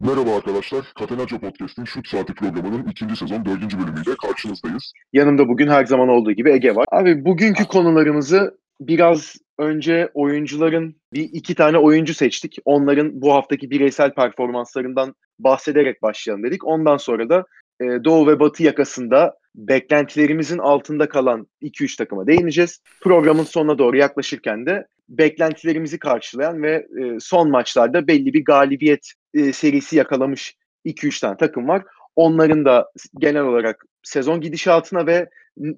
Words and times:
Merhaba 0.00 0.36
arkadaşlar, 0.36 0.86
Catenaccio 1.00 1.38
Podcast'in 1.38 1.84
Şut 1.84 2.08
Saati 2.08 2.34
programının 2.34 2.88
ikinci 2.90 3.16
sezon 3.16 3.44
dördüncü 3.44 3.78
bölümüyle 3.78 4.10
karşınızdayız. 4.26 4.92
Yanımda 5.12 5.48
bugün 5.48 5.68
her 5.68 5.84
zaman 5.84 6.08
olduğu 6.08 6.32
gibi 6.32 6.52
Ege 6.52 6.74
var. 6.74 6.86
Abi 6.92 7.24
bugünkü 7.24 7.64
konularımızı 7.64 8.58
biraz 8.80 9.36
önce 9.58 10.10
oyuncuların 10.14 10.96
bir 11.12 11.22
iki 11.22 11.54
tane 11.54 11.78
oyuncu 11.78 12.14
seçtik. 12.14 12.58
Onların 12.64 13.22
bu 13.22 13.34
haftaki 13.34 13.70
bireysel 13.70 14.14
performanslarından 14.14 15.14
bahsederek 15.38 16.02
başlayalım 16.02 16.44
dedik. 16.44 16.66
Ondan 16.66 16.96
sonra 16.96 17.28
da 17.28 17.44
e, 17.80 17.84
Doğu 17.84 18.26
ve 18.26 18.40
Batı 18.40 18.62
yakasında 18.62 19.34
beklentilerimizin 19.54 20.58
altında 20.58 21.08
kalan 21.08 21.46
2-3 21.62 21.96
takıma 21.98 22.26
değineceğiz. 22.26 22.80
Programın 23.02 23.44
sonuna 23.44 23.78
doğru 23.78 23.96
yaklaşırken 23.96 24.66
de 24.66 24.86
beklentilerimizi 25.08 25.98
karşılayan 25.98 26.62
ve 26.62 26.86
e, 27.00 27.20
son 27.20 27.50
maçlarda 27.50 28.06
belli 28.06 28.32
bir 28.34 28.44
galibiyet 28.44 29.12
e, 29.36 29.52
serisi 29.52 29.96
yakalamış 29.96 30.56
2-3 30.84 31.20
tane 31.20 31.36
takım 31.36 31.68
var. 31.68 31.82
Onların 32.16 32.64
da 32.64 32.90
genel 33.18 33.42
olarak 33.42 33.84
sezon 34.02 34.40
gidişatına 34.40 35.06
ve 35.06 35.28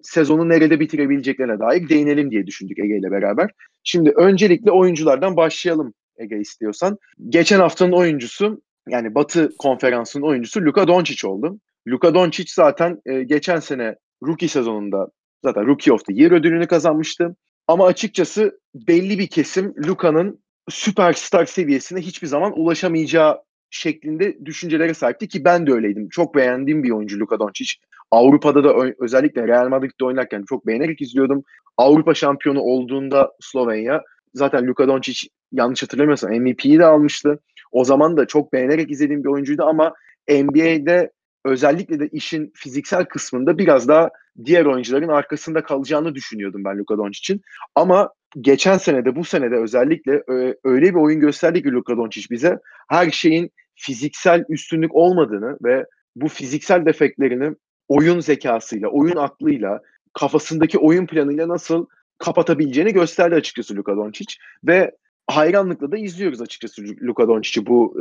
sezonu 0.02 0.48
nerede 0.48 0.80
bitirebileceklerine 0.80 1.58
dair 1.58 1.88
değinelim 1.88 2.30
diye 2.30 2.46
düşündük 2.46 2.78
Ege 2.78 2.98
ile 2.98 3.10
beraber. 3.10 3.50
Şimdi 3.84 4.10
öncelikle 4.10 4.70
oyunculardan 4.70 5.36
başlayalım 5.36 5.94
Ege 6.18 6.38
istiyorsan. 6.38 6.98
Geçen 7.28 7.60
haftanın 7.60 7.92
oyuncusu 7.92 8.62
yani 8.88 9.14
Batı 9.14 9.56
konferansının 9.58 10.26
oyuncusu 10.26 10.60
Luka 10.60 10.88
Doncic 10.88 11.28
oldu. 11.28 11.60
Luka 11.88 12.14
Doncic 12.14 12.52
zaten 12.54 13.02
e, 13.06 13.22
geçen 13.22 13.60
sene 13.60 13.96
rookie 14.22 14.48
sezonunda 14.48 15.08
zaten 15.44 15.66
Rookie 15.66 15.92
of 15.92 16.04
the 16.04 16.12
Year 16.14 16.30
ödülünü 16.30 16.66
kazanmıştı. 16.66 17.36
Ama 17.66 17.86
açıkçası 17.86 18.60
belli 18.74 19.18
bir 19.18 19.26
kesim 19.26 19.74
Luka'nın 19.86 20.42
süperstar 20.68 21.46
seviyesine 21.46 22.00
hiçbir 22.00 22.26
zaman 22.26 22.52
ulaşamayacağı 22.60 23.42
şeklinde 23.70 24.46
düşüncelere 24.46 24.94
sahipti 24.94 25.28
ki 25.28 25.44
ben 25.44 25.66
de 25.66 25.72
öyleydim. 25.72 26.08
Çok 26.08 26.34
beğendiğim 26.34 26.82
bir 26.82 26.90
oyuncu 26.90 27.20
Luka 27.20 27.38
Doncic. 27.38 27.74
Avrupa'da 28.10 28.64
da 28.64 28.74
özellikle 28.98 29.48
Real 29.48 29.68
Madrid'de 29.68 30.04
oynarken 30.04 30.44
çok 30.48 30.66
beğenerek 30.66 31.00
izliyordum. 31.00 31.44
Avrupa 31.76 32.14
şampiyonu 32.14 32.60
olduğunda 32.60 33.32
Slovenya 33.40 34.02
zaten 34.34 34.66
Luka 34.66 34.88
Doncic 34.88 35.28
yanlış 35.52 35.82
hatırlamıyorsam 35.82 36.30
MVP'yi 36.32 36.78
de 36.78 36.84
almıştı. 36.84 37.40
O 37.72 37.84
zaman 37.84 38.16
da 38.16 38.26
çok 38.26 38.52
beğenerek 38.52 38.90
izlediğim 38.90 39.24
bir 39.24 39.28
oyuncuydu 39.28 39.64
ama 39.64 39.94
NBA'de 40.28 41.10
özellikle 41.44 42.00
de 42.00 42.08
işin 42.08 42.52
fiziksel 42.54 43.04
kısmında 43.04 43.58
biraz 43.58 43.88
daha 43.88 44.10
diğer 44.44 44.64
oyuncuların 44.64 45.08
arkasında 45.08 45.62
kalacağını 45.62 46.14
düşünüyordum 46.14 46.64
ben 46.64 46.78
Luka 46.78 46.98
Doncic'in. 46.98 47.40
Ama 47.74 48.10
geçen 48.40 48.78
sene 48.78 49.04
de 49.04 49.16
bu 49.16 49.24
sene 49.24 49.50
de 49.50 49.56
özellikle 49.56 50.22
öyle 50.64 50.90
bir 50.90 51.00
oyun 51.00 51.20
gösterdi 51.20 51.62
ki 51.62 51.72
Luka 51.72 51.96
Doncic 51.96 52.26
bize 52.30 52.58
her 52.88 53.10
şeyin 53.10 53.50
fiziksel 53.74 54.44
üstünlük 54.48 54.94
olmadığını 54.94 55.58
ve 55.64 55.86
bu 56.16 56.28
fiziksel 56.28 56.86
defektlerini 56.86 57.54
oyun 57.88 58.20
zekasıyla, 58.20 58.88
oyun 58.88 59.16
aklıyla, 59.16 59.80
kafasındaki 60.12 60.78
oyun 60.78 61.06
planıyla 61.06 61.48
nasıl 61.48 61.86
kapatabileceğini 62.18 62.92
gösterdi 62.92 63.34
açıkçası 63.34 63.76
Luka 63.76 63.96
Doncic 63.96 64.34
ve 64.64 64.92
hayranlıkla 65.26 65.92
da 65.92 65.96
izliyoruz 65.96 66.42
açıkçası 66.42 66.82
Luka 67.02 67.28
Doncic'i 67.28 67.66
bu 67.66 67.96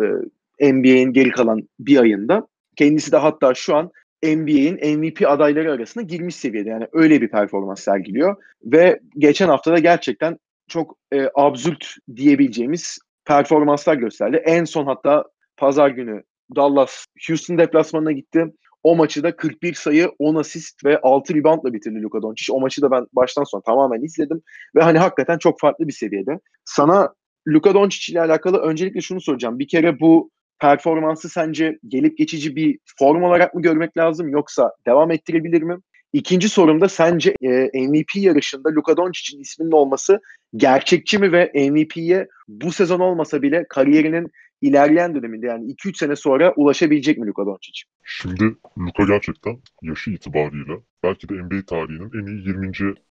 e, 0.60 0.74
NBA'in 0.74 1.14
geri 1.14 1.32
kalan 1.32 1.70
bir 1.80 1.98
ayında. 1.98 2.48
Kendisi 2.78 3.12
de 3.12 3.18
hatta 3.18 3.54
şu 3.54 3.76
an 3.76 3.92
NBA'in 4.24 4.98
MVP 4.98 5.30
adayları 5.30 5.72
arasında 5.72 6.04
girmiş 6.04 6.36
seviyede. 6.36 6.70
Yani 6.70 6.88
öyle 6.94 7.22
bir 7.22 7.30
performans 7.30 7.80
sergiliyor. 7.80 8.36
Ve 8.64 9.00
geçen 9.18 9.48
hafta 9.48 9.72
da 9.72 9.80
gerçekten 9.80 10.38
çok 10.68 10.98
e, 11.14 11.30
absürt 11.36 11.96
diyebileceğimiz 12.16 13.00
performanslar 13.26 13.96
gösterdi. 13.96 14.42
En 14.46 14.66
son 14.66 14.86
hatta 14.86 15.24
pazar 15.58 15.90
günü 15.90 16.24
Dallas 16.56 17.06
Houston 17.28 17.58
deplasmanına 17.58 18.12
gitti. 18.12 18.46
O 18.84 18.96
maçı 18.96 19.24
da 19.24 19.36
41 19.36 19.74
sayı, 19.74 20.12
10 20.20 20.36
asist 20.36 20.86
ve 20.86 21.00
6 21.02 21.36
reboundla 21.36 21.74
bitirdi 21.74 22.02
Luka 22.02 22.22
Doncic. 22.22 22.54
O 22.54 22.60
maçı 22.60 22.82
da 22.82 22.92
ben 22.92 23.08
baştan 23.14 23.44
sona 23.44 23.62
tamamen 23.62 24.02
izledim 24.02 24.42
ve 24.76 24.84
hani 24.84 24.98
hakikaten 24.98 25.38
çok 25.38 25.60
farklı 25.60 25.88
bir 25.88 25.94
seviyede. 25.94 26.40
Sana 26.66 27.14
Luka 27.48 27.74
Doncic 27.74 28.12
ile 28.12 28.22
alakalı 28.22 28.58
öncelikle 28.58 29.02
şunu 29.02 29.22
soracağım. 29.22 29.60
Bir 29.60 29.68
kere 29.68 30.00
bu 30.00 30.32
performansı 30.60 31.30
sence 31.30 31.80
gelip 31.88 32.18
geçici 32.18 32.56
bir 32.56 32.80
form 33.00 33.24
olarak 33.24 33.54
mı 33.54 33.62
görmek 33.62 33.98
lazım 33.98 34.30
yoksa 34.30 34.72
devam 34.88 35.12
ettirebilir 35.12 35.62
mi? 35.62 35.78
İkinci 36.14 36.50
sorum 36.50 36.82
da 36.82 36.90
sence 36.90 37.34
e, 37.42 37.50
MVP 37.88 38.16
yarışında 38.16 38.70
Luka 38.70 38.98
Doncic'in 38.98 39.42
isminin 39.42 39.72
olması 39.72 40.20
gerçekçi 40.56 41.18
mi 41.18 41.32
ve 41.32 41.52
MVP'ye 41.70 42.28
bu 42.48 42.72
sezon 42.72 43.00
olmasa 43.00 43.42
bile 43.42 43.66
kariyerinin 43.70 44.32
ilerleyen 44.62 45.16
döneminde 45.16 45.46
yani 45.46 45.72
2-3 45.74 45.98
sene 45.98 46.16
sonra 46.16 46.54
ulaşabilecek 46.56 47.18
mi 47.18 47.28
Luka 47.28 47.46
Doncic? 47.46 47.82
Şimdi 48.04 48.44
Luka 48.80 49.04
gerçekten 49.04 49.58
yaşı 49.82 50.12
itibariyle 50.12 50.74
belki 51.04 51.30
de 51.30 51.34
NBA 51.34 51.66
tarihinin 51.68 52.12
en 52.22 52.26
iyi 52.26 52.48
20. 52.48 52.72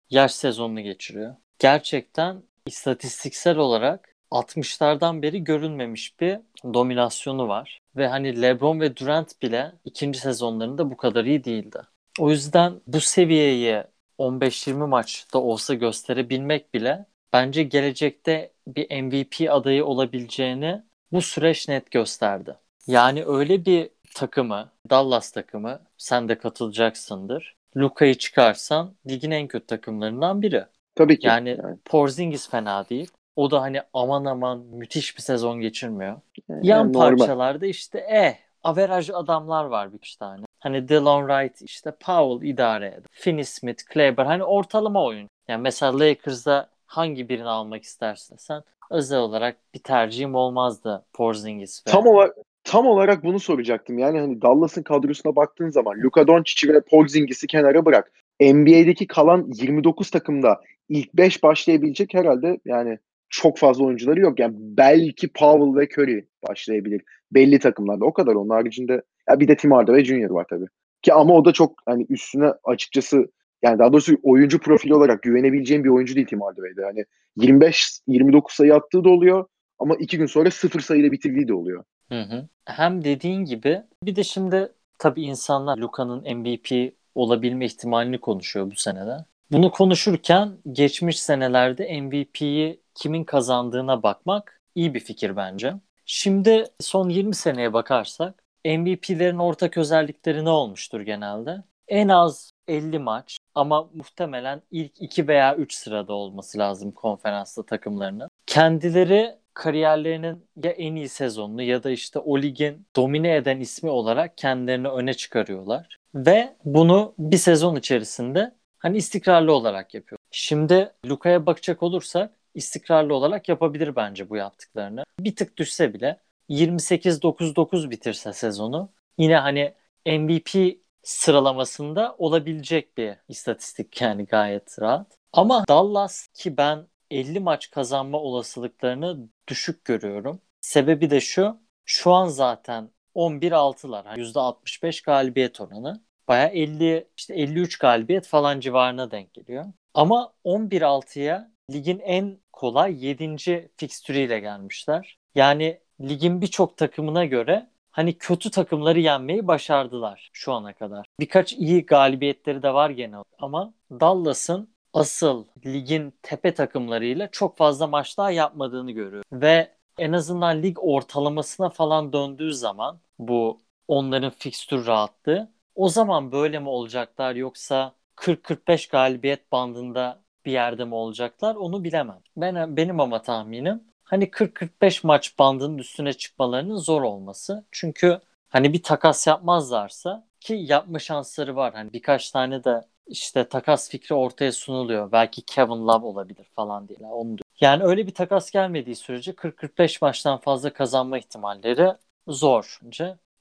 yaş 0.09 0.31
sezonunu 0.31 0.81
geçiriyor. 0.81 1.35
Gerçekten 1.59 2.43
istatistiksel 2.65 3.57
olarak 3.57 4.10
60'lardan 4.31 5.21
beri 5.21 5.43
görünmemiş 5.43 6.19
bir 6.19 6.37
dominasyonu 6.73 7.47
var. 7.47 7.79
Ve 7.95 8.07
hani 8.07 8.41
LeBron 8.41 8.79
ve 8.79 8.97
Durant 8.97 9.41
bile 9.41 9.71
ikinci 9.85 10.19
sezonlarında 10.19 10.91
bu 10.91 10.97
kadar 10.97 11.25
iyi 11.25 11.43
değildi. 11.43 11.81
O 12.19 12.29
yüzden 12.29 12.73
bu 12.87 12.99
seviyeyi 13.01 13.83
15-20 14.19 14.87
maçta 14.87 15.39
olsa 15.39 15.73
gösterebilmek 15.73 16.73
bile 16.73 17.05
bence 17.33 17.63
gelecekte 17.63 18.51
bir 18.67 19.01
MVP 19.03 19.51
adayı 19.51 19.85
olabileceğini 19.85 20.83
bu 21.11 21.21
süreç 21.21 21.67
net 21.67 21.91
gösterdi. 21.91 22.55
Yani 22.87 23.25
öyle 23.25 23.65
bir 23.65 23.89
takımı, 24.15 24.71
Dallas 24.89 25.31
takımı 25.31 25.79
sen 25.97 26.29
de 26.29 26.37
katılacaksındır. 26.37 27.55
Luka'yı 27.77 28.15
çıkarsan 28.15 28.95
ligin 29.09 29.31
en 29.31 29.47
kötü 29.47 29.65
takımlarından 29.65 30.41
biri. 30.41 30.65
Tabii 30.95 31.19
ki. 31.19 31.27
Yani, 31.27 31.49
yani. 31.49 31.77
Porzingis 31.85 32.49
fena 32.49 32.89
değil. 32.89 33.11
O 33.35 33.51
da 33.51 33.61
hani 33.61 33.81
aman 33.93 34.25
aman 34.25 34.59
müthiş 34.59 35.17
bir 35.17 35.21
sezon 35.21 35.59
geçirmiyor. 35.59 36.21
Yani 36.49 36.67
Yan 36.67 36.93
normal. 36.93 37.17
parçalarda 37.17 37.65
işte 37.65 38.05
eh 38.09 38.35
averaj 38.63 39.09
adamlar 39.09 39.65
var 39.65 39.93
bir 39.93 39.97
üç 39.97 40.15
tane. 40.15 40.45
Hani 40.59 40.89
Delon 40.89 41.27
Wright 41.27 41.61
işte 41.61 41.91
Powell 41.91 42.49
idare 42.49 42.87
eder. 42.87 43.03
Finney 43.11 43.43
Smith, 43.43 43.85
Kleber 43.85 44.25
hani 44.25 44.43
ortalama 44.43 45.03
oyun. 45.03 45.29
Yani 45.47 45.61
mesela 45.61 45.99
Lakers'da 45.99 46.69
hangi 46.85 47.29
birini 47.29 47.47
almak 47.47 47.83
istersen 47.83 48.35
sen 48.35 48.63
özel 48.89 49.19
olarak 49.19 49.55
bir 49.73 49.79
tercihim 49.79 50.35
olmazdı 50.35 51.05
Porzingis. 51.13 51.83
Ve... 51.87 51.91
Tam 51.91 52.07
olarak 52.07 52.35
tam 52.63 52.87
olarak 52.87 53.23
bunu 53.23 53.39
soracaktım. 53.39 53.99
Yani 53.99 54.19
hani 54.19 54.41
Dallas'ın 54.41 54.83
kadrosuna 54.83 55.35
baktığın 55.35 55.69
zaman 55.69 56.01
Luka 56.03 56.27
Doncic'i 56.27 56.73
ve 56.73 56.81
Porzingis'i 56.81 57.47
kenara 57.47 57.85
bırak. 57.85 58.11
NBA'deki 58.41 59.07
kalan 59.07 59.51
29 59.53 60.09
takımda 60.09 60.61
ilk 60.89 61.13
5 61.13 61.43
başlayabilecek 61.43 62.13
herhalde 62.13 62.59
yani 62.65 62.99
çok 63.31 63.57
fazla 63.57 63.85
oyuncuları 63.85 64.19
yok. 64.19 64.39
Yani 64.39 64.53
belki 64.57 65.27
Powell 65.27 65.81
ve 65.81 65.87
Curry 65.97 66.27
başlayabilir. 66.49 67.01
Belli 67.31 67.59
takımlarda. 67.59 68.05
O 68.05 68.13
kadar. 68.13 68.35
Onun 68.35 68.49
haricinde 68.49 69.01
ya 69.29 69.39
bir 69.39 69.47
de 69.47 69.57
Tim 69.57 69.71
Hardaway 69.71 70.03
Junior 70.03 70.29
var 70.29 70.45
tabii. 70.49 70.65
Ki 71.01 71.13
ama 71.13 71.33
o 71.33 71.45
da 71.45 71.53
çok 71.53 71.73
hani 71.85 72.05
üstüne 72.09 72.53
açıkçası 72.63 73.27
yani 73.61 73.79
daha 73.79 73.93
doğrusu 73.93 74.17
oyuncu 74.23 74.59
profili 74.59 74.95
olarak 74.95 75.21
güvenebileceğim 75.21 75.83
bir 75.83 75.89
oyuncu 75.89 76.15
değil 76.15 76.27
Tim 76.27 76.41
Hardaway'de. 76.41 76.83
Hani 76.83 77.05
25-29 77.37 78.55
sayı 78.55 78.75
attığı 78.75 79.03
da 79.03 79.09
oluyor 79.09 79.45
ama 79.79 79.95
iki 79.95 80.17
gün 80.17 80.25
sonra 80.25 80.51
sıfır 80.51 80.79
sayıyla 80.79 81.11
bitirdiği 81.11 81.47
de 81.47 81.53
oluyor. 81.53 81.83
Hı 82.09 82.21
hı. 82.21 82.47
Hem 82.65 83.03
dediğin 83.03 83.45
gibi 83.45 83.81
bir 84.03 84.15
de 84.15 84.23
şimdi 84.23 84.71
tabii 84.99 85.21
insanlar 85.21 85.77
Luka'nın 85.77 86.37
MVP 86.37 86.93
olabilme 87.15 87.65
ihtimalini 87.65 88.17
konuşuyor 88.17 88.71
bu 88.71 88.75
senede. 88.75 89.17
Bunu 89.51 89.71
konuşurken 89.71 90.49
geçmiş 90.71 91.21
senelerde 91.21 92.01
MVP'yi 92.01 92.80
kimin 92.95 93.23
kazandığına 93.23 94.03
bakmak 94.03 94.61
iyi 94.75 94.93
bir 94.93 94.99
fikir 94.99 95.35
bence. 95.35 95.73
Şimdi 96.05 96.65
son 96.79 97.09
20 97.09 97.35
seneye 97.35 97.73
bakarsak 97.73 98.43
MVP'lerin 98.65 99.37
ortak 99.37 99.77
özellikleri 99.77 100.45
ne 100.45 100.49
olmuştur 100.49 101.01
genelde? 101.01 101.63
En 101.87 102.07
az 102.07 102.51
50 102.67 102.99
maç 102.99 103.37
ama 103.55 103.89
muhtemelen 103.93 104.61
ilk 104.71 105.01
2 105.01 105.27
veya 105.27 105.55
3 105.55 105.73
sırada 105.73 106.13
olması 106.13 106.57
lazım 106.57 106.91
konferansta 106.91 107.63
takımlarının. 107.65 108.29
Kendileri 108.47 109.35
kariyerlerinin 109.53 110.45
ya 110.63 110.71
en 110.71 110.95
iyi 110.95 111.09
sezonunu 111.09 111.61
ya 111.61 111.83
da 111.83 111.89
işte 111.91 112.19
o 112.19 112.41
ligin 112.41 112.87
domine 112.95 113.35
eden 113.35 113.59
ismi 113.59 113.89
olarak 113.89 114.37
kendilerini 114.37 114.87
öne 114.87 115.13
çıkarıyorlar. 115.13 115.97
Ve 116.15 116.55
bunu 116.65 117.13
bir 117.17 117.37
sezon 117.37 117.75
içerisinde 117.75 118.55
hani 118.79 118.97
istikrarlı 118.97 119.53
olarak 119.53 119.93
yapıyor. 119.93 120.19
Şimdi 120.31 120.91
Luka'ya 121.05 121.45
bakacak 121.45 121.83
olursak 121.83 122.40
istikrarlı 122.55 123.15
olarak 123.15 123.49
yapabilir 123.49 123.95
bence 123.95 124.29
bu 124.29 124.35
yaptıklarını. 124.35 125.03
Bir 125.19 125.35
tık 125.35 125.57
düşse 125.57 125.93
bile 125.93 126.19
28-9-9 126.49 127.89
bitirse 127.89 128.33
sezonu 128.33 128.91
yine 129.17 129.35
hani 129.35 129.73
MVP 130.05 130.77
sıralamasında 131.03 132.15
olabilecek 132.17 132.97
bir 132.97 133.15
istatistik 133.27 134.01
yani 134.01 134.25
gayet 134.25 134.79
rahat. 134.79 135.17
Ama 135.33 135.63
Dallas 135.69 136.27
ki 136.27 136.57
ben 136.57 136.87
50 137.11 137.39
maç 137.39 137.71
kazanma 137.71 138.17
olasılıklarını 138.17 139.29
düşük 139.47 139.85
görüyorum. 139.85 140.41
Sebebi 140.61 141.09
de 141.09 141.21
şu 141.21 141.57
şu 141.85 142.11
an 142.11 142.27
zaten 142.27 142.89
11-6'lar. 143.15 144.05
Yani 144.05 144.21
%65 144.21 145.05
galibiyet 145.05 145.61
oranı. 145.61 146.01
Baya 146.27 146.47
50 146.47 147.07
işte 147.17 147.33
53 147.33 147.77
galibiyet 147.77 148.27
falan 148.27 148.59
civarına 148.59 149.11
denk 149.11 149.33
geliyor. 149.33 149.65
Ama 149.93 150.33
11-6'ya 150.45 151.51
ligin 151.73 151.99
en 151.99 152.37
kolay 152.53 153.05
7. 153.05 153.69
fikstürüyle 153.77 154.39
gelmişler. 154.39 155.17
Yani 155.35 155.79
ligin 156.01 156.41
birçok 156.41 156.77
takımına 156.77 157.25
göre 157.25 157.69
hani 157.91 158.17
kötü 158.17 158.51
takımları 158.51 158.99
yenmeyi 158.99 159.47
başardılar 159.47 160.29
şu 160.33 160.53
ana 160.53 160.73
kadar. 160.73 161.05
Birkaç 161.19 161.53
iyi 161.53 161.85
galibiyetleri 161.85 162.63
de 162.63 162.73
var 162.73 162.89
gene 162.89 163.15
ama 163.39 163.73
Dallas'ın 163.91 164.69
asıl 164.93 165.45
ligin 165.65 166.13
tepe 166.21 166.53
takımlarıyla 166.53 167.31
çok 167.31 167.57
fazla 167.57 167.87
maç 167.87 168.17
daha 168.17 168.31
yapmadığını 168.31 168.91
görüyor. 168.91 169.23
Ve 169.31 169.71
en 169.97 170.11
azından 170.11 170.63
lig 170.63 170.77
ortalamasına 170.81 171.69
falan 171.69 172.13
döndüğü 172.13 172.53
zaman 172.53 172.99
bu 173.19 173.61
onların 173.87 174.31
fikstür 174.31 174.85
rahatlığı 174.85 175.51
o 175.75 175.89
zaman 175.89 176.31
böyle 176.31 176.59
mi 176.59 176.69
olacaklar 176.69 177.35
yoksa 177.35 177.95
40-45 178.15 178.91
galibiyet 178.91 179.51
bandında 179.51 180.20
bir 180.45 180.51
yerde 180.51 180.85
mi 180.85 180.95
olacaklar 180.95 181.55
onu 181.55 181.83
bilemem. 181.83 182.19
Ben 182.37 182.77
benim 182.77 182.99
ama 182.99 183.21
tahminim 183.21 183.83
hani 184.03 184.31
40-45 184.31 185.07
maç 185.07 185.39
bandının 185.39 185.77
üstüne 185.77 186.13
çıkmalarının 186.13 186.75
zor 186.75 187.01
olması. 187.01 187.65
Çünkü 187.71 188.19
hani 188.49 188.73
bir 188.73 188.83
takas 188.83 189.27
yapmazlarsa 189.27 190.27
ki 190.39 190.53
yapma 190.53 190.99
şansları 190.99 191.55
var. 191.55 191.73
Hani 191.73 191.93
birkaç 191.93 192.31
tane 192.31 192.63
de 192.63 192.81
işte 193.07 193.47
takas 193.47 193.89
fikri 193.89 194.15
ortaya 194.15 194.51
sunuluyor. 194.51 195.11
Belki 195.11 195.41
Kevin 195.41 195.87
Love 195.87 196.05
olabilir 196.05 196.45
falan 196.55 196.87
diye. 196.87 196.99
Onu 196.99 197.29
diyor. 197.29 197.45
Yani 197.61 197.83
öyle 197.83 198.07
bir 198.07 198.13
takas 198.13 198.51
gelmediği 198.51 198.95
sürece 198.95 199.31
40-45 199.31 199.97
maçtan 200.01 200.37
fazla 200.37 200.73
kazanma 200.73 201.17
ihtimalleri 201.17 201.93
zor. 202.27 202.79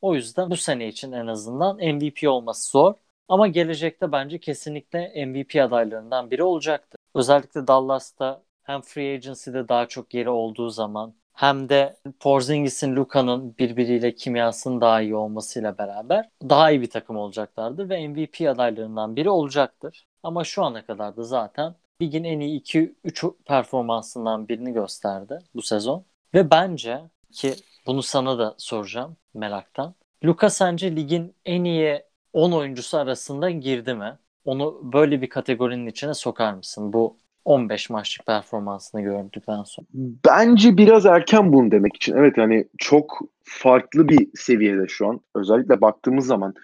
O 0.00 0.14
yüzden 0.14 0.50
bu 0.50 0.56
sene 0.56 0.88
için 0.88 1.12
en 1.12 1.26
azından 1.26 1.76
MVP 1.76 2.28
olması 2.28 2.70
zor. 2.70 2.94
Ama 3.30 3.46
gelecekte 3.48 4.12
bence 4.12 4.38
kesinlikle 4.38 5.26
MVP 5.26 5.56
adaylarından 5.56 6.30
biri 6.30 6.42
olacaktır. 6.42 7.00
Özellikle 7.14 7.66
Dallas'ta 7.66 8.42
hem 8.62 8.80
free 8.80 9.14
agency'de 9.14 9.68
daha 9.68 9.86
çok 9.86 10.14
yeri 10.14 10.30
olduğu 10.30 10.70
zaman 10.70 11.14
hem 11.32 11.68
de 11.68 11.96
Porzingis'in 12.20 12.96
Luka'nın 12.96 13.58
birbiriyle 13.58 14.14
kimyasının 14.14 14.80
daha 14.80 15.00
iyi 15.00 15.14
olmasıyla 15.16 15.78
beraber 15.78 16.28
daha 16.42 16.70
iyi 16.70 16.80
bir 16.80 16.90
takım 16.90 17.16
olacaklardır 17.16 17.88
ve 17.88 18.08
MVP 18.08 18.40
adaylarından 18.48 19.16
biri 19.16 19.30
olacaktır. 19.30 20.06
Ama 20.22 20.44
şu 20.44 20.64
ana 20.64 20.86
kadar 20.86 21.16
da 21.16 21.22
zaten 21.22 21.74
ligin 22.02 22.24
en 22.24 22.40
iyi 22.40 22.60
2-3 22.60 23.34
performansından 23.46 24.48
birini 24.48 24.72
gösterdi 24.72 25.38
bu 25.54 25.62
sezon. 25.62 26.04
Ve 26.34 26.50
bence 26.50 27.00
ki 27.32 27.54
bunu 27.86 28.02
sana 28.02 28.38
da 28.38 28.54
soracağım 28.58 29.16
meraktan. 29.34 29.94
Luka 30.24 30.50
sence 30.50 30.96
ligin 30.96 31.34
en 31.44 31.64
iyi 31.64 32.09
10 32.32 32.52
oyuncusu 32.52 32.98
arasında 32.98 33.50
girdi 33.50 33.94
mi? 33.94 34.18
Onu 34.44 34.80
böyle 34.92 35.22
bir 35.22 35.28
kategorinin 35.28 35.86
içine 35.86 36.14
sokar 36.14 36.52
mısın? 36.52 36.92
Bu 36.92 37.16
15 37.44 37.90
maçlık 37.90 38.26
performansını 38.26 39.00
gördükten 39.00 39.62
sonra. 39.62 39.86
Bence 40.28 40.76
biraz 40.76 41.06
erken 41.06 41.52
bunu 41.52 41.70
demek 41.70 41.96
için. 41.96 42.16
Evet 42.16 42.38
hani 42.38 42.68
çok 42.78 43.18
farklı 43.44 44.08
bir 44.08 44.28
seviyede 44.34 44.88
şu 44.88 45.08
an. 45.08 45.20
Özellikle 45.34 45.80
baktığımız 45.80 46.26
zaman 46.26 46.54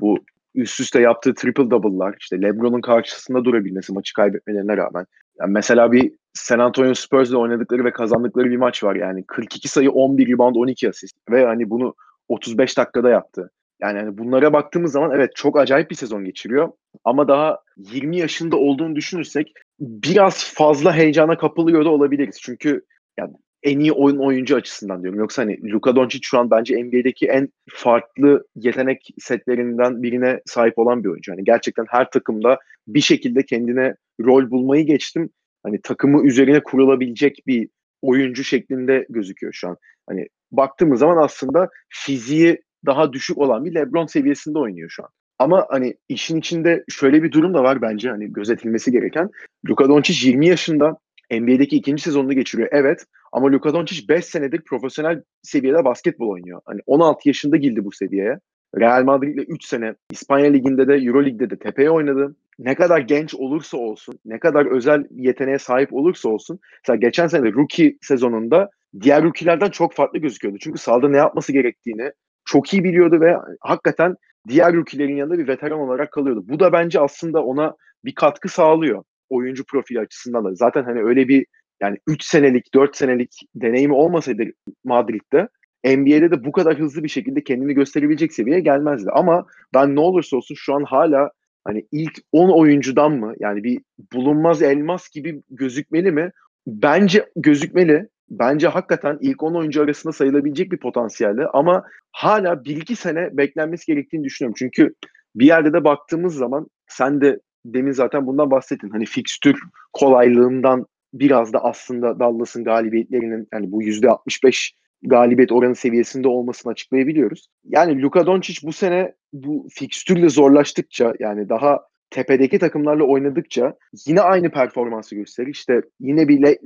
bu 0.00 0.18
üst 0.54 0.80
üste 0.80 1.00
yaptığı 1.00 1.34
triple 1.34 1.70
double'lar 1.70 2.16
işte 2.20 2.42
LeBron'un 2.42 2.80
karşısında 2.80 3.44
durabilmesi 3.44 3.92
maçı 3.92 4.14
kaybetmelerine 4.14 4.76
rağmen. 4.76 5.06
Yani 5.40 5.52
mesela 5.52 5.92
bir 5.92 6.12
San 6.34 6.58
Antonio 6.58 6.94
Spurs'la 6.94 7.38
oynadıkları 7.38 7.84
ve 7.84 7.92
kazandıkları 7.92 8.50
bir 8.50 8.56
maç 8.56 8.84
var 8.84 8.96
yani 8.96 9.24
42 9.26 9.68
sayı 9.68 9.90
11 9.90 10.28
rebound 10.28 10.56
12 10.56 10.88
asist 10.88 11.16
ve 11.30 11.44
hani 11.44 11.70
bunu 11.70 11.94
35 12.28 12.78
dakikada 12.78 13.10
yaptı. 13.10 13.50
Yani 13.80 13.98
hani 13.98 14.18
bunlara 14.18 14.52
baktığımız 14.52 14.92
zaman 14.92 15.10
evet 15.16 15.30
çok 15.36 15.58
acayip 15.58 15.90
bir 15.90 15.96
sezon 15.96 16.24
geçiriyor 16.24 16.72
ama 17.04 17.28
daha 17.28 17.58
20 17.76 18.16
yaşında 18.16 18.56
olduğunu 18.56 18.96
düşünürsek 18.96 19.52
biraz 19.80 20.54
fazla 20.54 20.96
heyecana 20.96 21.38
kapılıyor 21.38 21.84
da 21.84 21.88
olabiliriz. 21.90 22.38
Çünkü 22.42 22.84
yani 23.18 23.32
en 23.62 23.78
iyi 23.78 23.92
oyun 23.92 24.18
oyuncu 24.18 24.56
açısından 24.56 25.02
diyorum. 25.02 25.18
Yoksa 25.18 25.42
hani 25.42 25.72
Luka 25.72 25.96
Doncic 25.96 26.20
şu 26.22 26.38
an 26.38 26.50
bence 26.50 26.84
NBA'deki 26.84 27.26
en 27.26 27.48
farklı 27.70 28.46
yetenek 28.56 29.08
setlerinden 29.18 30.02
birine 30.02 30.40
sahip 30.46 30.78
olan 30.78 31.04
bir 31.04 31.08
oyuncu. 31.08 31.32
Hani 31.32 31.44
gerçekten 31.44 31.86
her 31.88 32.10
takımda 32.10 32.58
bir 32.88 33.00
şekilde 33.00 33.42
kendine 33.42 33.94
rol 34.20 34.50
bulmayı 34.50 34.86
geçtim. 34.86 35.30
Hani 35.62 35.80
takımı 35.80 36.26
üzerine 36.26 36.62
kurulabilecek 36.62 37.42
bir 37.46 37.68
oyuncu 38.02 38.44
şeklinde 38.44 39.06
gözüküyor 39.08 39.52
şu 39.52 39.68
an. 39.68 39.76
Hani 40.08 40.28
baktığımız 40.52 41.00
zaman 41.00 41.24
aslında 41.24 41.68
fiziği 41.88 42.62
daha 42.86 43.12
düşük 43.12 43.38
olan 43.38 43.64
bir 43.64 43.74
LeBron 43.74 44.06
seviyesinde 44.06 44.58
oynuyor 44.58 44.90
şu 44.90 45.02
an. 45.02 45.08
Ama 45.38 45.66
hani 45.70 45.94
işin 46.08 46.38
içinde 46.38 46.84
şöyle 46.88 47.22
bir 47.22 47.32
durum 47.32 47.54
da 47.54 47.62
var 47.62 47.82
bence 47.82 48.10
hani 48.10 48.32
gözetilmesi 48.32 48.92
gereken. 48.92 49.30
Luka 49.68 49.88
Doncic 49.88 50.28
20 50.28 50.46
yaşında 50.46 50.96
NBA'deki 51.30 51.76
ikinci 51.76 52.02
sezonunu 52.02 52.32
geçiriyor. 52.32 52.68
Evet 52.72 53.04
ama 53.32 53.52
Luka 53.52 53.74
Doncic 53.74 54.08
5 54.08 54.24
senedir 54.24 54.60
profesyonel 54.60 55.22
seviyede 55.42 55.84
basketbol 55.84 56.28
oynuyor. 56.28 56.60
Hani 56.64 56.80
16 56.86 57.28
yaşında 57.28 57.56
girdi 57.56 57.84
bu 57.84 57.92
seviyeye. 57.92 58.38
Real 58.78 59.04
Madrid'le 59.04 59.44
3 59.48 59.64
sene 59.64 59.94
İspanya 60.10 60.50
Ligi'nde 60.50 60.88
de 60.88 60.94
Euro 60.94 61.24
Lig'de 61.24 61.50
de 61.50 61.58
tepeye 61.58 61.90
oynadı. 61.90 62.36
Ne 62.58 62.74
kadar 62.74 63.00
genç 63.00 63.34
olursa 63.34 63.76
olsun, 63.76 64.18
ne 64.24 64.38
kadar 64.38 64.66
özel 64.66 65.04
yeteneğe 65.10 65.58
sahip 65.58 65.92
olursa 65.92 66.28
olsun. 66.28 66.58
Mesela 66.82 66.96
geçen 66.96 67.26
sene 67.26 67.52
rookie 67.52 67.96
sezonunda 68.02 68.70
diğer 69.00 69.22
rookie'lerden 69.22 69.70
çok 69.70 69.94
farklı 69.94 70.18
gözüküyordu. 70.18 70.58
Çünkü 70.60 70.78
sahada 70.78 71.08
ne 71.08 71.16
yapması 71.16 71.52
gerektiğini 71.52 72.12
çok 72.44 72.74
iyi 72.74 72.84
biliyordu 72.84 73.20
ve 73.20 73.36
hakikaten 73.60 74.16
diğer 74.48 74.74
rookie'lerin 74.74 75.16
yanında 75.16 75.38
bir 75.38 75.48
veteran 75.48 75.80
olarak 75.80 76.12
kalıyordu. 76.12 76.44
Bu 76.48 76.60
da 76.60 76.72
bence 76.72 77.00
aslında 77.00 77.44
ona 77.44 77.74
bir 78.04 78.14
katkı 78.14 78.48
sağlıyor 78.48 79.04
oyuncu 79.30 79.64
profili 79.64 80.00
açısından 80.00 80.44
da. 80.44 80.54
Zaten 80.54 80.84
hani 80.84 81.02
öyle 81.02 81.28
bir 81.28 81.46
yani 81.80 81.98
3 82.06 82.24
senelik, 82.24 82.74
4 82.74 82.96
senelik 82.96 83.40
deneyimi 83.54 83.94
olmasaydı 83.94 84.44
Madrid'de 84.84 85.48
NBA'de 85.84 86.30
de 86.30 86.44
bu 86.44 86.52
kadar 86.52 86.78
hızlı 86.78 87.04
bir 87.04 87.08
şekilde 87.08 87.44
kendini 87.44 87.74
gösterebilecek 87.74 88.32
seviyeye 88.32 88.60
gelmezdi. 88.60 89.10
Ama 89.10 89.46
ben 89.74 89.96
ne 89.96 90.00
olursa 90.00 90.36
olsun 90.36 90.54
şu 90.54 90.74
an 90.74 90.82
hala 90.82 91.30
hani 91.64 91.86
ilk 91.92 92.18
10 92.32 92.48
oyuncudan 92.48 93.12
mı 93.12 93.34
yani 93.38 93.64
bir 93.64 93.80
bulunmaz 94.12 94.62
elmas 94.62 95.10
gibi 95.10 95.42
gözükmeli 95.50 96.12
mi? 96.12 96.30
Bence 96.66 97.26
gözükmeli. 97.36 98.08
Bence 98.30 98.68
hakikaten 98.68 99.18
ilk 99.20 99.42
10 99.42 99.54
oyuncu 99.54 99.82
arasında 99.82 100.12
sayılabilecek 100.12 100.72
bir 100.72 100.78
potansiyelde 100.78 101.46
ama 101.46 101.84
hala 102.12 102.52
1-2 102.52 102.96
sene 102.96 103.36
beklenmesi 103.36 103.86
gerektiğini 103.86 104.24
düşünüyorum. 104.24 104.54
Çünkü 104.58 104.94
bir 105.34 105.46
yerde 105.46 105.72
de 105.72 105.84
baktığımız 105.84 106.34
zaman 106.34 106.66
sen 106.86 107.20
de 107.20 107.40
demin 107.64 107.92
zaten 107.92 108.26
bundan 108.26 108.50
bahsettin. 108.50 108.90
Hani 108.90 109.04
fikstür 109.06 109.60
kolaylığından 109.92 110.86
biraz 111.14 111.52
da 111.52 111.64
aslında 111.64 112.18
Dallas'ın 112.18 112.64
galibiyetlerinin 112.64 113.48
yani 113.52 113.72
bu 113.72 113.82
%65 113.82 114.72
galibiyet 115.02 115.52
oranı 115.52 115.74
seviyesinde 115.74 116.28
olmasını 116.28 116.72
açıklayabiliyoruz. 116.72 117.48
Yani 117.64 118.02
Luka 118.02 118.26
Doncic 118.26 118.66
bu 118.66 118.72
sene 118.72 119.14
bu 119.32 119.66
fikstürle 119.70 120.28
zorlaştıkça 120.28 121.14
yani 121.18 121.48
daha 121.48 121.80
tepedeki 122.14 122.58
takımlarla 122.58 123.04
oynadıkça 123.04 123.74
yine 124.06 124.20
aynı 124.20 124.50
performansı 124.50 125.14
gösterir. 125.14 125.50
İşte 125.50 125.80
yine 126.00 126.28
bir 126.28 126.58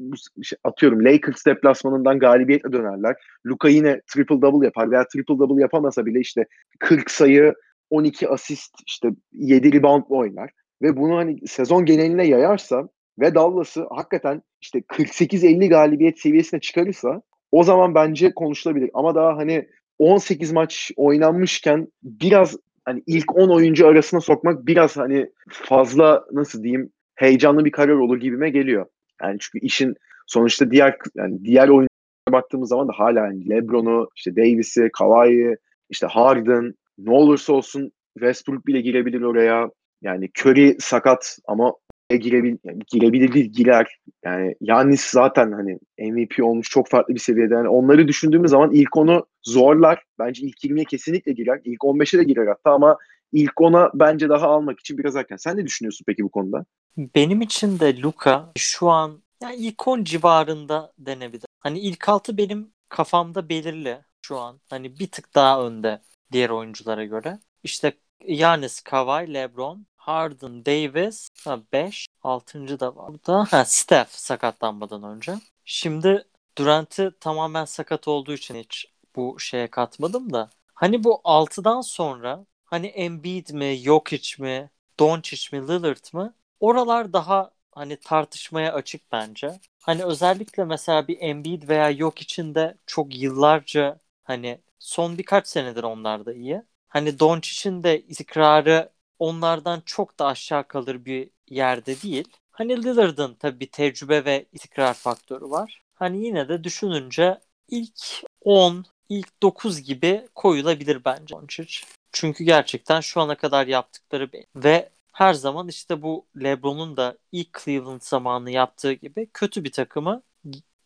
atıyorum 0.64 1.05
Lakers 1.05 1.47
deplasmanından 1.47 2.19
galibiyetle 2.19 2.73
dönerler. 2.73 3.17
Luka 3.47 3.69
yine 3.69 4.00
triple 4.07 4.43
double 4.43 4.67
yapar 4.67 4.90
veya 4.90 5.05
triple 5.12 5.38
double 5.38 5.62
yapamasa 5.62 6.07
bile 6.07 6.21
işte 6.21 6.47
40 6.78 7.11
sayı 7.11 7.55
12 7.90 8.28
asist 8.28 8.75
işte 8.87 9.09
7 9.33 9.73
rebound 9.73 10.05
oynar. 10.09 10.50
Ve 10.83 10.97
bunu 10.97 11.17
hani 11.17 11.47
sezon 11.47 11.85
geneline 11.85 12.26
yayarsa 12.26 12.88
ve 13.19 13.35
Dallas'ı 13.35 13.87
hakikaten 13.90 14.43
işte 14.61 14.78
48-50 14.78 15.69
galibiyet 15.69 16.21
seviyesine 16.21 16.61
çıkarırsa 16.61 17.23
o 17.52 17.64
zaman 17.64 17.95
bence 17.95 18.35
konuşulabilir. 18.35 18.90
Ama 18.95 19.14
daha 19.14 19.37
hani 19.37 19.69
18 19.99 20.52
maç 20.52 20.90
oynanmışken 20.97 21.88
biraz 22.02 22.57
hani 22.88 23.02
ilk 23.07 23.37
10 23.37 23.49
oyuncu 23.49 23.87
arasına 23.87 24.21
sokmak 24.21 24.66
biraz 24.66 24.97
hani 24.97 25.30
fazla 25.49 26.25
nasıl 26.33 26.62
diyeyim 26.62 26.90
heyecanlı 27.14 27.64
bir 27.64 27.71
karar 27.71 27.95
olur 27.95 28.21
gibime 28.21 28.50
geliyor. 28.50 28.87
Yani 29.23 29.37
çünkü 29.40 29.66
işin 29.66 29.95
sonuçta 30.26 30.71
diğer 30.71 30.97
yani 31.16 31.45
diğer 31.45 31.68
oyunculara 31.68 32.33
baktığımız 32.33 32.68
zaman 32.68 32.88
da 32.88 32.92
hala 32.97 33.26
yani 33.26 33.49
LeBron'u, 33.49 34.09
işte 34.16 34.37
Davis'i, 34.37 34.90
Kawhi'yi, 34.92 35.57
işte 35.90 36.07
Harden 36.07 36.75
ne 36.99 37.11
olursa 37.11 37.52
olsun 37.52 37.90
Westbrook 38.18 38.66
bile 38.66 38.80
girebilir 38.80 39.23
oraya. 39.23 39.71
Yani 40.02 40.28
Curry 40.40 40.76
sakat 40.78 41.38
ama 41.47 41.73
yani 42.11 42.81
girebilir 42.87 43.33
değil 43.33 43.53
girer. 43.53 43.99
Yani 44.25 44.55
Yannis 44.61 45.05
zaten 45.05 45.53
hani 45.53 45.79
MVP 46.12 46.45
olmuş 46.45 46.71
çok 46.71 46.88
farklı 46.88 47.15
bir 47.15 47.21
seviyede. 47.21 47.55
Yani 47.55 47.69
onları 47.69 48.09
düşündüğümüz 48.09 48.50
zaman 48.50 48.71
ilk 48.73 48.97
onu 48.97 49.27
zorlar. 49.43 50.03
Bence 50.19 50.47
ilk 50.47 50.65
20'ye 50.65 50.85
kesinlikle 50.85 51.33
girer. 51.33 51.61
İlk 51.65 51.81
15'e 51.81 52.19
de 52.19 52.25
girer 52.25 52.47
hatta 52.47 52.71
ama 52.71 52.97
ilk 53.33 53.53
10'a 53.53 53.91
bence 53.95 54.29
daha 54.29 54.49
almak 54.49 54.81
için 54.81 54.99
biraz 54.99 55.17
erken. 55.17 55.37
Sen 55.37 55.57
ne 55.57 55.67
düşünüyorsun 55.67 56.05
peki 56.07 56.23
bu 56.23 56.29
konuda? 56.29 56.65
Benim 56.97 57.41
için 57.41 57.81
de 57.81 58.00
Luka 58.03 58.53
şu 58.59 58.88
an 58.88 59.23
yani 59.43 59.57
ilk 59.57 59.88
10 59.88 60.05
civarında 60.05 60.93
denebilir. 60.99 61.47
Hani 61.61 61.79
ilk 61.79 62.09
6 62.09 62.37
benim 62.37 62.69
kafamda 62.88 63.49
belirli. 63.49 63.99
şu 64.23 64.38
an. 64.38 64.61
Hani 64.71 64.99
bir 64.99 65.07
tık 65.07 65.35
daha 65.35 65.67
önde 65.67 66.00
diğer 66.33 66.50
oyunculara 66.50 67.05
göre. 67.05 67.38
İşte 67.62 67.93
Giannis, 68.29 68.81
Kawhi, 68.81 69.35
LeBron, 69.35 69.87
Harden, 70.09 70.67
Davis, 70.67 71.29
5, 71.73 72.07
6. 72.23 72.81
da 72.81 72.97
var 72.97 73.09
burada. 73.12 73.45
Ha, 73.50 73.65
Steph 73.65 74.11
sakatlanmadan 74.11 75.03
önce. 75.03 75.35
Şimdi 75.65 76.25
Durant'i 76.59 77.11
tamamen 77.21 77.65
sakat 77.65 78.09
olduğu 78.09 78.33
için 78.33 78.55
hiç 78.55 78.87
bu 79.17 79.41
şeye 79.41 79.67
katmadım 79.67 80.33
da. 80.33 80.50
Hani 80.75 81.05
bu 81.05 81.21
6'dan 81.25 81.81
sonra 81.81 82.47
hani 82.65 82.87
Embiid 82.87 83.50
mi, 83.50 83.77
Jokic 83.77 84.43
mi, 84.43 84.71
Doncic 84.99 85.57
mi, 85.59 85.69
Lillard 85.69 86.12
mı? 86.12 86.35
Oralar 86.61 87.12
daha 87.12 87.50
hani 87.73 87.97
tartışmaya 87.97 88.73
açık 88.73 89.12
bence. 89.12 89.61
Hani 89.83 90.05
özellikle 90.05 90.65
mesela 90.65 91.09
bir 91.09 91.17
Embiid 91.21 91.69
veya 91.69 91.95
Jokic'in 91.95 92.55
de 92.55 92.79
çok 92.87 93.17
yıllarca 93.17 93.99
hani 94.25 94.61
son 94.79 95.19
birkaç 95.19 95.49
senedir 95.49 95.83
onlar 95.83 96.27
da 96.27 96.33
iyi. 96.33 96.62
Hani 96.88 97.19
Doncic'in 97.19 97.83
de 97.83 98.03
istikrarı 98.03 98.91
onlardan 99.19 99.83
çok 99.87 100.19
da 100.19 100.27
aşağı 100.27 100.69
kalır 100.69 101.05
bir 101.05 101.31
yerde 101.51 102.03
değil. 102.03 102.29
Hani 102.51 102.83
Lillard'ın 102.83 103.35
tabii 103.35 103.61
bir 103.61 103.71
tecrübe 103.71 104.25
ve 104.25 104.47
istikrar 104.53 104.95
faktörü 104.95 105.45
var. 105.45 105.83
Hani 105.95 106.27
yine 106.27 106.49
de 106.49 106.65
düşününce 106.65 107.41
ilk 107.69 108.01
10, 108.41 108.85
ilk 109.09 109.43
9 109.43 109.83
gibi 109.83 110.29
koyulabilir 110.35 111.05
bence 111.05 111.35
Doncic. 111.35 111.81
Çünkü 112.13 112.45
gerçekten 112.45 113.01
şu 113.01 113.21
ana 113.21 113.37
kadar 113.37 113.67
yaptıkları 113.67 114.31
ve 114.57 114.91
her 115.13 115.35
zaman 115.35 115.69
işte 115.69 116.03
bu 116.03 116.27
LeBron'un 116.43 116.97
da 116.97 117.19
ilk 117.33 117.65
Cleveland 117.65 118.03
zamanı 118.03 118.51
yaptığı 118.51 118.93
gibi 118.93 119.29
kötü 119.35 119.65
bir 119.65 119.73
takımı 119.73 120.23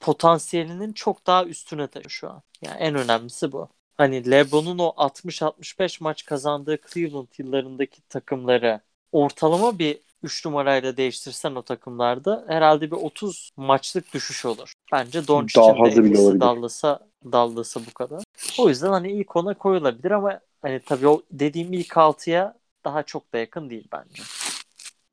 potansiyelinin 0.01 0.93
çok 0.93 1.27
daha 1.27 1.45
üstüne 1.45 1.87
taşıyor 1.87 2.11
şu 2.11 2.31
an. 2.31 2.43
Yani 2.63 2.77
en 2.81 2.95
önemlisi 2.95 3.53
bu. 3.53 3.69
Hani 3.99 4.31
LeBron'un 4.31 4.79
o 4.79 4.89
60-65 4.89 6.03
maç 6.03 6.25
kazandığı 6.25 6.79
Cleveland 6.93 7.29
yıllarındaki 7.39 8.03
takımları 8.03 8.81
ortalama 9.13 9.79
bir 9.79 9.99
3 10.23 10.47
numarayla 10.47 10.97
değiştirsen 10.97 11.55
o 11.55 11.63
takımlarda 11.63 12.45
herhalde 12.49 12.91
bir 12.91 12.97
30 12.97 13.51
maçlık 13.57 14.15
düşüş 14.15 14.45
olur. 14.45 14.73
Bence 14.93 15.27
Doncic'in 15.29 15.85
de 15.85 15.89
etkisi 15.89 16.41
Dallas'a 16.41 17.01
Dallas'a 17.33 17.81
bu 17.81 17.95
kadar. 17.95 18.25
O 18.59 18.69
yüzden 18.69 18.89
hani 18.89 19.13
ilk 19.13 19.37
ona 19.37 19.55
koyulabilir 19.55 20.11
ama 20.11 20.41
hani 20.63 20.81
tabii 20.87 21.09
o 21.09 21.23
dediğim 21.31 21.73
ilk 21.73 21.93
6'ya 21.93 22.55
daha 22.85 23.03
çok 23.03 23.33
da 23.33 23.39
yakın 23.39 23.71
değil 23.71 23.89
bence. 23.93 24.23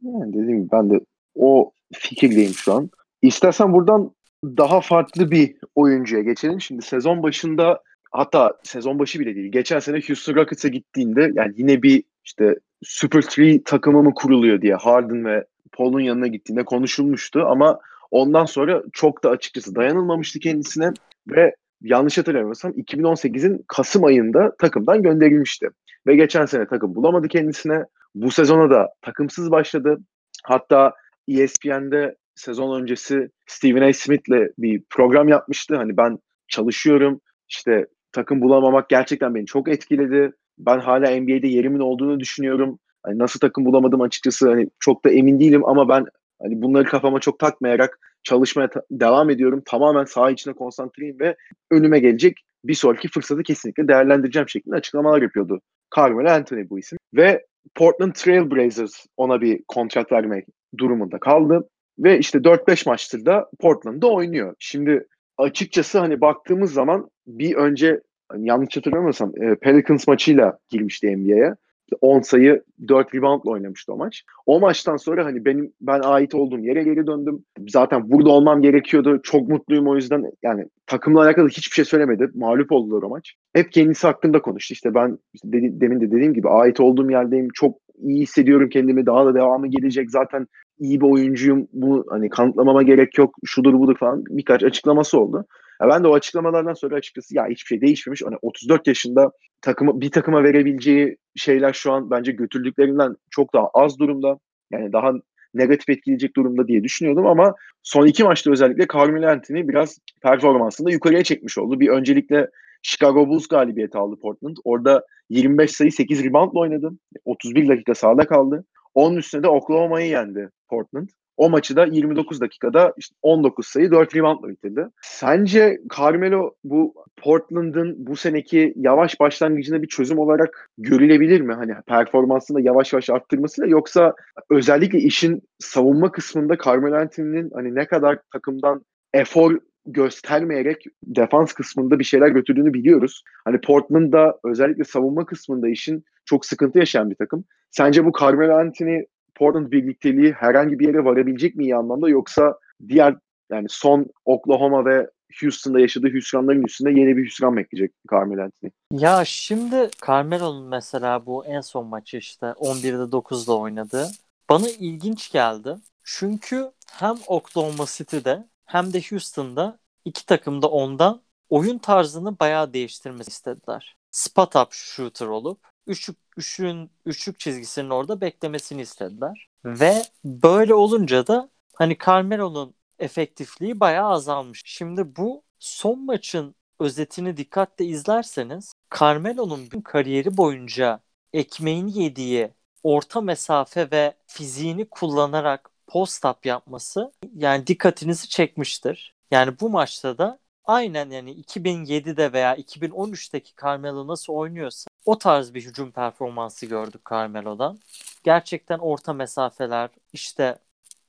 Yani 0.02 0.34
dediğim 0.34 0.60
gibi 0.60 0.72
ben 0.72 0.90
de 0.90 1.00
o 1.36 1.72
fikirdeyim 1.94 2.54
şu 2.54 2.74
an. 2.74 2.90
İstersen 3.22 3.74
buradan 3.74 4.12
daha 4.44 4.82
farklı 4.82 5.32
bir 5.32 5.56
oyuncuya 5.76 6.22
geçelim. 6.22 6.62
Şimdi 6.62 6.82
sezon 6.82 7.24
başında 7.24 7.84
hatta 8.12 8.54
sezon 8.64 9.00
başı 9.00 9.20
bile 9.20 9.36
değil. 9.36 9.52
Geçen 9.52 9.80
sene 9.80 10.00
Houston 10.08 10.36
Rockets'a 10.36 10.68
gittiğinde 10.68 11.32
yani 11.34 11.54
yine 11.58 11.84
bir 11.84 12.04
işte 12.24 12.56
Super 12.84 13.24
3 13.38 13.62
takımı 13.66 14.04
mı 14.04 14.14
kuruluyor 14.14 14.62
diye 14.62 14.76
Harden 14.76 15.26
ve 15.26 15.46
Paul'un 15.72 16.00
yanına 16.00 16.28
gittiğinde 16.28 16.66
konuşulmuştu 16.66 17.44
ama 17.48 17.80
ondan 18.12 18.46
sonra 18.46 18.84
çok 18.94 19.24
da 19.24 19.30
açıkçası 19.30 19.76
dayanılmamıştı 19.76 20.40
kendisine 20.40 20.92
ve 21.28 21.56
yanlış 21.82 22.18
hatırlamıyorsam 22.18 22.72
2018'in 22.72 23.66
Kasım 23.68 24.04
ayında 24.04 24.56
takımdan 24.60 25.04
gönderilmişti. 25.04 25.70
Ve 26.08 26.16
geçen 26.16 26.46
sene 26.46 26.68
takım 26.68 26.96
bulamadı 26.96 27.28
kendisine. 27.28 27.86
Bu 28.16 28.32
sezona 28.32 28.70
da 28.70 28.88
takımsız 29.02 29.52
başladı. 29.52 30.00
Hatta 30.44 30.94
ESPN'de 31.28 32.16
sezon 32.36 32.82
öncesi 32.82 33.30
Stephen 33.48 33.82
A. 33.82 33.94
Smith'le 33.94 34.54
bir 34.58 34.84
program 34.90 35.28
yapmıştı. 35.28 35.76
Hani 35.76 35.98
ben 35.98 36.20
çalışıyorum. 36.48 37.22
İşte 37.50 37.86
takım 38.12 38.42
bulamamak 38.42 38.90
gerçekten 38.90 39.36
beni 39.36 39.46
çok 39.46 39.70
etkiledi. 39.70 40.32
Ben 40.58 40.80
hala 40.80 41.22
NBA'de 41.22 41.48
yerimin 41.48 41.80
olduğunu 41.80 42.20
düşünüyorum. 42.20 42.80
Hani 43.04 43.20
nasıl 43.20 43.40
takım 43.40 43.66
bulamadım 43.66 44.02
açıkçası 44.02 44.50
hani 44.50 44.70
çok 44.80 45.06
da 45.06 45.10
emin 45.10 45.40
değilim 45.40 45.66
ama 45.66 45.90
ben 45.90 46.06
hani 46.42 46.62
bunları 46.62 46.86
kafama 46.86 47.20
çok 47.20 47.40
takmayarak 47.40 48.00
çalışmaya 48.24 48.70
ta- 48.70 48.84
devam 48.92 49.30
ediyorum. 49.30 49.62
Tamamen 49.66 50.06
saha 50.06 50.32
içine 50.32 50.54
konsantreyim 50.54 51.20
ve 51.20 51.36
önüme 51.72 52.00
gelecek 52.00 52.38
bir 52.64 52.74
sonraki 52.74 53.08
fırsatı 53.08 53.44
kesinlikle 53.44 53.88
değerlendireceğim 53.88 54.50
şeklinde 54.50 54.76
açıklamalar 54.76 55.22
yapıyordu. 55.22 55.62
Carmelo 55.98 56.30
Anthony 56.30 56.70
bu 56.70 56.80
isim. 56.80 56.98
Ve 57.14 57.46
Portland 57.76 58.14
Trail 58.14 58.52
Blazers 58.52 59.06
ona 59.18 59.42
bir 59.42 59.64
kontrat 59.68 60.12
vermek 60.12 60.46
durumunda 60.78 61.20
kaldı. 61.20 61.70
Ve 62.00 62.20
işte 62.20 62.38
4-5 62.38 62.90
maçtır 62.90 63.26
da 63.26 63.50
Portland'da 63.60 64.08
oynuyor. 64.08 64.56
Şimdi 64.60 65.08
açıkçası 65.40 66.00
hani 66.00 66.22
baktığımız 66.22 66.74
zaman 66.74 67.10
bir 67.28 67.56
önce 67.56 68.02
hani 68.30 68.48
yanlış 68.48 68.78
hatırlamıyorsam 68.78 69.32
e, 69.42 69.56
Pelicans 69.56 70.08
maçıyla 70.08 70.58
girmişti 70.70 71.18
NBA'ye. 71.18 71.56
10 72.02 72.22
sayı 72.22 72.64
4 72.88 73.16
reboundla 73.16 73.52
oynamıştı 73.52 73.94
o 73.94 73.98
maç. 73.98 74.24
O 74.46 74.60
maçtan 74.60 74.98
sonra 74.98 75.26
hani 75.26 75.46
benim 75.46 75.74
ben 75.82 76.00
ait 76.04 76.36
olduğum 76.36 76.60
yere 76.60 76.84
geri 76.84 77.08
döndüm. 77.08 77.46
Zaten 77.68 78.12
burada 78.12 78.30
olmam 78.30 78.62
gerekiyordu. 78.62 79.20
Çok 79.24 79.50
mutluyum 79.50 79.88
o 79.88 79.96
yüzden. 79.96 80.32
Yani 80.44 80.66
takımla 80.88 81.22
alakalı 81.24 81.50
hiçbir 81.50 81.76
şey 81.76 81.86
söylemedi. 81.86 82.30
Mağlup 82.34 82.72
oldular 82.72 83.04
o 83.04 83.10
maç. 83.10 83.34
Hep 83.54 83.72
kendisi 83.72 84.08
hakkında 84.08 84.42
konuştu. 84.42 84.74
İşte 84.74 84.94
ben 84.94 85.18
dedi, 85.44 85.82
demin 85.82 86.02
de 86.02 86.12
dediğim 86.12 86.34
gibi 86.34 86.50
ait 86.50 86.80
olduğum 86.80 87.12
yerdeyim. 87.12 87.48
Çok 87.54 87.78
iyi 88.00 88.22
hissediyorum 88.22 88.70
kendimi. 88.70 89.06
Daha 89.06 89.26
da 89.26 89.36
devamı 89.36 89.68
gelecek. 89.68 90.12
Zaten 90.12 90.48
iyi 90.80 91.02
bir 91.02 91.06
oyuncuyum. 91.06 91.68
Bu 91.74 92.06
hani 92.10 92.30
kanıtlamama 92.30 92.84
gerek 92.84 93.18
yok. 93.18 93.36
Şudur 93.46 93.74
budur 93.74 93.98
falan 94.00 94.24
birkaç 94.30 94.64
açıklaması 94.64 95.20
oldu. 95.20 95.46
Ya 95.82 95.90
ben 95.90 96.04
de 96.04 96.08
o 96.08 96.14
açıklamalardan 96.14 96.74
sonra 96.74 96.96
açıkçası 96.96 97.36
ya 97.36 97.46
hiçbir 97.46 97.68
şey 97.68 97.82
değişmemiş. 97.82 98.22
Hani 98.26 98.36
34 98.42 98.88
yaşında 98.88 99.32
takımı 99.62 100.02
bir 100.02 100.12
takıma 100.12 100.44
verebileceği 100.44 101.18
şeyler 101.36 101.74
şu 101.74 101.92
an 101.92 102.12
bence 102.12 102.32
götürdüklerinden 102.32 103.16
çok 103.32 103.54
daha 103.54 103.68
az 103.74 104.00
durumda. 104.00 104.38
Yani 104.72 104.94
daha 104.94 105.12
negatif 105.54 105.90
etkileyecek 105.90 106.36
durumda 106.36 106.68
diye 106.68 106.84
düşünüyordum 106.84 107.28
ama 107.28 107.56
son 107.84 108.08
iki 108.08 108.24
maçta 108.24 108.52
özellikle 108.52 108.88
Carmelo 108.94 109.28
Anthony 109.28 109.68
biraz 109.68 109.98
performansında 110.22 110.92
yukarıya 110.92 111.24
çekmiş 111.24 111.58
oldu. 111.58 111.80
Bir 111.80 111.90
öncelikle 111.90 112.50
Chicago 112.82 113.28
Bulls 113.28 113.48
galibiyeti 113.48 113.98
aldı 113.98 114.16
Portland. 114.22 114.58
Orada 114.64 115.06
25 115.30 115.72
sayı 115.72 115.92
8 115.92 116.24
reboundla 116.24 116.60
oynadı. 116.60 116.92
31 117.26 117.68
dakika 117.68 117.96
sahada 117.96 118.28
kaldı. 118.28 118.66
Onun 118.94 119.18
üstüne 119.18 119.44
de 119.44 119.48
Oklahoma'yı 119.48 120.10
yendi 120.10 120.50
Portland. 120.70 121.10
O 121.40 121.50
maçı 121.50 121.76
da 121.76 121.86
29 121.86 122.42
dakikada 122.42 122.94
işte 122.98 123.16
19 123.22 123.68
sayı 123.68 123.92
4 123.92 124.16
reboundla 124.16 124.50
bitirdi. 124.50 124.88
Sence 125.02 125.82
Carmelo 125.98 126.52
bu 126.64 126.94
Portland'ın 127.18 127.96
bu 127.98 128.16
seneki 128.16 128.74
yavaş 128.76 129.20
başlangıcında 129.20 129.82
bir 129.82 129.88
çözüm 129.88 130.20
olarak 130.20 130.70
görülebilir 130.78 131.42
mi? 131.42 131.54
Hani 131.54 131.74
performansını 131.88 132.62
yavaş 132.62 132.94
yavaş 132.94 133.10
arttırmasıyla 133.10 133.70
yoksa 133.70 134.14
özellikle 134.50 135.00
işin 135.00 135.42
savunma 135.60 136.12
kısmında 136.12 136.58
Carmelo 136.66 136.96
Anthony'nin 136.96 137.50
hani 137.54 137.76
ne 137.76 137.86
kadar 137.88 138.20
takımdan 138.34 138.86
efor 139.14 139.60
göstermeyerek 139.94 140.86
defans 141.04 141.54
kısmında 141.54 142.00
bir 142.00 142.04
şeyler 142.04 142.28
götürdüğünü 142.28 142.74
biliyoruz. 142.74 143.24
Hani 143.46 143.62
Portland'da 143.62 144.40
özellikle 144.44 144.84
savunma 144.84 145.26
kısmında 145.26 145.70
işin 145.70 146.06
çok 146.26 146.46
sıkıntı 146.46 146.80
yaşayan 146.80 147.10
bir 147.10 147.16
takım. 147.16 147.46
Sence 147.72 148.06
bu 148.06 148.12
Carmelo 148.20 148.54
Anthony 148.54 149.04
Portland 149.36 149.72
birlikteliği 149.72 150.32
herhangi 150.32 150.80
bir 150.80 150.88
yere 150.88 151.06
varabilecek 151.06 151.56
mi 151.56 151.64
iyi 151.64 151.76
anlamda 151.76 152.10
yoksa 152.10 152.58
diğer 152.88 153.16
yani 153.52 153.68
son 153.70 154.06
Oklahoma 154.26 154.86
ve 154.86 155.10
Houston'da 155.42 155.80
yaşadığı 155.80 156.08
hüsranların 156.08 156.64
üstünde 156.64 156.92
yeni 156.92 157.18
bir 157.18 157.26
hüsran 157.26 157.58
bekleyecek 157.58 157.92
Carmelo 158.12 158.42
Anthony. 158.42 158.72
Ya 158.92 159.26
şimdi 159.26 159.90
Carmelo'nun 160.08 160.68
mesela 160.68 161.26
bu 161.26 161.46
en 161.46 161.62
son 161.62 161.88
maçı 161.88 162.18
işte 162.18 162.46
11'de 162.46 163.18
9'da 163.18 163.58
oynadı. 163.58 164.08
Bana 164.50 164.70
ilginç 164.80 165.32
geldi. 165.32 165.76
Çünkü 166.04 166.72
hem 166.92 167.16
Oklahoma 167.28 167.86
City'de 167.88 168.46
hem 168.70 168.94
de 168.94 169.02
Houston'da 169.10 169.80
iki 170.06 170.26
takım 170.26 170.62
da 170.62 170.68
ondan 170.68 171.22
oyun 171.50 171.78
tarzını 171.78 172.40
bayağı 172.40 172.74
değiştirmesi 172.74 173.30
istediler. 173.30 173.96
Spot 174.12 174.56
up 174.56 174.68
shooter 174.72 175.28
olup 175.28 175.68
üçlük, 175.88 176.18
üçlüğün, 176.38 176.92
üçlük 177.06 177.40
çizgisinin 177.40 177.90
orada 177.90 178.22
beklemesini 178.22 178.82
istediler. 178.82 179.50
Ve 179.66 180.04
böyle 180.26 180.74
olunca 180.74 181.28
da 181.28 181.50
hani 181.76 181.98
Carmelo'nun 182.06 182.76
efektifliği 183.00 183.80
bayağı 183.80 184.10
azalmış. 184.10 184.62
Şimdi 184.66 185.16
bu 185.16 185.44
son 185.60 186.06
maçın 186.06 186.56
özetini 186.80 187.38
dikkatle 187.38 187.86
izlerseniz 187.86 188.74
Carmelo'nun 189.00 189.66
bütün 189.66 189.82
kariyeri 189.82 190.38
boyunca 190.38 191.00
ekmeğini 191.34 192.04
yediği 192.04 192.54
orta 192.84 193.22
mesafe 193.22 193.92
ve 193.92 194.14
fiziğini 194.28 194.90
kullanarak 194.90 195.72
post-up 195.90 196.46
yapması 196.46 197.12
yani 197.36 197.68
dikkatinizi 197.68 198.30
çekmiştir. 198.30 199.14
Yani 199.32 199.60
bu 199.60 199.70
maçta 199.70 200.18
da 200.18 200.40
aynen 200.66 201.10
yani 201.10 201.32
2007'de 201.32 202.34
veya 202.34 202.56
2013'teki 202.56 203.52
Carmelo 203.62 204.08
nasıl 204.08 204.34
oynuyorsa 204.34 204.90
o 205.06 205.18
tarz 205.18 205.54
bir 205.54 205.66
hücum 205.66 205.92
performansı 205.92 206.66
gördük 206.66 207.02
Carmelo'dan. 207.10 207.80
Gerçekten 208.24 208.80
orta 208.80 209.14
mesafeler, 209.14 209.90
işte 210.14 210.58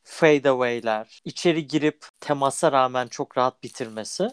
fadeaway'ler, 0.03 1.21
içeri 1.25 1.67
girip 1.67 2.07
temasa 2.21 2.73
rağmen 2.73 3.07
çok 3.09 3.39
rahat 3.39 3.63
bitirmesi 3.63 4.29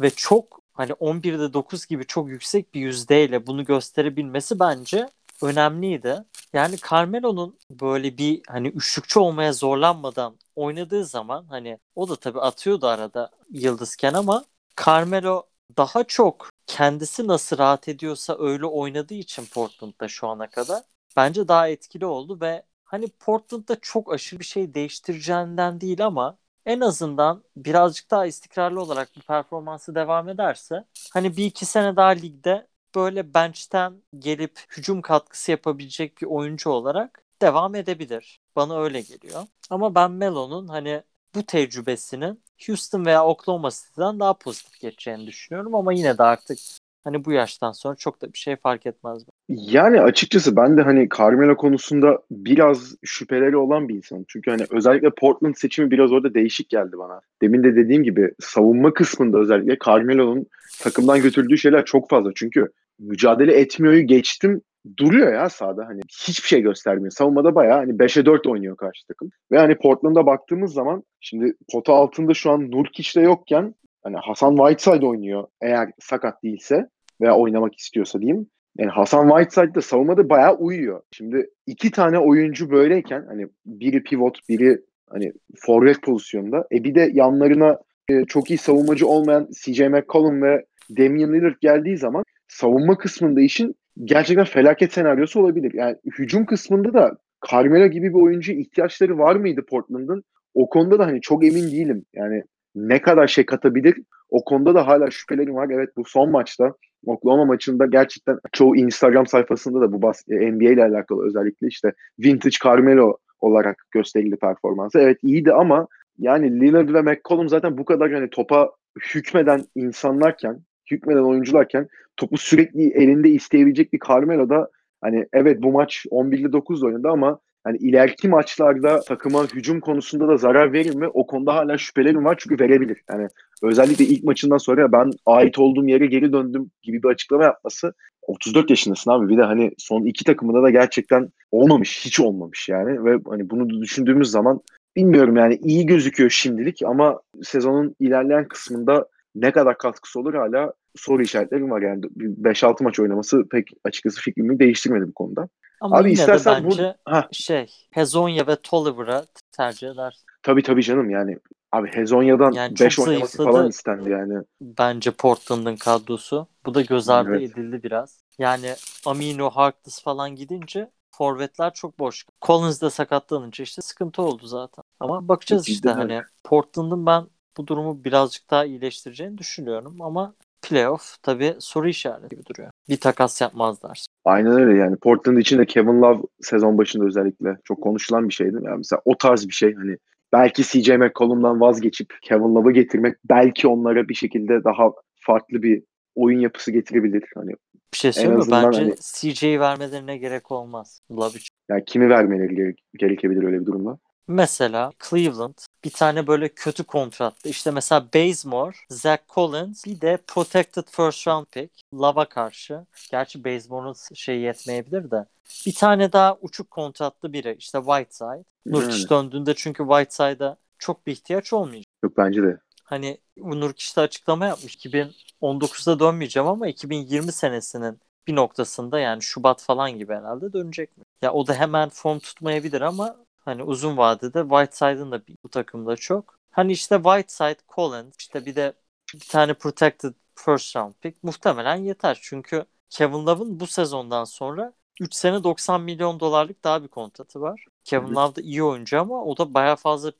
ve 0.00 0.10
çok 0.10 0.60
hani 0.72 0.92
11'de 0.92 1.52
9 1.52 1.86
gibi 1.86 2.06
çok 2.06 2.28
yüksek 2.28 2.74
bir 2.74 2.80
yüzdeyle 2.80 3.46
bunu 3.46 3.64
gösterebilmesi 3.64 4.60
bence 4.60 5.08
önemliydi. 5.44 6.24
Yani 6.52 6.76
Carmelo'nun 6.90 7.58
böyle 7.70 8.18
bir 8.18 8.42
hani 8.48 8.68
üçlükçü 8.68 9.18
olmaya 9.20 9.52
zorlanmadan 9.52 10.38
oynadığı 10.56 11.04
zaman 11.04 11.46
hani 11.46 11.78
o 11.94 12.08
da 12.08 12.16
tabii 12.16 12.40
atıyordu 12.40 12.86
arada 12.86 13.30
yıldızken 13.50 14.14
ama 14.14 14.44
Carmelo 14.86 15.42
daha 15.76 16.04
çok 16.04 16.50
kendisi 16.66 17.26
nasıl 17.26 17.58
rahat 17.58 17.88
ediyorsa 17.88 18.36
öyle 18.38 18.66
oynadığı 18.66 19.14
için 19.14 19.46
Portland'da 19.46 20.08
şu 20.08 20.28
ana 20.28 20.50
kadar 20.50 20.82
bence 21.16 21.48
daha 21.48 21.68
etkili 21.68 22.06
oldu 22.06 22.40
ve 22.40 22.62
hani 22.84 23.08
Portland'da 23.08 23.76
çok 23.80 24.12
aşırı 24.12 24.40
bir 24.40 24.44
şey 24.44 24.74
değiştireceğinden 24.74 25.80
değil 25.80 26.06
ama 26.06 26.38
en 26.66 26.80
azından 26.80 27.44
birazcık 27.56 28.10
daha 28.10 28.26
istikrarlı 28.26 28.82
olarak 28.82 29.16
bu 29.16 29.20
performansı 29.20 29.94
devam 29.94 30.28
ederse 30.28 30.84
hani 31.12 31.36
bir 31.36 31.44
iki 31.46 31.66
sene 31.66 31.96
daha 31.96 32.08
ligde 32.08 32.66
böyle 32.94 33.34
bench'ten 33.34 34.02
gelip 34.18 34.60
hücum 34.76 35.02
katkısı 35.02 35.50
yapabilecek 35.50 36.22
bir 36.22 36.26
oyuncu 36.26 36.70
olarak 36.70 37.22
devam 37.42 37.74
edebilir. 37.74 38.40
Bana 38.56 38.82
öyle 38.82 39.00
geliyor. 39.00 39.42
Ama 39.70 39.94
ben 39.94 40.10
Melo'nun 40.10 40.68
hani 40.68 41.02
bu 41.34 41.42
tecrübesinin 41.42 42.42
Houston 42.66 43.04
veya 43.06 43.24
Oklahoma 43.24 43.70
City'den 43.70 44.20
daha 44.20 44.38
pozitif 44.38 44.80
geçeceğini 44.80 45.26
düşünüyorum 45.26 45.74
ama 45.74 45.92
yine 45.92 46.18
de 46.18 46.22
artık 46.22 46.58
hani 47.04 47.24
bu 47.24 47.32
yaştan 47.32 47.72
sonra 47.72 47.96
çok 47.96 48.22
da 48.22 48.32
bir 48.32 48.38
şey 48.38 48.56
fark 48.56 48.86
etmez. 48.86 49.24
Yani 49.48 50.00
açıkçası 50.00 50.56
ben 50.56 50.76
de 50.76 50.82
hani 50.82 51.08
Carmelo 51.18 51.56
konusunda 51.56 52.18
biraz 52.30 52.94
şüpheleri 53.04 53.56
olan 53.56 53.88
bir 53.88 53.94
insanım. 53.94 54.24
Çünkü 54.28 54.50
hani 54.50 54.64
özellikle 54.70 55.10
Portland 55.10 55.54
seçimi 55.54 55.90
biraz 55.90 56.12
orada 56.12 56.34
değişik 56.34 56.68
geldi 56.68 56.98
bana. 56.98 57.20
Demin 57.42 57.62
de 57.62 57.76
dediğim 57.76 58.02
gibi 58.02 58.34
savunma 58.40 58.94
kısmında 58.94 59.38
özellikle 59.38 59.78
Carmelo'nun 59.86 60.46
takımdan 60.80 61.22
götürdüğü 61.22 61.58
şeyler 61.58 61.84
çok 61.84 62.10
fazla. 62.10 62.30
Çünkü 62.34 62.68
mücadele 62.98 63.52
etmiyoryu 63.54 64.06
geçtim 64.06 64.62
duruyor 64.98 65.32
ya 65.32 65.48
sahada 65.48 65.86
hani 65.86 66.00
hiçbir 66.26 66.48
şey 66.48 66.60
göstermiyor. 66.60 67.10
Savunmada 67.10 67.54
bayağı 67.54 67.78
hani 67.78 67.92
5'e 67.92 68.26
4 68.26 68.46
oynuyor 68.46 68.76
karşı 68.76 69.06
takım. 69.06 69.30
Ve 69.52 69.58
hani 69.58 69.78
Portland'a 69.78 70.26
baktığımız 70.26 70.72
zaman 70.72 71.02
şimdi 71.20 71.54
pota 71.72 71.92
altında 71.92 72.34
şu 72.34 72.50
an 72.50 72.70
Nurkic 72.70 73.20
de 73.20 73.24
yokken 73.24 73.74
hani 74.02 74.16
Hasan 74.16 74.56
Whiteside 74.56 75.06
oynuyor 75.06 75.46
eğer 75.60 75.90
sakat 76.00 76.42
değilse 76.42 76.88
veya 77.20 77.36
oynamak 77.36 77.78
istiyorsa 77.78 78.20
diyeyim. 78.20 78.46
Yani 78.78 78.90
Hasan 78.90 79.28
Whiteside 79.28 79.74
de 79.74 79.80
savunmada 79.80 80.28
bayağı 80.28 80.56
uyuyor. 80.56 81.02
Şimdi 81.12 81.50
iki 81.66 81.90
tane 81.90 82.18
oyuncu 82.18 82.70
böyleyken 82.70 83.24
hani 83.28 83.46
biri 83.66 84.02
pivot 84.02 84.48
biri 84.48 84.80
hani 85.10 85.32
forvet 85.56 86.02
pozisyonda. 86.02 86.66
E 86.72 86.84
bir 86.84 86.94
de 86.94 87.10
yanlarına 87.12 87.78
e, 88.08 88.24
çok 88.24 88.50
iyi 88.50 88.58
savunmacı 88.58 89.06
olmayan 89.06 89.48
CJ 89.62 89.80
McCollum 89.80 90.42
ve 90.42 90.64
Damian 90.98 91.32
Lillard 91.32 91.56
geldiği 91.60 91.98
zaman 91.98 92.24
savunma 92.54 92.98
kısmında 92.98 93.40
işin 93.40 93.74
gerçekten 94.04 94.44
felaket 94.44 94.92
senaryosu 94.92 95.40
olabilir. 95.40 95.72
Yani 95.74 95.96
hücum 96.18 96.46
kısmında 96.46 96.94
da 96.94 97.16
Carmelo 97.50 97.86
gibi 97.86 98.08
bir 98.08 98.22
oyuncu 98.22 98.52
ihtiyaçları 98.52 99.18
var 99.18 99.36
mıydı 99.36 99.64
Portland'ın? 99.68 100.24
O 100.54 100.68
konuda 100.68 100.98
da 100.98 101.06
hani 101.06 101.20
çok 101.20 101.44
emin 101.44 101.70
değilim. 101.70 102.04
Yani 102.14 102.42
ne 102.74 103.02
kadar 103.02 103.26
şey 103.26 103.46
katabilir 103.46 103.94
o 104.28 104.44
konuda 104.44 104.74
da 104.74 104.86
hala 104.86 105.10
şüphelerim 105.10 105.54
var. 105.54 105.68
Evet 105.72 105.90
bu 105.96 106.04
son 106.04 106.30
maçta 106.30 106.74
Oklahoma 107.06 107.44
maçında 107.44 107.86
gerçekten 107.86 108.38
çoğu 108.52 108.76
Instagram 108.76 109.26
sayfasında 109.26 109.80
da 109.80 109.92
bu 109.92 110.02
bas 110.02 110.22
e, 110.28 110.52
NBA 110.52 110.70
ile 110.70 110.84
alakalı 110.84 111.26
özellikle 111.26 111.66
işte 111.66 111.92
vintage 112.18 112.56
Carmelo 112.64 113.16
olarak 113.40 113.76
gösterildi 113.90 114.36
performansı. 114.36 114.98
Evet 114.98 115.18
iyiydi 115.22 115.52
ama 115.52 115.86
yani 116.18 116.60
Lillard 116.60 116.94
ve 116.94 117.02
McCollum 117.02 117.48
zaten 117.48 117.78
bu 117.78 117.84
kadar 117.84 118.12
hani 118.12 118.30
topa 118.30 118.70
hükmeden 119.14 119.64
insanlarken, 119.74 120.60
hükmeden 120.90 121.22
oyuncularken 121.22 121.88
topu 122.16 122.36
sürekli 122.36 122.90
elinde 122.90 123.28
isteyebilecek 123.28 123.92
bir 123.92 124.00
Carmelo 124.08 124.48
da 124.48 124.70
hani 125.00 125.26
evet 125.32 125.62
bu 125.62 125.72
maç 125.72 126.06
11'de 126.10 126.52
9 126.52 126.84
oynadı 126.84 127.08
ama 127.08 127.38
hani 127.64 127.76
ileriki 127.76 128.28
maçlarda 128.28 129.00
takıma 129.00 129.44
hücum 129.44 129.80
konusunda 129.80 130.28
da 130.28 130.36
zarar 130.36 130.72
verir 130.72 130.94
mi? 130.94 131.08
O 131.08 131.26
konuda 131.26 131.54
hala 131.54 131.78
şüphelerim 131.78 132.24
var 132.24 132.36
çünkü 132.38 132.64
verebilir. 132.64 133.02
Yani 133.10 133.28
özellikle 133.62 134.04
ilk 134.04 134.24
maçından 134.24 134.58
sonra 134.58 134.92
ben 134.92 135.10
ait 135.26 135.58
olduğum 135.58 135.88
yere 135.88 136.06
geri 136.06 136.32
döndüm 136.32 136.70
gibi 136.82 137.02
bir 137.02 137.08
açıklama 137.08 137.44
yapması 137.44 137.94
34 138.22 138.70
yaşındasın 138.70 139.10
abi. 139.10 139.28
Bir 139.28 139.38
de 139.38 139.42
hani 139.42 139.72
son 139.78 140.04
iki 140.04 140.24
takımında 140.24 140.62
da 140.62 140.70
gerçekten 140.70 141.28
olmamış. 141.50 142.04
Hiç 142.04 142.20
olmamış 142.20 142.68
yani. 142.68 143.04
Ve 143.04 143.18
hani 143.28 143.50
bunu 143.50 143.82
düşündüğümüz 143.82 144.30
zaman 144.30 144.60
bilmiyorum 144.96 145.36
yani 145.36 145.58
iyi 145.62 145.86
gözüküyor 145.86 146.30
şimdilik 146.30 146.82
ama 146.82 147.20
sezonun 147.42 147.96
ilerleyen 148.00 148.48
kısmında 148.48 149.06
ne 149.34 149.52
kadar 149.52 149.78
katkısı 149.78 150.20
olur 150.20 150.34
hala 150.34 150.72
soru 150.96 151.22
işaretlerim 151.22 151.70
var 151.70 151.82
yani 151.82 152.02
5-6 152.16 152.84
maç 152.84 153.00
oynaması 153.00 153.48
pek 153.50 153.68
açıkçası 153.84 154.20
fikrimi 154.20 154.58
değiştirmedi 154.58 155.08
bu 155.08 155.14
konuda. 155.14 155.48
Ama 155.80 155.96
Abi 155.98 156.12
istersen 156.12 156.64
bence 156.64 156.94
bu- 157.06 157.12
Heh. 157.12 157.22
şey 157.32 157.66
Hezonya 157.90 158.46
ve 158.46 158.56
Tolliver'a 158.56 159.24
tercih 159.52 159.88
eder. 159.90 160.16
Tabii 160.42 160.62
tabii 160.62 160.82
canım 160.82 161.10
yani 161.10 161.38
abi 161.72 161.88
Hezonya'dan 161.88 162.52
Yani 162.52 162.74
5 162.80 162.94
çok 162.96 163.08
oynaması 163.08 163.36
zayıfladı. 163.36 163.56
falan 163.56 163.68
istendi 163.70 164.10
yani. 164.10 164.44
Bence 164.60 165.10
Portland'ın 165.10 165.76
kadrosu. 165.76 166.46
Bu 166.66 166.74
da 166.74 166.80
göz 166.80 167.08
ardı 167.08 167.30
Evet. 167.30 167.50
edildi 167.50 167.82
biraz. 167.82 168.20
Yani 168.38 168.74
Amino, 169.06 169.50
Harkless 169.50 170.02
falan 170.02 170.36
gidince 170.36 170.90
forvetler 171.10 171.74
çok 171.74 171.98
boş. 171.98 172.26
Collins 172.42 172.82
de 172.82 172.90
sakatlanınca 172.90 173.62
işte 173.62 173.82
sıkıntı 173.82 174.22
oldu 174.22 174.46
zaten. 174.46 174.84
Ama 175.00 175.28
bakacağız 175.28 175.68
işte 175.68 175.74
Cidden 175.88 176.02
öyle. 176.02 176.14
hani 176.14 176.24
Portland'ın 176.44 177.06
ben 177.06 177.24
bu 177.56 177.66
durumu 177.66 178.04
birazcık 178.04 178.50
daha 178.50 178.64
iyileştireceğini 178.64 179.38
düşünüyorum 179.38 180.02
ama 180.02 180.34
playoff 180.62 181.16
tabii 181.22 181.54
soru 181.58 181.88
işareti 181.88 182.28
gibi 182.28 182.46
duruyor. 182.46 182.70
Bir 182.88 182.96
takas 182.96 183.40
yapmazlar. 183.40 184.06
Aynen 184.24 184.52
öyle 184.52 184.78
yani 184.78 184.96
Portland 184.96 185.36
için 185.38 185.58
de 185.58 185.66
Kevin 185.66 186.02
Love 186.02 186.22
sezon 186.40 186.78
başında 186.78 187.04
özellikle 187.04 187.56
çok 187.64 187.82
konuşulan 187.82 188.28
bir 188.28 188.34
şeydi. 188.34 188.56
Yani 188.62 188.76
mesela 188.76 189.02
o 189.04 189.18
tarz 189.18 189.48
bir 189.48 189.52
şey 189.52 189.74
hani 189.74 189.96
belki 190.32 190.62
CJ 190.64 190.88
McCollum'dan 190.88 191.60
vazgeçip 191.60 192.14
Kevin 192.22 192.54
Love'ı 192.54 192.72
getirmek 192.72 193.16
belki 193.24 193.68
onlara 193.68 194.08
bir 194.08 194.14
şekilde 194.14 194.64
daha 194.64 194.92
farklı 195.16 195.62
bir 195.62 195.82
oyun 196.14 196.40
yapısı 196.40 196.70
getirebilir. 196.70 197.24
Hani 197.34 197.50
Bir 197.92 197.98
şey 197.98 198.12
söyleyeyim 198.12 198.38
mi? 198.38 198.44
Bence 198.50 198.78
hani- 198.80 198.94
CJ'yi 199.34 199.60
vermelerine 199.60 200.16
gerek 200.16 200.52
olmaz. 200.52 201.00
Love 201.10 201.28
için. 201.28 201.54
yani 201.68 201.84
kimi 201.84 202.08
vermeleri 202.08 202.54
gere- 202.54 202.74
gerekebilir 202.98 203.42
öyle 203.42 203.60
bir 203.60 203.66
durumda. 203.66 203.98
Mesela 204.28 204.92
Cleveland 205.10 205.54
bir 205.84 205.90
tane 205.90 206.26
böyle 206.26 206.48
kötü 206.48 206.84
kontratlı. 206.84 207.50
İşte 207.50 207.70
mesela 207.70 208.06
Bazemore, 208.14 208.76
Zach 208.90 209.20
Collins 209.34 209.84
bir 209.86 210.00
de 210.00 210.18
protected 210.26 210.84
first 210.90 211.28
round 211.28 211.46
pick 211.46 211.70
Love'a 211.94 212.28
karşı. 212.28 212.86
Gerçi 213.10 213.44
Bazemore'un 213.44 213.96
şey 214.14 214.40
yetmeyebilir 214.40 215.10
de. 215.10 215.26
Bir 215.66 215.74
tane 215.74 216.12
daha 216.12 216.36
uçuk 216.40 216.70
kontratlı 216.70 217.32
biri 217.32 217.56
işte 217.58 217.78
Whiteside. 217.78 218.44
Nurkic 218.66 218.98
Yani. 218.98 219.08
döndüğünde 219.10 219.54
çünkü 219.54 219.82
Whiteside'a 219.82 220.56
çok 220.78 221.06
bir 221.06 221.12
ihtiyaç 221.12 221.52
olmayacak. 221.52 221.86
Yok 222.04 222.16
bence 222.16 222.42
de. 222.42 222.58
Hani 222.84 223.18
Nurkic 223.36 223.96
de 223.96 224.00
açıklama 224.00 224.46
yapmış. 224.46 224.76
2019'da 224.76 225.98
dönmeyeceğim 225.98 226.48
ama 226.48 226.68
2020 226.68 227.32
senesinin 227.32 228.00
bir 228.26 228.36
noktasında 228.36 228.98
yani 228.98 229.22
Şubat 229.22 229.62
falan 229.62 229.90
gibi 229.98 230.14
herhalde 230.14 230.52
dönecek 230.52 230.96
mi? 230.98 231.04
Ya 231.22 231.32
o 231.32 231.46
da 231.46 231.54
hemen 231.54 231.88
form 231.88 232.18
tutmayabilir 232.18 232.80
ama 232.80 233.16
hani 233.44 233.62
uzun 233.62 233.96
vadede 233.96 234.42
Whiteside'ın 234.42 235.12
da 235.12 235.22
bu 235.44 235.48
takımda 235.48 235.96
çok. 235.96 236.38
Hani 236.50 236.72
işte 236.72 236.96
Whiteside, 236.96 237.56
Collins 237.74 238.16
işte 238.18 238.46
bir 238.46 238.56
de 238.56 238.72
bir 239.14 239.28
tane 239.28 239.54
protected 239.54 240.14
first 240.34 240.76
round 240.76 240.94
pick 241.00 241.24
muhtemelen 241.24 241.76
yeter. 241.76 242.18
Çünkü 242.22 242.64
Kevin 242.90 243.26
Love'ın 243.26 243.60
bu 243.60 243.66
sezondan 243.66 244.24
sonra 244.24 244.72
3 245.00 245.14
sene 245.14 245.44
90 245.44 245.82
milyon 245.82 246.20
dolarlık 246.20 246.64
daha 246.64 246.82
bir 246.82 246.88
kontratı 246.88 247.40
var. 247.40 247.66
Kevin 247.84 248.08
hı. 248.08 248.14
Love 248.14 248.36
da 248.36 248.40
iyi 248.40 248.62
oyuncu 248.62 249.00
ama 249.00 249.24
o 249.24 249.38
da 249.38 249.54
bayağı 249.54 249.76
fazla 249.76 250.12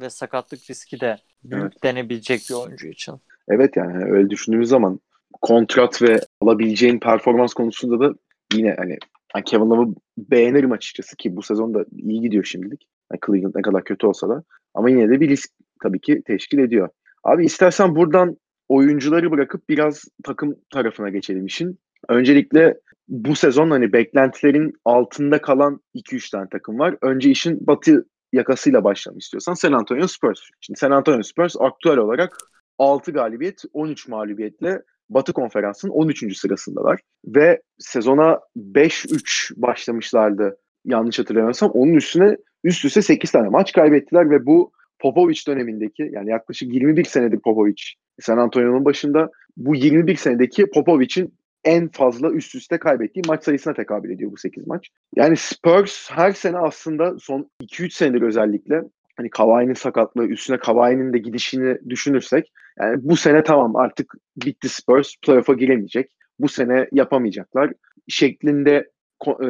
ve 0.00 0.10
sakatlık 0.10 0.70
riski 0.70 1.00
de 1.00 1.18
büyük 1.44 1.72
Evet. 1.72 1.82
denebilecek 1.82 2.40
bir 2.50 2.54
oyuncu 2.54 2.88
için. 2.88 3.14
Evet 3.48 3.76
yani 3.76 3.92
hani 3.92 4.04
öyle 4.04 4.30
düşündüğümüz 4.30 4.68
zaman 4.68 5.00
kontrat 5.42 6.02
ve 6.02 6.20
alabileceğin 6.40 6.98
performans 7.00 7.54
konusunda 7.54 8.00
da 8.00 8.14
yine 8.54 8.74
hani 8.78 8.98
ben 9.34 9.42
Kevin 9.42 9.70
Love'ı 9.70 9.94
beğenirim 10.18 10.72
açıkçası 10.72 11.16
ki 11.16 11.36
bu 11.36 11.42
sezon 11.42 11.74
da 11.74 11.84
iyi 11.98 12.20
gidiyor 12.20 12.44
şimdilik. 12.44 12.88
Yani 13.12 13.20
Cleveland 13.26 13.54
ne 13.54 13.62
kadar 13.62 13.84
kötü 13.84 14.06
olsa 14.06 14.28
da. 14.28 14.42
Ama 14.74 14.90
yine 14.90 15.10
de 15.10 15.20
bir 15.20 15.28
risk 15.28 15.50
tabii 15.82 16.00
ki 16.00 16.22
teşkil 16.26 16.58
ediyor. 16.58 16.88
Abi 17.24 17.44
istersen 17.44 17.96
buradan 17.96 18.36
oyuncuları 18.68 19.30
bırakıp 19.30 19.68
biraz 19.68 20.04
takım 20.24 20.56
tarafına 20.70 21.08
geçelim 21.08 21.46
işin. 21.46 21.78
Öncelikle 22.08 22.80
bu 23.08 23.34
sezon 23.34 23.70
hani 23.70 23.92
beklentilerin 23.92 24.72
altında 24.84 25.40
kalan 25.40 25.80
2-3 25.94 26.30
tane 26.30 26.48
takım 26.48 26.78
var. 26.78 26.96
Önce 27.02 27.30
işin 27.30 27.66
batı 27.66 28.06
yakasıyla 28.32 28.84
başlamak 28.84 29.22
istiyorsan 29.22 29.54
San 29.54 29.72
Antonio 29.72 30.06
Spurs. 30.06 30.40
Şimdi 30.60 30.78
San 30.78 30.90
Antonio 30.90 31.22
Spurs 31.22 31.56
aktüel 31.60 31.96
olarak 31.96 32.36
6 32.78 33.12
galibiyet, 33.12 33.62
13 33.72 34.08
mağlubiyetle 34.08 34.82
Batı 35.10 35.32
Konferansı'nın 35.32 35.92
13. 35.92 36.38
sırasındalar. 36.38 37.00
Ve 37.26 37.62
sezona 37.78 38.40
5-3 38.56 39.52
başlamışlardı 39.56 40.56
yanlış 40.84 41.18
hatırlamıyorsam. 41.18 41.70
Onun 41.70 41.94
üstüne 41.94 42.36
üst 42.64 42.84
üste 42.84 43.02
8 43.02 43.30
tane 43.30 43.48
maç 43.48 43.72
kaybettiler 43.72 44.30
ve 44.30 44.46
bu 44.46 44.72
Popovic 44.98 45.40
dönemindeki 45.46 46.10
yani 46.12 46.30
yaklaşık 46.30 46.74
21 46.74 47.04
senedir 47.04 47.38
Popovic 47.38 47.82
San 48.20 48.38
Antonio'nun 48.38 48.84
başında 48.84 49.30
bu 49.56 49.74
21 49.74 50.16
senedeki 50.16 50.66
Popovic'in 50.66 51.34
en 51.64 51.88
fazla 51.88 52.30
üst 52.30 52.54
üste 52.54 52.78
kaybettiği 52.78 53.22
maç 53.28 53.44
sayısına 53.44 53.74
tekabül 53.74 54.10
ediyor 54.10 54.32
bu 54.32 54.36
8 54.36 54.66
maç. 54.66 54.88
Yani 55.16 55.36
Spurs 55.36 56.10
her 56.10 56.32
sene 56.32 56.58
aslında 56.58 57.18
son 57.18 57.50
2-3 57.62 57.90
senedir 57.90 58.22
özellikle 58.22 58.82
hani 59.18 59.30
Kawhi'nin 59.30 59.74
sakatlığı 59.74 60.26
üstüne 60.26 60.58
Kawhi'nin 60.58 61.12
de 61.12 61.18
gidişini 61.18 61.78
düşünürsek 61.88 62.52
yani 62.80 62.96
bu 63.02 63.16
sene 63.16 63.42
tamam 63.42 63.76
artık 63.76 64.14
bitti 64.36 64.68
Spurs 64.68 65.14
playoff'a 65.26 65.52
giremeyecek. 65.52 66.10
Bu 66.38 66.48
sene 66.48 66.88
yapamayacaklar 66.92 67.72
şeklinde 68.08 68.90
e, 69.26 69.48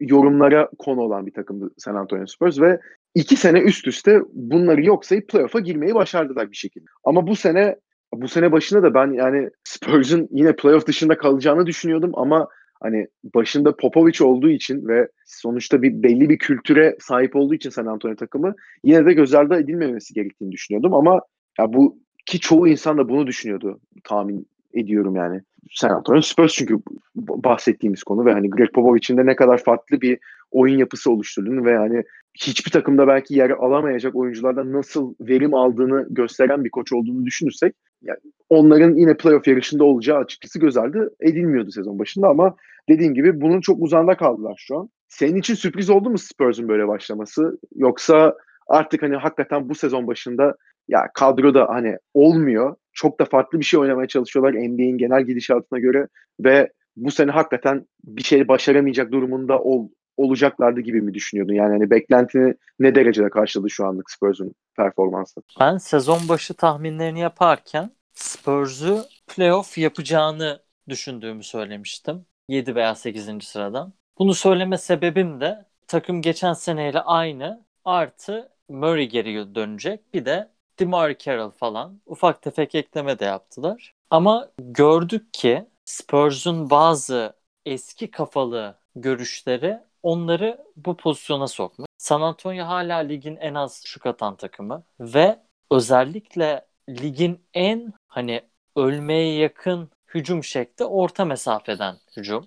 yorumlara 0.00 0.70
konu 0.78 1.00
olan 1.00 1.26
bir 1.26 1.32
takımdı 1.32 1.70
San 1.78 1.94
Antonio 1.94 2.26
Spurs 2.26 2.60
ve 2.60 2.80
iki 3.14 3.36
sene 3.36 3.60
üst 3.60 3.86
üste 3.86 4.20
bunları 4.32 4.84
yok 4.84 5.04
sayıp 5.04 5.28
playoff'a 5.28 5.60
girmeyi 5.60 5.94
başardılar 5.94 6.50
bir 6.50 6.56
şekilde. 6.56 6.86
Ama 7.04 7.26
bu 7.26 7.36
sene 7.36 7.76
bu 8.14 8.28
sene 8.28 8.52
başında 8.52 8.82
da 8.82 8.94
ben 8.94 9.12
yani 9.12 9.50
Spurs'un 9.64 10.28
yine 10.30 10.56
playoff 10.56 10.86
dışında 10.86 11.18
kalacağını 11.18 11.66
düşünüyordum 11.66 12.10
ama 12.14 12.48
hani 12.80 13.06
başında 13.34 13.76
Popovic 13.76 14.24
olduğu 14.24 14.50
için 14.50 14.88
ve 14.88 15.08
sonuçta 15.24 15.82
bir 15.82 16.02
belli 16.02 16.28
bir 16.28 16.38
kültüre 16.38 16.96
sahip 17.00 17.36
olduğu 17.36 17.54
için 17.54 17.70
San 17.70 17.86
Antonio 17.86 18.16
takımı 18.16 18.54
yine 18.84 19.06
de 19.06 19.12
göz 19.12 19.34
ardı 19.34 19.54
edilmemesi 19.54 20.14
gerektiğini 20.14 20.52
düşünüyordum 20.52 20.94
ama 20.94 21.20
ya 21.58 21.72
bu 21.72 21.98
ki 22.26 22.40
çoğu 22.40 22.68
insan 22.68 22.98
da 22.98 23.08
bunu 23.08 23.26
düşünüyordu 23.26 23.80
tahmin 24.04 24.46
ediyorum 24.74 25.16
yani. 25.16 25.40
San 25.70 25.90
Antonio 25.90 26.20
Spurs 26.20 26.52
çünkü 26.52 26.78
bahsettiğimiz 27.16 28.02
konu 28.02 28.24
ve 28.24 28.32
hani 28.32 28.50
Greg 28.50 28.72
Popovich'in 28.72 29.16
de 29.16 29.26
ne 29.26 29.36
kadar 29.36 29.58
farklı 29.58 30.00
bir 30.00 30.18
oyun 30.50 30.78
yapısı 30.78 31.10
oluşturduğunu 31.10 31.64
ve 31.64 31.76
hani 31.76 32.02
hiçbir 32.38 32.70
takımda 32.70 33.06
belki 33.06 33.34
yer 33.34 33.50
alamayacak 33.50 34.14
oyunculardan 34.14 34.72
nasıl 34.72 35.14
verim 35.20 35.54
aldığını 35.54 36.06
gösteren 36.10 36.64
bir 36.64 36.70
koç 36.70 36.92
olduğunu 36.92 37.26
düşünürsek 37.26 37.74
yani 38.02 38.18
onların 38.48 38.94
yine 38.94 39.16
playoff 39.16 39.48
yarışında 39.48 39.84
olacağı 39.84 40.18
açıkçası 40.18 40.58
göz 40.58 40.76
ardı 40.76 41.14
edilmiyordu 41.20 41.70
sezon 41.70 41.98
başında 41.98 42.28
ama 42.28 42.56
dediğim 42.88 43.14
gibi 43.14 43.40
bunun 43.40 43.60
çok 43.60 43.82
uzanda 43.82 44.16
kaldılar 44.16 44.54
şu 44.66 44.78
an. 44.78 44.90
Senin 45.08 45.36
için 45.36 45.54
sürpriz 45.54 45.90
oldu 45.90 46.10
mu 46.10 46.18
Spurs'un 46.18 46.68
böyle 46.68 46.88
başlaması 46.88 47.58
yoksa 47.74 48.36
artık 48.66 49.02
hani 49.02 49.16
hakikaten 49.16 49.68
bu 49.68 49.74
sezon 49.74 50.06
başında 50.06 50.56
ya 50.88 51.08
kadroda 51.14 51.68
hani 51.68 51.96
olmuyor. 52.14 52.76
Çok 52.92 53.20
da 53.20 53.24
farklı 53.24 53.60
bir 53.60 53.64
şey 53.64 53.80
oynamaya 53.80 54.08
çalışıyorlar 54.08 54.52
NBA'in 54.52 54.98
genel 54.98 55.22
gidişatına 55.22 55.78
göre 55.78 56.08
ve 56.40 56.68
bu 56.96 57.10
sene 57.10 57.30
hakikaten 57.30 57.86
bir 58.04 58.22
şey 58.22 58.48
başaramayacak 58.48 59.12
durumunda 59.12 59.58
ol, 59.58 59.88
olacaklardı 60.18 60.80
gibi 60.80 61.00
mi 61.00 61.14
düşünüyordun? 61.14 61.54
Yani 61.54 61.72
hani 61.72 61.90
beklentini 61.90 62.54
ne 62.78 62.94
derecede 62.94 63.30
karşıladı 63.30 63.70
şu 63.70 63.86
anlık 63.86 64.10
Spurs'un 64.10 64.54
performansı? 64.76 65.42
Ben 65.60 65.76
sezon 65.76 66.28
başı 66.28 66.54
tahminlerini 66.54 67.20
yaparken 67.20 67.90
Spurs'u 68.14 69.04
playoff 69.26 69.78
yapacağını 69.78 70.62
düşündüğümü 70.88 71.42
söylemiştim. 71.42 72.26
7 72.48 72.74
veya 72.74 72.94
8. 72.94 73.44
sıradan. 73.44 73.92
Bunu 74.18 74.34
söyleme 74.34 74.78
sebebim 74.78 75.40
de 75.40 75.64
takım 75.86 76.22
geçen 76.22 76.52
seneyle 76.52 77.00
aynı 77.00 77.64
artı 77.84 78.48
Murray 78.68 79.08
geri 79.08 79.54
dönecek. 79.54 80.14
Bir 80.14 80.24
de 80.24 80.48
DeMar 80.78 81.18
Carroll 81.18 81.50
falan 81.50 82.00
ufak 82.06 82.42
tefek 82.42 82.74
ekleme 82.74 83.18
de 83.18 83.24
yaptılar. 83.24 83.94
Ama 84.10 84.50
gördük 84.58 85.34
ki 85.34 85.64
Spurs'un 85.84 86.70
bazı 86.70 87.32
eski 87.66 88.10
kafalı 88.10 88.78
görüşleri 88.96 89.80
onları 90.02 90.64
bu 90.76 90.96
pozisyona 90.96 91.46
sokmuş. 91.46 91.88
San 91.98 92.20
Antonio 92.20 92.66
hala 92.66 92.96
ligin 92.96 93.36
en 93.36 93.54
az 93.54 93.82
şut 93.84 94.06
atan 94.06 94.36
takımı 94.36 94.82
ve 95.00 95.38
özellikle 95.70 96.66
ligin 96.88 97.40
en 97.54 97.92
hani 98.08 98.42
ölmeye 98.76 99.34
yakın 99.34 99.90
hücum 100.14 100.44
şekli 100.44 100.84
orta 100.84 101.24
mesafeden 101.24 101.96
hücum. 102.16 102.46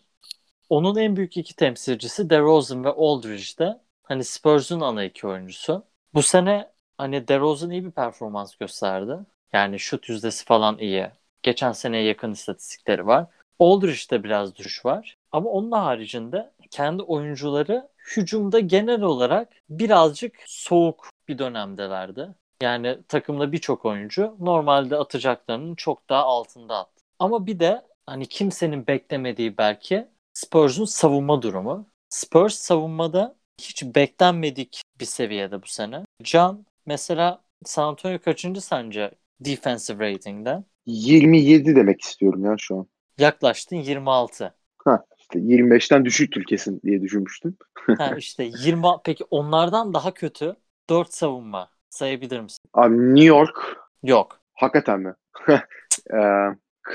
Onun 0.70 0.96
en 0.96 1.16
büyük 1.16 1.38
iki 1.38 1.56
temsilcisi 1.56 2.30
DeRozan 2.30 2.84
ve 2.84 2.90
Aldridge'de. 2.90 3.80
Hani 4.04 4.24
Spurs'un 4.24 4.82
ana 4.82 5.04
iki 5.04 5.28
oyuncusu. 5.28 5.84
Bu 6.14 6.22
sene 6.22 6.72
hani 6.98 7.28
DeRozan 7.28 7.70
iyi 7.70 7.86
bir 7.86 7.92
performans 7.92 8.56
gösterdi. 8.56 9.18
Yani 9.54 9.80
şut 9.80 10.10
yüzdesi 10.10 10.46
falan 10.46 10.78
iyi. 10.78 11.08
Geçen 11.44 11.72
seneye 11.72 12.04
yakın 12.04 12.32
istatistikleri 12.32 13.08
var. 13.08 13.26
Aldridge'de 13.60 14.24
biraz 14.24 14.56
düşüş 14.56 14.86
var. 14.86 15.18
Ama 15.32 15.50
onun 15.50 15.72
haricinde 15.72 16.52
kendi 16.72 17.04
oyuncuları 17.04 17.90
hücumda 18.16 18.60
genel 18.60 19.02
olarak 19.02 19.50
birazcık 19.70 20.36
soğuk 20.46 21.10
bir 21.28 21.38
dönemdelerdi. 21.38 22.30
Yani 22.62 22.98
takımda 23.08 23.52
birçok 23.52 23.86
oyuncu 23.86 24.36
normalde 24.40 24.98
atacaklarının 24.98 25.76
çok 25.76 26.10
daha 26.10 26.24
altında 26.24 26.78
attı. 26.78 27.04
Ama 27.20 27.46
bir 27.46 27.60
de 27.60 27.82
hani 28.06 28.26
kimsenin 28.26 28.88
beklemediği 28.88 29.58
belki 29.58 30.08
Spurs'un 30.34 30.86
savunma 30.86 31.42
durumu. 31.42 31.88
Spurs 32.10 32.56
savunmada 32.56 33.36
hiç 33.62 33.84
beklenmedik 33.84 34.82
bir 35.00 35.06
seviyede 35.06 35.62
bu 35.64 35.68
sene. 35.68 36.06
Can 36.24 36.66
mesela 36.86 37.44
San 37.66 37.84
Antonio 37.88 38.20
kaçıncı 38.20 38.62
sence 38.62 39.12
defensive 39.40 40.12
rating'de? 40.12 40.64
27 40.86 41.76
demek 41.76 42.02
istiyorum 42.02 42.46
ya 42.46 42.56
şu 42.58 42.78
an. 42.78 42.88
Yaklaştın 43.18 43.76
26. 43.76 44.56
Ha 44.86 45.06
işte 45.36 45.40
25'ten 45.40 46.06
düşük 46.06 46.48
kesin 46.48 46.82
diye 46.84 47.02
düşünmüştüm. 47.02 47.58
ha 47.98 48.16
işte 48.18 48.52
20 48.64 48.82
peki 49.04 49.24
onlardan 49.30 49.94
daha 49.94 50.14
kötü 50.14 50.56
4 50.90 51.14
savunma 51.14 51.70
sayabilir 51.90 52.40
misin? 52.40 52.60
Abi 52.74 52.98
New 52.98 53.26
York. 53.26 53.78
Yok. 54.04 54.42
Hakikaten 54.54 55.00
mi? 55.00 55.14
ee, 56.14 56.18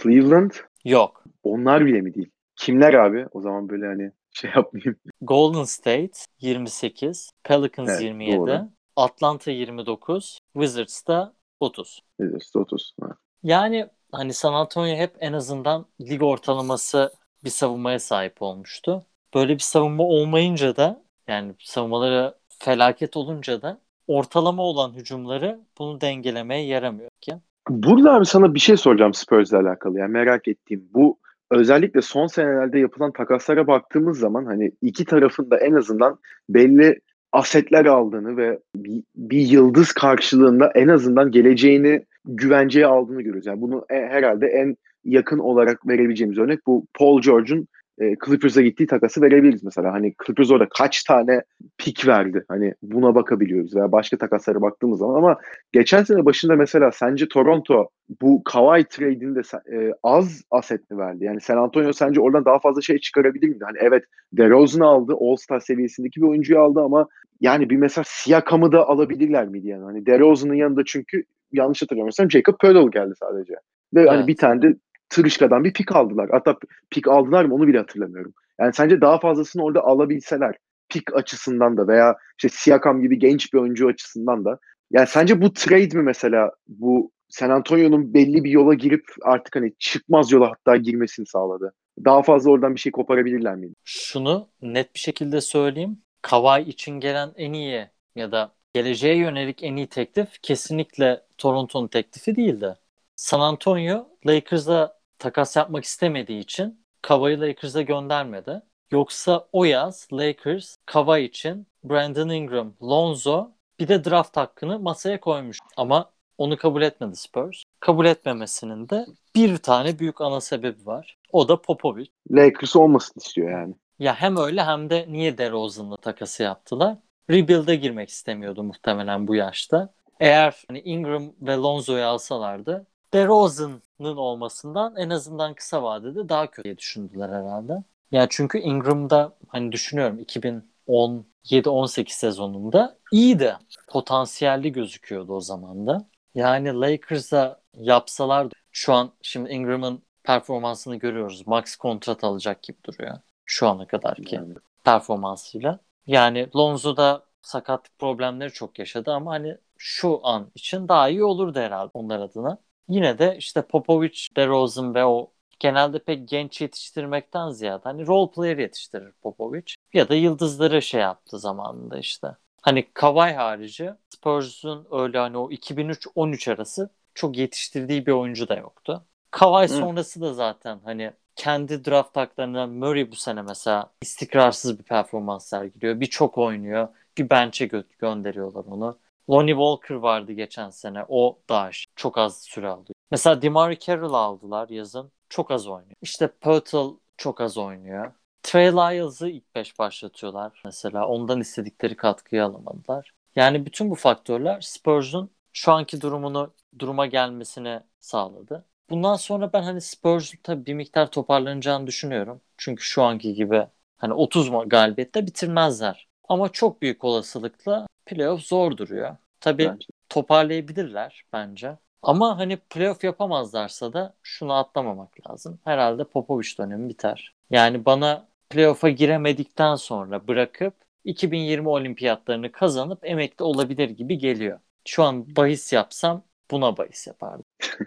Cleveland. 0.03 0.51
Yok. 0.85 1.25
Onlar 1.43 1.87
bile 1.87 2.01
mi 2.01 2.15
değil? 2.15 2.31
Kimler 2.57 2.95
abi? 2.95 3.27
O 3.33 3.41
zaman 3.41 3.69
böyle 3.69 3.87
hani 3.87 4.13
şey 4.31 4.51
yapmayayım. 4.57 4.97
Golden 5.21 5.65
State 5.65 6.19
28, 6.41 7.31
Pelicans 7.45 7.89
Evet, 7.89 8.03
27, 8.03 8.37
doğru. 8.37 8.69
Atlanta 8.97 9.51
29, 9.51 10.39
Wizards 10.53 11.07
da 11.07 11.35
30. 11.61 12.03
Wizards 12.21 12.57
30. 12.57 12.95
Ha. 13.01 13.09
Yani 13.43 13.89
hani 14.13 14.33
San 14.33 14.53
Antonio 14.53 14.97
hep 14.97 15.17
en 15.21 15.33
azından 15.33 15.87
lig 16.01 16.23
ortalaması 16.23 17.13
bir 17.45 17.51
savunmaya 17.51 17.99
sahip 17.99 18.43
olmuştu. 18.43 19.05
Böyle 19.35 19.55
bir 19.55 19.59
savunma 19.59 20.03
olmayınca 20.03 20.77
da 20.77 21.03
yani 21.29 21.53
savunmaları 21.59 22.35
felaket 22.49 23.17
olunca 23.17 23.63
da 23.63 23.79
ortalama 24.07 24.63
olan 24.63 24.93
hücumları 24.93 25.61
bunu 25.79 26.01
dengelemeye 26.01 26.67
yaramıyor 26.67 27.11
ki. 27.21 27.35
Burada 27.69 28.15
abi 28.15 28.27
sana 28.27 28.55
bir 28.55 28.61
şey 28.61 28.77
soracağım 28.77 29.15
Spurs'le 29.15 29.53
alakalı. 29.53 29.99
Yani 29.99 30.13
merak 30.13 30.49
ettiğim 30.49 30.89
bu 30.95 31.19
özellikle 31.51 32.03
son 32.03 32.27
senelerde 32.27 32.79
yapılan 32.79 33.13
takaslara 33.13 33.67
baktığımız 33.67 34.19
zaman 34.19 34.45
hani 34.45 34.73
iki 34.83 35.05
tarafın 35.05 35.51
da 35.51 35.57
en 35.57 35.73
azından 35.73 36.19
belli 36.49 37.01
asetler 37.33 37.85
aldığını 37.85 38.37
ve 38.37 38.59
bir, 38.77 39.03
bir 39.17 39.41
yıldız 39.41 39.93
karşılığında 39.93 40.73
en 40.75 40.89
azından 40.89 41.31
geleceğini 41.31 42.05
güvenceye 42.25 42.87
aldığını 42.87 43.23
görüyoruz. 43.23 43.47
Yani 43.47 43.61
bunu 43.61 43.87
e, 43.91 43.95
herhalde 43.95 44.47
en 44.47 44.77
yakın 45.07 45.39
olarak 45.39 45.89
verebileceğimiz 45.89 46.39
örnek 46.39 46.67
bu 46.67 46.87
Paul 46.95 47.23
George'un 47.23 47.69
e, 47.99 48.15
Clippers'a 48.27 48.63
gittiği 48.63 48.87
takası 48.87 49.23
verebiliriz 49.23 49.65
mesela. 49.65 49.93
Hani 49.93 50.15
Clippers 50.27 50.51
orada 50.51 50.69
kaç 50.79 51.05
tane 51.05 51.43
pik 51.79 52.07
verdi? 52.07 52.45
Hani 52.49 52.75
buna 52.83 53.15
bakabiliyoruz 53.15 53.77
veya 53.77 53.93
başka 53.93 54.19
takaslara 54.19 54.63
baktığımız 54.63 54.99
zaman 54.99 55.15
ama 55.15 55.37
geçen 55.73 56.03
sene 56.03 56.25
başında 56.25 56.57
mesela 56.57 56.93
sence 56.93 57.29
Toronto 57.29 57.89
bu 58.21 58.45
Kawhi 58.45 58.85
trade'inde 58.85 59.41
e, 59.73 59.93
az 60.03 60.43
aset 60.51 60.91
mi 60.91 60.99
verdi? 60.99 61.25
Yani 61.25 61.41
San 61.41 61.57
Antonio 61.57 61.93
sence 61.93 62.21
oradan 62.21 62.45
daha 62.45 62.59
fazla 62.59 62.81
şey 62.81 62.99
çıkarabilir 62.99 63.49
miydi? 63.49 63.65
Hani 63.65 63.79
evet 63.81 64.05
DeRozan'ı 64.33 64.87
aldı, 64.87 65.15
All-Star 65.21 65.61
seviyesindeki 65.61 66.23
bir 66.23 66.27
oyuncuyu 66.27 66.61
aldı 66.61 66.81
ama 66.81 67.07
yani 67.41 67.71
bir 67.71 67.77
mesela 67.77 68.05
Siakam'ı 68.07 68.73
da 68.73 68.89
alabilirler 68.89 69.49
miydi 69.49 69.69
yani? 69.69 69.85
Hani 69.85 70.07
DeRozan'ın 70.07 70.55
yanında 70.55 70.83
çünkü 70.87 71.25
yanlış 71.53 71.83
hatırlamıyorsam 71.83 72.31
Jacob 72.31 72.55
Poeltl 72.61 72.91
geldi 72.91 73.13
sadece. 73.21 73.55
Ve 73.95 74.01
evet. 74.01 74.11
hani 74.11 74.27
bir 74.27 74.37
tane 74.37 74.63
de 74.63 74.77
Tırışka'dan 75.09 75.65
bir 75.65 75.73
pik 75.73 75.97
aldılar. 75.97 76.29
Hatta 76.31 76.57
pik 76.91 77.09
aldılar 77.09 77.45
mı 77.45 77.55
onu 77.55 77.67
bile 77.67 77.79
hatırlamıyorum. 77.79 78.35
Yani 78.61 78.73
sence 78.75 79.01
daha 79.01 79.19
fazlasını 79.19 79.63
orada 79.65 79.85
alabilseler 79.85 80.57
pik 80.89 81.15
açısından 81.15 81.77
da 81.77 81.89
veya 81.89 82.17
işte 82.39 82.49
Siakam 82.49 83.03
gibi 83.03 83.19
genç 83.19 83.53
bir 83.53 83.59
oyuncu 83.59 83.89
açısından 83.89 84.45
da 84.45 84.59
yani 84.91 85.07
sence 85.07 85.43
bu 85.43 85.53
trade 85.53 85.97
mi 85.97 86.03
mesela 86.03 86.51
bu 86.69 87.11
San 87.29 87.51
Antonio'nun 87.51 88.15
belli 88.15 88.45
bir 88.45 88.51
yola 88.51 88.75
girip 88.75 89.05
artık 89.23 89.57
hani 89.57 89.73
çıkmaz 89.79 90.33
yola 90.33 90.51
hatta 90.51 90.77
girmesini 90.77 91.27
sağladı. 91.27 91.73
Daha 92.05 92.23
fazla 92.23 92.51
oradan 92.51 92.75
bir 92.75 92.81
şey 92.81 92.93
koparabilirler 92.93 93.55
miydi? 93.55 93.75
Şunu 93.85 94.49
net 94.63 94.95
bir 94.95 95.01
şekilde 95.01 95.41
söyleyeyim. 95.41 95.99
Kawhi 96.23 96.63
için 96.63 96.93
gelen 97.01 97.33
en 97.37 97.53
iyi 97.53 97.89
ya 98.17 98.33
da 98.33 98.53
geleceğe 98.75 99.17
yönelik 99.17 99.63
en 99.63 99.77
iyi 99.77 99.87
teklif 99.87 100.29
kesinlikle 100.43 101.21
Toronto'nun 101.39 101.89
teklifi 101.89 102.37
değildi. 102.37 102.75
San 103.17 103.41
Antonio 103.41 104.09
Lakers'a 104.27 104.96
takas 105.19 105.57
yapmak 105.57 105.85
istemediği 105.85 106.41
için 106.41 106.85
Kawhi'yi 107.03 107.41
Lakers'a 107.41 107.83
göndermedi. 107.83 108.63
Yoksa 108.91 109.49
o 109.53 109.65
yaz 109.65 110.09
Lakers 110.13 110.77
Kawhi 110.87 111.23
için 111.23 111.67
Brandon 111.85 112.29
Ingram, 112.29 112.75
Lonzo 112.83 113.51
bir 113.81 113.89
de 113.89 114.05
draft 114.05 114.37
hakkını 114.37 114.79
masaya 114.79 115.21
koymuş. 115.21 115.59
Ama 115.77 116.11
onu 116.39 116.57
kabul 116.57 116.83
etmedi 116.83 117.17
Spurs. 117.17 117.63
kabul 117.81 118.07
etmemesinin 118.07 118.89
de 118.89 119.07
bir 119.35 119.57
tane 119.57 119.99
büyük 119.99 120.21
ana 120.21 120.41
sebebi 120.41 120.87
var. 120.87 121.17
O 121.33 121.49
da 121.49 121.63
Popovich. 121.63 122.11
Lakers 122.31 122.77
olmasını 122.77 123.23
istiyor 123.23 123.51
yani. 123.51 123.75
Ya 123.99 124.15
hem 124.15 124.37
öyle 124.37 124.65
hem 124.65 124.91
de 124.91 125.07
niye 125.09 125.39
DeRozan'la 125.39 125.97
takası 125.97 126.43
yaptılar? 126.43 126.97
Rebuild'e 127.31 127.77
girmek 127.77 128.09
istemiyordu 128.09 128.63
muhtemelen 128.63 129.29
bu 129.29 129.35
yaşta. 129.35 129.95
Eğer 130.21 130.63
hani 130.69 130.81
Ingram 130.81 131.33
ve 131.41 131.55
Lonzo'yu 131.55 132.05
alsalardı 132.05 132.87
DeRozan'ın 133.15 133.83
olmasından 134.05 134.97
en 134.97 135.11
azından 135.11 135.55
kısa 135.55 135.83
vadede 135.83 136.29
daha 136.29 136.51
kötü 136.51 136.65
diye 136.65 136.79
düşündüler 136.79 137.29
herhalde. 137.29 137.85
Ya 138.11 138.27
çünkü 138.31 138.59
Ingram'da 138.59 139.37
hani 139.49 139.73
düşünüyorum 139.73 140.19
2017-18 140.19 142.19
sezonunda 142.19 142.99
iyiydi. 143.13 143.57
Potansiyelli 143.89 144.73
gözüküyordu 144.73 145.35
o 145.35 145.41
zaman 145.41 145.87
da. 145.87 146.09
Yani 146.35 146.81
Lakers'a 146.81 147.63
yapsalar 147.75 148.49
şu 148.73 148.93
an 148.93 149.13
şimdi 149.23 149.51
Ingram'ın 149.53 150.03
performansını 150.25 150.97
görüyoruz. 150.97 151.47
Max 151.47 151.77
kontrat 151.77 152.25
alacak 152.25 152.63
gibi 152.63 152.79
duruyor. 152.85 153.19
Şu 153.45 153.69
ana 153.69 153.87
kadar 153.87 154.23
ki 154.23 154.35
Yani. 154.35 154.55
performansıyla. 154.85 155.81
Yani 156.07 156.49
Lonzo 156.57 156.97
da 156.97 157.27
sakatlık 157.43 157.99
problemleri 157.99 158.53
çok 158.53 158.79
yaşadı 158.79 159.13
ama 159.13 159.33
hani 159.33 159.59
şu 159.77 160.27
an 160.27 160.51
için 160.55 160.89
daha 160.89 161.09
iyi 161.09 161.25
olurdu 161.25 161.59
herhalde 161.59 161.91
onlar 161.95 162.21
adına. 162.21 162.59
Yine 162.89 163.19
de 163.19 163.37
işte 163.39 163.63
Popovich, 163.63 164.37
DeRozan 164.37 164.95
ve 164.95 165.05
o 165.05 165.33
genelde 165.59 165.99
pek 165.99 166.29
genç 166.29 166.61
yetiştirmekten 166.61 167.51
ziyade 167.51 167.83
hani 167.85 168.07
role 168.07 168.31
player 168.31 168.59
yetiştirir 168.59 169.13
Popovich 169.23 169.75
ya 169.93 170.09
da 170.09 170.15
yıldızları 170.15 170.83
şey 170.83 171.01
yaptı 171.01 171.39
zamanında 171.39 171.99
işte. 171.99 172.29
Hani 172.63 172.93
Kawhi 172.95 173.35
harici 173.35 173.91
Spurs'un 174.11 174.87
öyle 174.91 175.19
hani 175.19 175.37
o 175.37 175.51
2003-13 175.51 176.49
arası 176.49 176.91
çok 177.15 177.37
yetiştirdiği 177.37 178.07
bir 178.07 178.13
oyuncu 178.13 178.49
da 178.49 178.55
yoktu. 178.57 179.05
Kawhi 179.31 179.69
sonrası 179.69 180.21
da 180.21 180.35
zaten 180.35 180.81
hani 180.85 181.13
kendi 181.37 181.85
draft 181.85 182.17
haklarına 182.17 182.67
Murray 182.67 183.11
bu 183.11 183.17
sene 183.17 183.43
mesela 183.43 183.93
istikrarsız 184.03 184.79
bir 184.79 184.85
performans 184.85 185.49
sergiliyor. 185.49 186.01
Birçok 186.01 186.39
oynuyor. 186.39 186.89
Bir 187.19 187.31
bench'e 187.31 187.67
gö- 187.67 187.85
gönderiyorlar 187.99 188.65
onu. 188.65 188.99
Lonnie 189.31 189.53
Walker 189.55 189.95
vardı 189.95 190.33
geçen 190.33 190.71
sene. 190.71 191.05
O 191.09 191.39
da 191.49 191.71
çok 191.97 192.19
az 192.19 192.43
süre 192.43 192.69
aldı. 192.69 192.93
Mesela 193.11 193.43
DeMar 193.43 193.75
Carroll 193.79 194.15
aldılar 194.15 194.69
yazın. 194.69 195.13
Çok 195.29 195.51
az 195.51 195.67
oynuyor. 195.69 195.95
İşte 196.03 196.29
Pirtle 196.29 196.87
çok 197.17 197.41
az 197.41 197.59
oynuyor. 197.59 198.13
Trey 198.43 198.73
Lyles'ı 198.73 199.29
ilk 199.29 199.55
beş 199.55 199.79
başlatıyorlar 199.79 200.63
mesela. 200.65 201.07
Ondan 201.09 201.41
istedikleri 201.41 201.97
katkıyı 201.97 202.45
alamadılar. 202.45 203.13
Yani 203.37 203.67
bütün 203.67 203.91
bu 203.91 203.95
faktörler 203.95 204.61
Spurs'un 204.61 205.31
şu 205.53 205.73
anki 205.73 206.01
durumunu 206.01 206.55
duruma 206.79 207.07
gelmesine 207.07 207.83
sağladı. 208.01 208.65
Bundan 208.91 209.15
sonra 209.17 209.53
ben 209.53 209.63
hani 209.63 209.81
Spurs'un 209.81 210.39
tabii 210.43 210.67
bir 210.67 210.75
miktar 210.75 211.11
toparlanacağını 211.11 211.87
düşünüyorum. 211.87 212.41
Çünkü 212.57 212.83
şu 212.83 213.03
anki 213.03 213.35
gibi 213.35 213.67
hani 213.97 214.13
30 214.13 214.49
ma- 214.49 214.69
galibiyette 214.69 215.27
bitirmezler. 215.27 216.09
Ama 216.29 216.49
çok 216.49 216.83
büyük 216.83 217.05
olasılıkla 217.05 217.87
playoff 218.07 218.41
zor 218.41 218.77
duruyor. 218.77 219.17
Tabii 219.41 219.69
Bence. 219.69 219.87
toparlayabilirler 220.09 221.25
bence. 221.33 221.77
Ama 222.03 222.39
hani 222.39 222.57
playoff 222.57 223.05
yapamazlarsa 223.05 223.93
da 223.93 224.15
şunu 224.23 224.53
atlamamak 224.53 225.31
lazım. 225.31 225.59
Herhalde 225.65 226.05
Popovich 226.05 226.59
dönemi 226.59 226.89
biter. 226.89 227.35
Yani 227.51 227.85
bana 227.85 228.29
playoff'a 228.51 228.89
giremedikten 228.89 229.75
sonra 229.75 230.29
bırakıp 230.29 230.75
2020 231.05 231.69
olimpiyatlarını 231.69 232.53
kazanıp 232.53 232.99
emekli 233.03 233.43
olabilir 233.43 233.91
gibi 233.91 234.19
geliyor. 234.19 234.61
Şu 234.85 235.05
an 235.05 235.37
bahis 235.37 235.73
yapsam 235.73 236.23
buna 236.51 236.77
bahis 236.77 237.07
yapardım. 237.07 237.45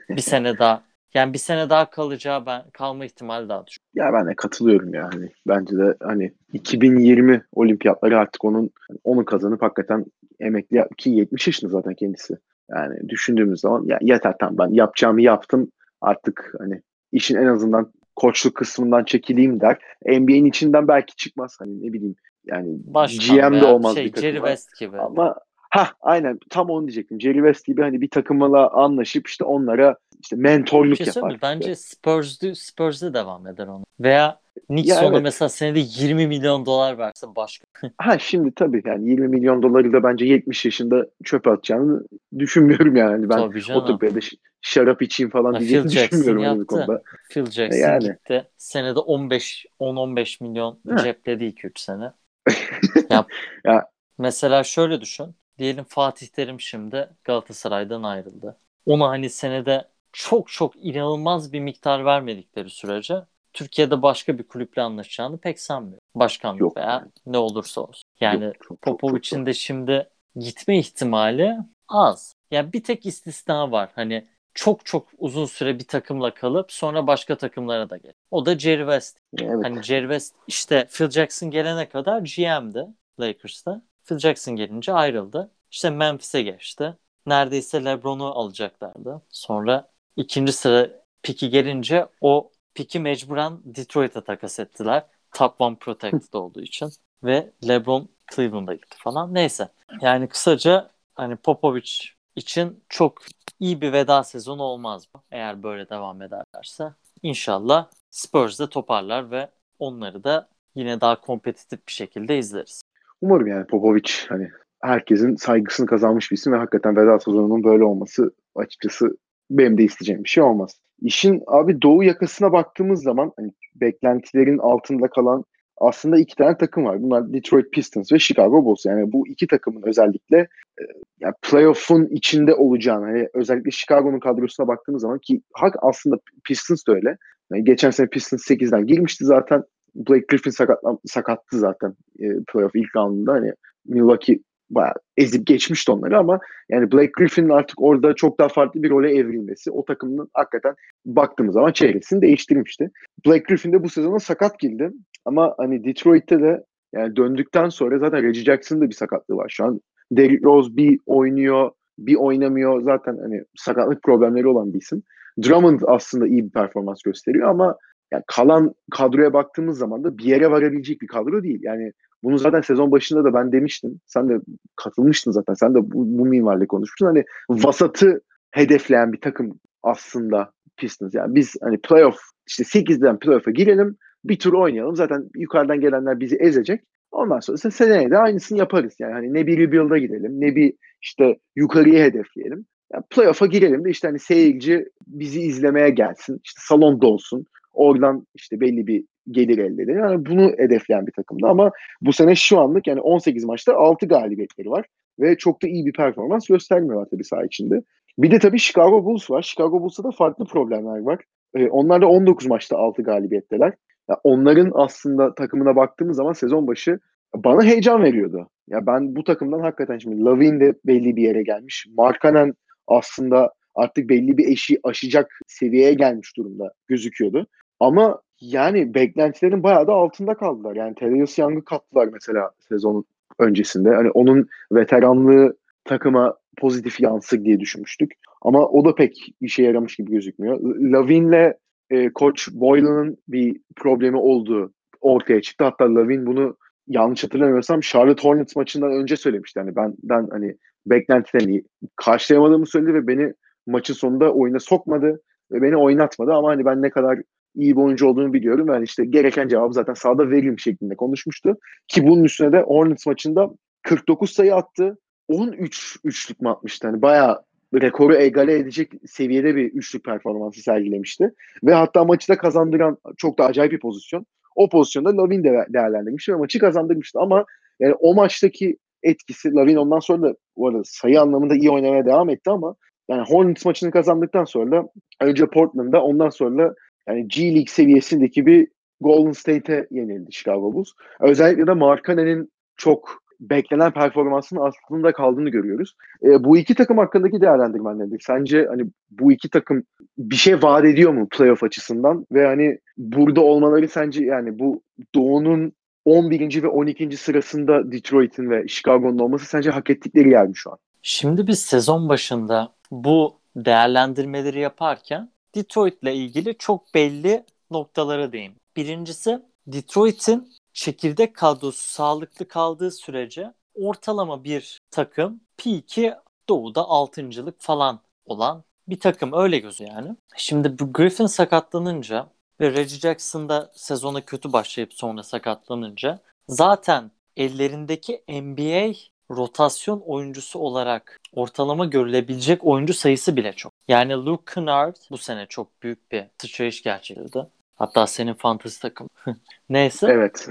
bir 0.10 0.22
sene 0.22 0.60
daha 0.60 0.84
yani 1.14 1.34
bir 1.34 1.38
sene 1.38 1.70
daha 1.70 1.90
kalacağı 1.90 2.46
ben 2.46 2.64
kalma 2.74 3.06
ihtimali 3.06 3.50
daha 3.50 3.68
düşük. 3.68 3.84
Ya 3.94 4.14
ben 4.14 4.28
de 4.28 4.36
katılıyorum 4.36 4.94
yani. 4.94 5.30
Bence 5.48 5.78
de 5.78 5.96
hani 6.04 6.34
2020 6.54 7.44
olimpiyatları 7.52 8.18
artık 8.18 8.46
onun 8.46 8.70
onu 9.04 9.26
kazanıp 9.26 9.62
hakikaten 9.62 10.06
emekli 10.40 10.84
ki 10.98 11.10
70 11.10 11.48
yaşında 11.48 11.72
zaten 11.72 11.94
kendisi. 11.94 12.38
Yani 12.70 13.10
düşündüğümüz 13.10 13.60
zaman 13.60 13.84
ya 13.86 13.98
yeter 14.02 14.34
tamam 14.40 14.58
ben 14.58 14.74
yapacağımı 14.74 15.22
yaptım. 15.22 15.72
Artık 16.02 16.54
hani 16.60 16.82
işin 17.12 17.36
en 17.36 17.46
azından 17.46 17.94
koçluk 18.16 18.56
kısmından 18.56 19.04
çekileyim 19.04 19.62
der. 19.62 19.78
NBA'nin 20.06 20.46
içinden 20.46 20.88
belki 20.88 21.16
çıkmaz 21.16 21.56
hani 21.60 21.82
ne 21.82 21.94
bileyim 21.94 22.16
yani 22.46 22.78
Başkan 22.86 23.52
GM 23.52 23.62
de 23.62 23.66
olmaz 23.66 23.96
şey, 23.96 24.06
bir 24.06 24.12
takıma. 24.12 24.32
Jerry 24.32 24.38
West 24.38 24.80
gibi. 24.80 24.98
Ama 24.98 25.36
ha 25.70 25.92
aynen 26.02 26.40
tam 26.50 26.70
onu 26.70 26.88
diyecektim. 26.88 27.22
Jerry 27.22 27.38
West 27.38 27.66
gibi 27.66 27.82
hani 27.82 28.02
bir 28.02 28.10
takımla 28.10 28.70
anlaşıp 28.70 29.28
işte 29.28 29.44
onlara 29.44 29.96
işte 30.22 30.36
mentorluk 30.36 30.98
şey 30.98 31.08
yapar. 31.08 31.38
Bence 31.42 31.76
Spurs'de, 31.76 32.56
Spurs'de 32.56 33.14
devam 33.14 33.48
eder 33.48 33.68
onu. 33.68 33.86
Veya 34.00 34.40
Knicks 34.68 34.90
Ya 34.90 35.00
ona 35.02 35.08
evet. 35.14 35.24
mesela 35.24 35.50
senede 35.50 35.80
20 35.80 36.28
milyon 36.28 36.66
dolar 36.66 36.98
verse 36.98 37.28
başka. 37.36 37.66
Ha 37.98 38.20
şimdi 38.20 38.52
tabii 38.56 38.82
yani 38.86 39.10
20 39.10 39.28
milyon 39.28 39.64
doları 39.64 39.94
da 39.94 40.04
bence 40.04 40.26
70 40.26 40.66
yaşında 40.66 41.06
çöpe 41.24 41.50
atacağını 41.50 42.04
düşünmüyorum 42.40 42.96
yani. 42.96 43.30
Ben 43.30 44.20
ş- 44.20 44.38
şarap 44.62 45.02
içeyim 45.02 45.30
falan 45.30 45.60
Phil 45.60 45.68
Jackson 45.90 45.90
düşünmüyorum 46.20 46.42
bir 46.42 46.48
yaptı. 46.48 46.66
konuda. 46.66 47.02
Phil 47.30 47.46
Jackson 47.46 47.80
Yani. 47.80 48.04
gitti. 48.04 48.48
Senede 48.58 49.00
15 49.00 49.66
10-15 49.80 50.44
milyon 50.44 50.80
Heh. 50.90 51.04
cepledi 51.04 51.46
2-3 51.46 51.80
sene. 51.80 52.12
ya, 53.10 53.26
Ya. 53.66 53.86
Mesela 54.18 54.64
şöyle 54.64 55.02
düşün. 55.02 55.36
Diyelim 55.60 55.84
Fatih 55.84 56.28
Terim 56.28 56.62
şimdi 56.62 57.10
Galatasaray'dan 57.24 58.04
ayrıldı. 58.04 58.58
Ona 58.86 59.10
hani 59.10 59.30
senede 59.30 59.88
çok 60.14 60.52
çok 60.52 60.76
inanılmaz 60.76 61.54
bir 61.54 61.60
miktar 61.60 62.06
vermedikleri 62.06 62.70
sürece 62.70 63.16
Türkiye'de 63.54 64.02
başka 64.02 64.38
bir 64.38 64.44
kulüple 64.44 64.82
anlaşacağını 64.82 65.38
pek 65.38 65.60
sanmıyorum. 65.60 66.04
Başkanlık 66.16 66.62
Yok 66.62 66.78
veya 66.78 67.08
ne 67.26 67.38
olursa 67.38 67.82
olsun. 67.82 68.04
Yani 68.22 68.44
Yok, 68.44 68.54
çok, 68.54 68.64
çok, 68.64 68.82
çok 68.84 69.00
Popovic'in 69.00 69.46
de 69.46 69.54
şimdi 69.54 70.10
gitme 70.36 70.80
ihtimali 70.80 71.58
az. 71.88 72.34
Yani 72.52 72.74
bir 72.74 72.84
tek 72.84 73.06
istisna 73.06 73.72
var. 73.72 73.90
Hani 73.96 74.26
çok 74.54 74.86
çok 74.86 75.08
uzun 75.18 75.46
süre 75.46 75.80
bir 75.80 75.88
takımla 75.88 76.34
kalıp 76.34 76.72
sonra 76.72 77.08
başka 77.08 77.38
takımlara 77.38 77.90
da 77.90 77.98
gel. 77.98 78.14
O 78.32 78.46
da 78.46 78.60
Jerry 78.60 78.82
West. 78.82 79.20
Evet. 79.40 79.64
Hani 79.64 79.84
Jerry 79.84 80.04
West 80.04 80.36
işte 80.48 80.88
Phil 80.92 81.10
Jackson 81.10 81.52
gelene 81.52 81.90
kadar 81.90 82.20
GM'di 82.20 82.88
Lakers'ta. 83.20 83.82
Phil 84.10 84.18
Jackson 84.20 84.56
gelince 84.56 84.94
ayrıldı. 84.94 85.52
İşte 85.72 85.90
Memphis'e 85.90 86.42
geçti. 86.42 86.98
Neredeyse 87.26 87.86
LeBron'u 87.86 88.26
alacaklardı. 88.26 89.22
Sonra 89.30 89.92
ikinci 90.16 90.52
sıra 90.54 90.90
piki 91.24 91.50
gelince 91.50 92.08
o 92.22 92.52
piki 92.74 93.00
mecburen 93.00 93.60
Detroit'e 93.64 94.22
takas 94.24 94.60
ettiler. 94.60 95.06
Top 95.34 95.62
one 95.62 95.76
protected 95.76 96.34
olduğu 96.40 96.62
için. 96.62 96.90
Ve 97.24 97.52
LeBron 97.68 98.10
Cleveland'a 98.36 98.74
gitti 98.74 98.98
falan. 99.00 99.34
Neyse. 99.34 99.70
Yani 100.02 100.28
kısaca 100.30 100.90
hani 101.16 101.36
Popovich 101.36 101.92
için 102.36 102.84
çok 102.90 103.22
iyi 103.60 103.82
bir 103.82 103.94
veda 103.94 104.24
sezonu 104.24 104.64
olmaz 104.64 105.08
mı? 105.16 105.24
Eğer 105.32 105.64
böyle 105.64 105.90
devam 105.90 106.22
ederlerse. 106.22 106.94
İnşallah 107.24 107.90
Spurs 108.10 108.60
de 108.60 108.70
toparlar 108.70 109.32
ve 109.32 109.50
onları 109.80 110.24
da 110.24 110.50
yine 110.76 111.02
daha 111.02 111.22
kompetitif 111.22 111.88
bir 111.88 111.92
şekilde 111.92 112.38
izleriz. 112.38 112.82
Umarım 113.22 113.48
yani 113.48 113.66
Popovic 113.68 114.12
hani 114.30 114.50
herkesin 114.82 115.36
saygısını 115.36 115.88
kazanmış 115.88 116.32
bir 116.32 116.38
isim 116.38 116.54
ve 116.54 116.58
hakikaten 116.58 116.96
veda 116.96 117.20
sezonunun 117.20 117.64
böyle 117.64 117.84
olması 117.84 118.32
açıkçası 118.56 119.18
benim 119.50 119.78
de 119.78 119.84
isteyeceğim 119.84 120.24
bir 120.24 120.30
şey 120.30 120.44
olmaz. 120.44 120.82
İşin 121.02 121.44
abi 121.48 121.82
doğu 121.82 122.04
yakasına 122.04 122.52
baktığımız 122.52 123.04
zaman 123.04 123.32
hani 123.38 123.52
beklentilerin 123.76 124.58
altında 124.58 125.08
kalan 125.08 125.44
aslında 125.78 126.20
iki 126.20 126.36
tane 126.36 126.58
takım 126.58 126.86
var. 126.86 127.02
Bunlar 127.02 127.34
Detroit 127.34 127.72
Pistons 127.72 128.12
ve 128.12 128.20
Chicago 128.20 128.66
Bulls. 128.66 128.86
Yani 128.86 129.12
bu 129.12 129.28
iki 129.28 129.48
takımın 129.48 129.82
özellikle 129.86 130.38
e, 130.38 130.84
yani 131.20 131.34
playoff'un 131.42 132.06
içinde 132.06 132.56
olacağını 132.56 133.06
hani 133.06 133.28
özellikle 133.34 133.72
Chicago'nun 133.72 134.20
kadrosuna 134.20 134.68
baktığımız 134.68 135.02
zaman 135.02 135.20
ki 135.20 135.42
hak 135.54 135.76
aslında 135.82 136.16
Pistons 136.44 136.88
da 136.88 136.94
öyle. 136.94 137.18
Yani 137.52 137.64
geçen 137.64 137.90
sene 137.90 138.08
Pistons 138.08 138.52
8'den 138.52 138.86
girmişti 138.86 139.26
zaten. 139.26 139.64
Blake 139.96 140.26
Griffin 140.30 140.52
sakatlan, 140.52 141.00
sakattı 141.06 141.60
zaten 141.60 141.96
e, 142.20 142.26
playoff 142.54 142.76
ilk 142.76 142.96
roundunda. 142.96 143.34
Hani 143.34 143.54
Milwaukee 143.86 144.40
bayağı 144.70 144.94
ezip 145.18 145.48
geçmişti 145.48 145.92
onları 145.92 146.18
ama 146.18 146.40
yani 146.70 146.92
Blake 146.92 147.12
Griffin'in 147.18 147.50
artık 147.50 147.82
orada 147.82 148.16
çok 148.16 148.40
daha 148.40 148.50
farklı 148.50 148.84
bir 148.84 148.90
role 148.90 149.16
evrilmesi 149.16 149.72
o 149.72 149.86
takımın 149.86 150.30
hakikaten 150.34 150.76
baktığımız 151.06 151.54
zaman 151.54 151.72
çehresini 151.72 152.22
değiştirmişti. 152.22 152.92
Blake 153.26 153.44
Griffin 153.48 153.74
de 153.74 153.84
bu 153.84 153.90
sezona 153.90 154.20
sakat 154.20 154.60
girdi 154.60 154.92
ama 155.26 155.54
hani 155.58 155.84
Detroit'te 155.84 156.42
de 156.42 156.64
yani 156.94 157.16
döndükten 157.16 157.70
sonra 157.70 158.00
zaten 158.00 158.24
Reggie 158.24 158.44
Jackson'ın 158.44 158.82
da 158.82 158.90
bir 158.90 158.96
sakatlığı 158.96 159.36
var 159.36 159.50
şu 159.50 159.66
an. 159.66 159.82
Derrick 160.12 160.46
Rose 160.46 160.78
bir 160.78 161.00
oynuyor, 161.06 161.72
bir 162.00 162.16
oynamıyor. 162.16 162.82
Zaten 162.82 163.18
hani 163.22 163.44
sakatlık 163.56 164.04
problemleri 164.04 164.48
olan 164.48 164.74
bir 164.74 164.82
isim. 164.82 165.04
Drummond 165.44 165.80
aslında 165.88 166.28
iyi 166.28 166.46
bir 166.46 166.52
performans 166.52 167.02
gösteriyor 167.02 167.50
ama 167.50 167.76
yani 168.12 168.24
kalan 168.28 168.74
kadroya 168.92 169.34
baktığımız 169.34 169.78
zaman 169.78 170.04
da 170.04 170.18
bir 170.18 170.24
yere 170.24 170.52
varabilecek 170.52 171.02
bir 171.02 171.08
kadro 171.08 171.44
değil. 171.44 171.60
Yani 171.62 171.92
bunu 172.24 172.38
zaten 172.38 172.62
sezon 172.62 172.92
başında 172.92 173.24
da 173.24 173.34
ben 173.34 173.52
demiştim. 173.52 174.02
Sen 174.06 174.30
de 174.30 174.40
katılmıştın 174.76 175.32
zaten. 175.32 175.54
Sen 175.54 175.74
de 175.74 175.78
bu, 175.92 176.18
bu 176.18 176.26
minvalde 176.26 176.68
konuşmuştun. 176.68 177.06
Hani 177.06 177.24
vasatı 177.50 178.22
hedefleyen 178.52 179.14
bir 179.14 179.22
takım 179.22 179.60
aslında 179.84 180.52
Pistons. 180.78 181.14
Yani 181.14 181.36
biz 181.36 181.56
hani 181.62 181.78
playoff 181.78 182.18
işte 182.48 182.64
8'den 182.64 183.20
playoff'a 183.20 183.52
girelim. 183.52 183.98
Bir 184.24 184.40
tur 184.40 184.54
oynayalım. 184.54 184.96
Zaten 184.96 185.30
yukarıdan 185.36 185.80
gelenler 185.80 186.20
bizi 186.20 186.36
ezecek. 186.36 186.82
Ondan 187.12 187.40
sonra 187.40 187.58
seneye 187.58 188.12
de 188.12 188.18
aynısını 188.18 188.58
yaparız. 188.58 188.96
Yani 189.00 189.14
hani 189.14 189.34
ne 189.34 189.48
bir 189.48 189.58
rebuild'a 189.58 189.98
gidelim 189.98 190.42
ne 190.42 190.56
bir 190.56 190.74
işte 191.02 191.40
yukarıya 191.56 192.06
hedefleyelim. 192.06 192.66
Yani 192.94 193.04
playoff'a 193.10 193.46
girelim 193.46 193.86
de 193.86 193.90
işte 193.90 194.08
hani 194.08 194.20
seyirci 194.20 194.86
bizi 195.08 195.42
izlemeye 195.42 195.90
gelsin. 195.90 196.40
İşte 196.44 196.62
salon 196.64 197.02
dolsun. 197.02 197.46
Oradan 197.80 198.28
işte 198.36 198.60
belli 198.60 198.88
bir 198.88 199.06
gelir 199.32 199.58
elde 199.58 199.84
edelim. 199.84 200.00
Yani 200.00 200.26
bunu 200.26 200.52
hedefleyen 200.58 201.08
bir 201.08 201.12
takımdı 201.12 201.48
ama 201.48 201.72
bu 202.02 202.14
sene 202.14 202.36
şu 202.36 202.60
anlık 202.60 202.88
yani 202.88 203.02
18 203.02 203.46
maçta 203.46 203.76
6 203.76 204.06
galibiyetleri 204.06 204.70
var. 204.70 204.86
Ve 205.20 205.38
çok 205.38 205.64
da 205.64 205.68
iyi 205.68 205.86
bir 205.86 205.94
performans 205.94 206.48
göstermiyorlar 206.48 207.08
tabii 207.12 207.24
saha 207.24 207.46
içinde. 207.46 207.82
Bir 208.18 208.32
de 208.32 208.40
tabii 208.40 208.60
Chicago 208.60 209.06
Bulls 209.06 209.32
var. 209.32 209.42
Chicago 209.42 209.82
Bulls'ta 209.82 210.04
da 210.04 210.12
farklı 210.12 210.46
problemler 210.46 211.00
var. 211.00 211.20
Ee, 211.56 211.68
onlar 211.68 212.02
da 212.02 212.08
19 212.08 212.48
maçta 212.48 212.78
6 212.78 213.02
galibiyetteler. 213.02 213.74
Yani 214.10 214.20
onların 214.24 214.72
aslında 214.74 215.36
takımına 215.36 215.76
baktığımız 215.76 216.18
zaman 216.18 216.34
sezon 216.34 216.68
başı 216.68 217.00
bana 217.36 217.64
heyecan 217.64 218.04
veriyordu. 218.04 218.50
Ya 218.70 218.86
ben 218.88 219.16
bu 219.16 219.24
takımdan 219.24 219.60
hakikaten 219.60 219.98
şimdi 219.98 220.24
Lavin 220.24 220.60
de 220.60 220.74
belli 220.86 221.16
bir 221.16 221.24
yere 221.24 221.44
gelmiş. 221.44 221.88
Markanen 221.98 222.54
aslında 222.88 223.54
artık 223.76 224.10
belli 224.10 224.38
bir 224.38 224.48
eşi 224.48 224.80
aşacak 224.84 225.40
seviyeye 225.48 225.94
gelmiş 225.94 226.38
durumda 226.38 226.74
gözüküyordu. 226.88 227.48
Ama 227.80 228.22
yani 228.42 228.94
beklentilerin 228.94 229.64
bayağı 229.64 229.88
da 229.88 229.94
altında 229.94 230.34
kaldılar. 230.34 230.76
Yani 230.76 230.96
Thaddeus 230.96 231.40
Young'ı 231.40 231.66
kattılar 231.66 232.10
mesela 232.14 232.52
sezonun 232.70 233.06
öncesinde. 233.40 233.90
Hani 233.90 234.12
onun 234.12 234.48
veteranlığı 234.72 235.58
takıma 235.86 236.38
pozitif 236.58 237.00
yansır 237.00 237.46
diye 237.46 237.60
düşünmüştük. 237.60 238.12
Ama 238.42 238.68
o 238.68 238.86
da 238.86 238.96
pek 238.96 239.34
işe 239.42 239.64
yaramış 239.64 239.96
gibi 239.96 240.12
gözükmüyor. 240.12 240.60
Lavin'le 240.64 241.54
e, 241.90 242.14
Koç 242.14 242.50
Boylan'ın 242.52 243.18
bir 243.28 243.62
problemi 243.76 244.18
olduğu 244.18 244.74
ortaya 245.02 245.42
çıktı. 245.42 245.64
Hatta 245.64 245.96
Lavin 245.96 246.26
bunu 246.26 246.58
yanlış 246.88 247.24
hatırlamıyorsam 247.24 247.80
Charlotte 247.80 248.24
Hornets 248.24 248.56
maçından 248.56 248.92
önce 248.92 249.16
söylemişti. 249.16 249.60
Yani 249.60 249.76
ben, 249.76 249.94
ben 250.04 250.28
hani 250.32 250.58
beklentilerini 250.86 251.64
karşılayamadığımı 251.96 252.66
söyledi 252.66 252.94
ve 252.94 253.08
beni 253.08 253.34
maçın 253.68 253.94
sonunda 253.94 254.34
oyuna 254.34 254.60
sokmadı 254.60 255.22
ve 255.52 255.62
beni 255.62 255.78
oynatmadı 255.78 256.34
ama 256.34 256.50
hani 256.50 256.66
ben 256.66 256.82
ne 256.82 256.90
kadar 256.90 257.20
iyi 257.56 257.76
bir 257.76 257.82
oyuncu 257.82 258.08
olduğunu 258.08 258.34
biliyorum. 258.34 258.68
Yani 258.68 258.84
işte 258.84 259.06
gereken 259.06 259.48
cevabı 259.48 259.74
zaten 259.74 259.94
sahada 259.94 260.30
veririm 260.30 260.60
şeklinde 260.60 260.96
konuşmuştu. 260.96 261.58
Ki 261.88 262.08
bunun 262.08 262.24
üstüne 262.24 262.52
de 262.52 262.62
Hornets 262.62 263.06
maçında 263.06 263.50
49 263.82 264.32
sayı 264.32 264.56
attı. 264.56 264.98
13 265.28 265.98
üçlük 266.04 266.42
mü 266.42 266.50
atmıştı? 266.50 266.88
Yani 266.88 267.02
bayağı 267.02 267.42
rekoru 267.74 268.16
egale 268.16 268.56
edecek 268.56 268.92
seviyede 269.06 269.56
bir 269.56 269.72
üçlük 269.72 270.04
performansı 270.04 270.62
sergilemişti. 270.62 271.32
Ve 271.64 271.74
hatta 271.74 272.06
maçı 272.06 272.28
da 272.28 272.38
kazandıran 272.38 272.98
çok 273.18 273.38
da 273.38 273.46
acayip 273.46 273.72
bir 273.72 273.80
pozisyon. 273.80 274.26
O 274.56 274.70
pozisyonda 274.70 275.18
Lavin 275.18 275.44
de 275.44 275.66
değerlendirmişti 275.70 276.34
ve 276.34 276.38
maçı 276.38 276.60
kazandırmıştı. 276.60 277.20
Ama 277.20 277.46
yani 277.80 277.94
o 277.94 278.16
maçtaki 278.16 278.78
etkisi 279.04 279.54
Lavin 279.54 279.76
ondan 279.76 280.00
sonra 280.00 280.22
da 280.22 280.36
bu 280.58 280.68
arada 280.68 280.82
sayı 280.86 281.22
anlamında 281.22 281.56
iyi 281.56 281.72
oynamaya 281.72 282.06
devam 282.06 282.30
etti 282.30 282.50
ama 282.50 282.76
yani 283.10 283.24
Hornets 283.28 283.66
maçını 283.66 283.92
kazandıktan 283.92 284.46
sonra 284.46 284.72
da 284.72 284.90
önce 285.22 285.46
Portland'da 285.46 286.04
ondan 286.04 286.30
sonra 286.30 286.76
yani 287.10 287.28
G 287.28 287.44
League 287.44 287.68
seviyesindeki 287.68 288.46
bir 288.46 288.68
Golden 289.02 289.32
State'e 289.32 289.88
yenildi 289.92 290.32
Chicago 290.32 290.74
Bulls. 290.74 290.90
Özellikle 291.20 291.68
de 291.68 291.74
Markkanen'in 291.74 292.52
çok 292.78 293.20
beklenen 293.40 293.92
performansının 293.92 294.62
aslında 294.62 295.12
kaldığını 295.12 295.50
görüyoruz. 295.50 295.96
E, 296.24 296.44
bu 296.44 296.58
iki 296.58 296.76
takım 296.76 296.98
hakkındaki 296.98 297.42
değerlendirmen 297.42 298.00
nedir? 298.00 298.24
Sence 298.28 298.66
hani 298.70 298.84
bu 299.12 299.32
iki 299.32 299.50
takım 299.50 299.84
bir 300.18 300.36
şey 300.36 300.64
vaat 300.64 300.86
ediyor 300.86 301.14
mu 301.14 301.28
playoff 301.32 301.64
açısından 301.64 302.26
ve 302.32 302.46
hani 302.46 302.78
burada 302.98 303.42
olmaları 303.42 303.88
sence 303.88 304.26
yani 304.26 304.60
bu 304.60 304.82
Doğu'nun 305.16 305.74
11. 306.06 306.64
ve 306.64 306.68
12. 306.68 307.18
sırasında 307.18 307.92
Detroit'in 307.92 308.50
ve 308.50 308.68
Chicago'nun 308.68 309.20
olması 309.20 309.46
sence 309.46 309.70
hak 309.70 309.90
ettikleri 309.90 310.30
yer 310.30 310.48
mi 310.48 310.56
şu 310.56 310.72
an? 310.72 310.78
Şimdi 311.02 311.48
biz 311.48 311.60
sezon 311.60 312.10
başında 312.10 312.74
bu 312.92 313.40
değerlendirmeleri 313.56 314.60
yaparken 314.60 315.30
Detroit'le 315.56 316.04
ilgili 316.04 316.58
çok 316.58 316.94
belli 316.94 317.46
noktalara 317.72 318.32
değin. 318.32 318.56
Birincisi 318.76 319.42
Detroit'in 319.68 320.54
çekirdek 320.74 321.36
kadrosu 321.36 321.92
sağlıklı 321.92 322.48
kaldığı 322.48 322.92
sürece 322.92 323.54
ortalama 323.76 324.44
bir 324.44 324.80
takım 324.92 325.42
P2 325.58 326.20
doğuda 326.50 326.82
altıncılık 326.82 327.62
falan 327.62 328.00
olan 328.26 328.64
bir 328.88 329.00
takım 329.00 329.34
öyle 329.34 329.60
gözü 329.60 329.84
yani. 329.84 330.16
Şimdi 330.38 330.80
bu 330.80 330.94
Griffin 330.94 331.26
sakatlanınca 331.26 332.30
ve 332.62 332.72
Reggie 332.72 333.00
Jackson 333.00 333.50
da 333.50 333.72
sezona 333.76 334.26
kötü 334.26 334.54
başlayıp 334.54 334.94
sonra 334.94 335.24
sakatlanınca 335.24 336.20
zaten 336.48 337.12
ellerindeki 337.38 338.24
NBA 338.30 338.94
rotasyon 339.32 340.04
oyuncusu 340.06 340.60
olarak 340.60 341.20
ortalama 341.34 341.86
görülebilecek 341.86 342.66
oyuncu 342.66 342.94
sayısı 342.94 343.36
bile 343.36 343.54
çok. 343.54 343.74
Yani 343.88 344.14
Luke 344.14 344.54
Kennard 344.54 344.96
bu 345.12 345.18
sene 345.18 345.46
çok 345.46 345.84
büyük 345.84 346.12
bir 346.12 346.24
sıçrayış 346.42 346.84
gerçekleştirdi. 346.84 347.48
Hatta 347.76 348.08
senin 348.08 348.34
fantasy 348.34 348.80
takım. 348.82 349.10
Neyse. 349.70 350.08
Evet. 350.10 350.48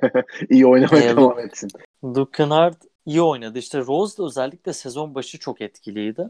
iyi 0.50 0.66
oynamaya 0.66 1.04
Ee, 1.04 1.16
devam 1.16 1.38
etsin. 1.38 1.70
Luke 2.04 2.36
Kennard 2.36 2.74
iyi 3.06 3.22
oynadı. 3.22 3.58
İşte 3.58 3.78
Rose 3.78 4.18
da 4.18 4.26
özellikle 4.26 4.72
sezon 4.72 5.14
başı 5.14 5.38
çok 5.38 5.60
etkiliydi. 5.60 6.28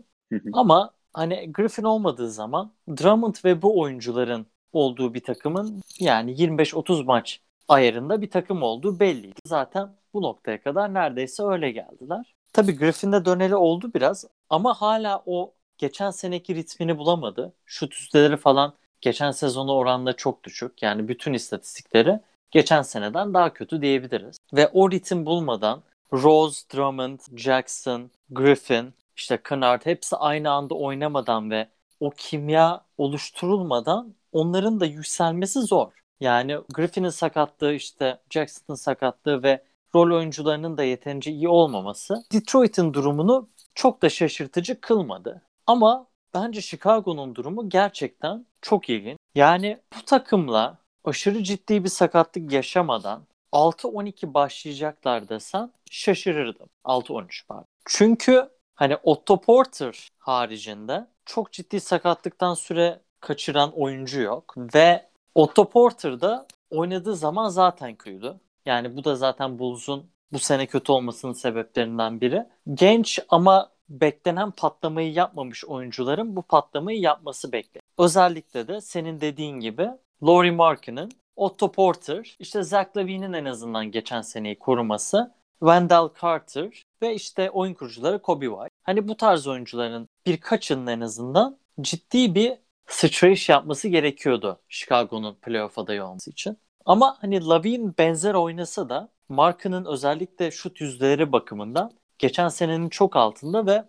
Ama 0.52 0.90
hani 1.12 1.52
Griffin 1.52 1.82
olmadığı 1.82 2.30
zaman 2.30 2.72
Drummond 2.88 3.34
ve 3.44 3.62
bu 3.62 3.80
oyuncuların 3.80 4.46
olduğu 4.72 5.14
bir 5.14 5.22
takımın 5.22 5.82
yani 5.98 6.32
25-30 6.32 7.04
maç 7.04 7.40
ayarında 7.68 8.22
bir 8.22 8.30
takım 8.30 8.62
olduğu 8.62 9.00
belliydi. 9.00 9.40
Zaten 9.46 9.88
bu 10.14 10.22
noktaya 10.22 10.62
kadar 10.62 10.94
neredeyse 10.94 11.42
öyle 11.42 11.70
geldiler. 11.70 12.34
Tabii 12.52 12.76
Griffin'de 12.76 13.24
döneli 13.24 13.56
oldu 13.56 13.90
biraz 13.94 14.24
ama 14.50 14.74
hala 14.74 15.22
o 15.26 15.52
geçen 15.78 16.10
seneki 16.10 16.54
ritmini 16.54 16.98
bulamadı. 16.98 17.52
Şut 17.66 17.94
üsteleri 17.94 18.36
falan 18.36 18.74
geçen 19.00 19.30
sezona 19.30 19.74
oranla 19.74 20.12
çok 20.12 20.44
düşük. 20.44 20.82
Yani 20.82 21.08
bütün 21.08 21.32
istatistikleri 21.32 22.20
geçen 22.50 22.82
seneden 22.82 23.34
daha 23.34 23.52
kötü 23.52 23.82
diyebiliriz. 23.82 24.36
Ve 24.52 24.68
o 24.68 24.90
ritim 24.90 25.26
bulmadan 25.26 25.82
Rose, 26.12 26.60
Drummond, 26.74 27.20
Jackson, 27.36 28.10
Griffin, 28.30 28.94
işte 29.16 29.42
Kennard 29.48 29.86
hepsi 29.86 30.16
aynı 30.16 30.50
anda 30.50 30.74
oynamadan 30.74 31.50
ve 31.50 31.68
o 32.00 32.10
kimya 32.10 32.84
oluşturulmadan 32.98 34.14
onların 34.32 34.80
da 34.80 34.86
yükselmesi 34.86 35.60
zor. 35.60 35.92
Yani 36.20 36.58
Griffin'in 36.74 37.08
sakatlığı 37.08 37.72
işte 37.74 38.18
Jackson'ın 38.30 38.76
sakatlığı 38.76 39.42
ve 39.42 39.62
rol 39.94 40.16
oyuncularının 40.16 40.76
da 40.76 40.84
yeterince 40.84 41.30
iyi 41.30 41.48
olmaması 41.48 42.24
Detroit'in 42.32 42.94
durumunu 42.94 43.48
çok 43.74 44.02
da 44.02 44.08
şaşırtıcı 44.08 44.80
kılmadı. 44.80 45.42
Ama 45.66 46.06
bence 46.34 46.60
Chicago'nun 46.60 47.34
durumu 47.34 47.68
gerçekten 47.68 48.46
çok 48.62 48.90
ilginç. 48.90 49.18
Yani 49.34 49.78
bu 49.96 50.04
takımla 50.04 50.78
aşırı 51.04 51.42
ciddi 51.42 51.84
bir 51.84 51.88
sakatlık 51.88 52.52
yaşamadan 52.52 53.26
6-12 53.52 54.34
başlayacaklar 54.34 55.28
desen 55.28 55.72
şaşırırdım. 55.90 56.68
6-13 56.84 57.46
pardon. 57.48 57.64
Çünkü 57.84 58.48
hani 58.74 58.96
Otto 59.02 59.40
Porter 59.40 60.08
haricinde 60.18 61.06
çok 61.24 61.52
ciddi 61.52 61.80
sakatlıktan 61.80 62.54
süre 62.54 63.00
kaçıran 63.20 63.72
oyuncu 63.72 64.20
yok. 64.20 64.54
Ve 64.56 65.08
Otto 65.34 65.68
Porter 65.68 66.20
da 66.20 66.46
oynadığı 66.70 67.16
zaman 67.16 67.48
zaten 67.48 67.94
kötüydü. 67.94 68.40
Yani 68.66 68.96
bu 68.96 69.04
da 69.04 69.16
zaten 69.16 69.58
Bulls'un 69.58 70.10
bu 70.32 70.38
sene 70.38 70.66
kötü 70.66 70.92
olmasının 70.92 71.32
sebeplerinden 71.32 72.20
biri. 72.20 72.46
Genç 72.74 73.18
ama 73.28 73.72
beklenen 73.88 74.50
patlamayı 74.50 75.12
yapmamış 75.12 75.64
oyuncuların 75.64 76.36
bu 76.36 76.42
patlamayı 76.42 77.00
yapması 77.00 77.52
bekle. 77.52 77.80
Özellikle 77.98 78.68
de 78.68 78.80
senin 78.80 79.20
dediğin 79.20 79.60
gibi 79.60 79.88
Laurie 80.22 80.50
Markkanen, 80.50 81.10
Otto 81.36 81.72
Porter, 81.72 82.36
işte 82.38 82.62
Zach 82.62 82.96
Lavine'in 82.96 83.32
en 83.32 83.44
azından 83.44 83.90
geçen 83.90 84.22
seneyi 84.22 84.58
koruması, 84.58 85.34
Wendell 85.58 86.08
Carter 86.22 86.82
ve 87.02 87.14
işte 87.14 87.50
oyun 87.50 87.74
kurucuları 87.74 88.22
Kobe 88.22 88.46
White. 88.46 88.68
Hani 88.82 89.08
bu 89.08 89.16
tarz 89.16 89.46
oyuncuların 89.46 90.08
birkaçının 90.26 90.86
en 90.86 91.00
azından 91.00 91.58
ciddi 91.80 92.34
bir 92.34 92.52
sıçrayış 92.86 93.48
yapması 93.48 93.88
gerekiyordu 93.88 94.60
Chicago'nun 94.68 95.34
playoff 95.34 95.78
adayı 95.78 96.04
olması 96.04 96.30
için. 96.30 96.58
Ama 96.84 97.16
hani 97.20 97.46
Lavine 97.46 97.92
benzer 97.98 98.34
oynasa 98.34 98.88
da 98.88 99.08
Mark'ının 99.28 99.84
özellikle 99.84 100.50
şut 100.50 100.80
yüzdeleri 100.80 101.32
bakımından 101.32 101.92
geçen 102.18 102.48
senenin 102.48 102.88
çok 102.88 103.16
altında 103.16 103.66
ve 103.66 103.84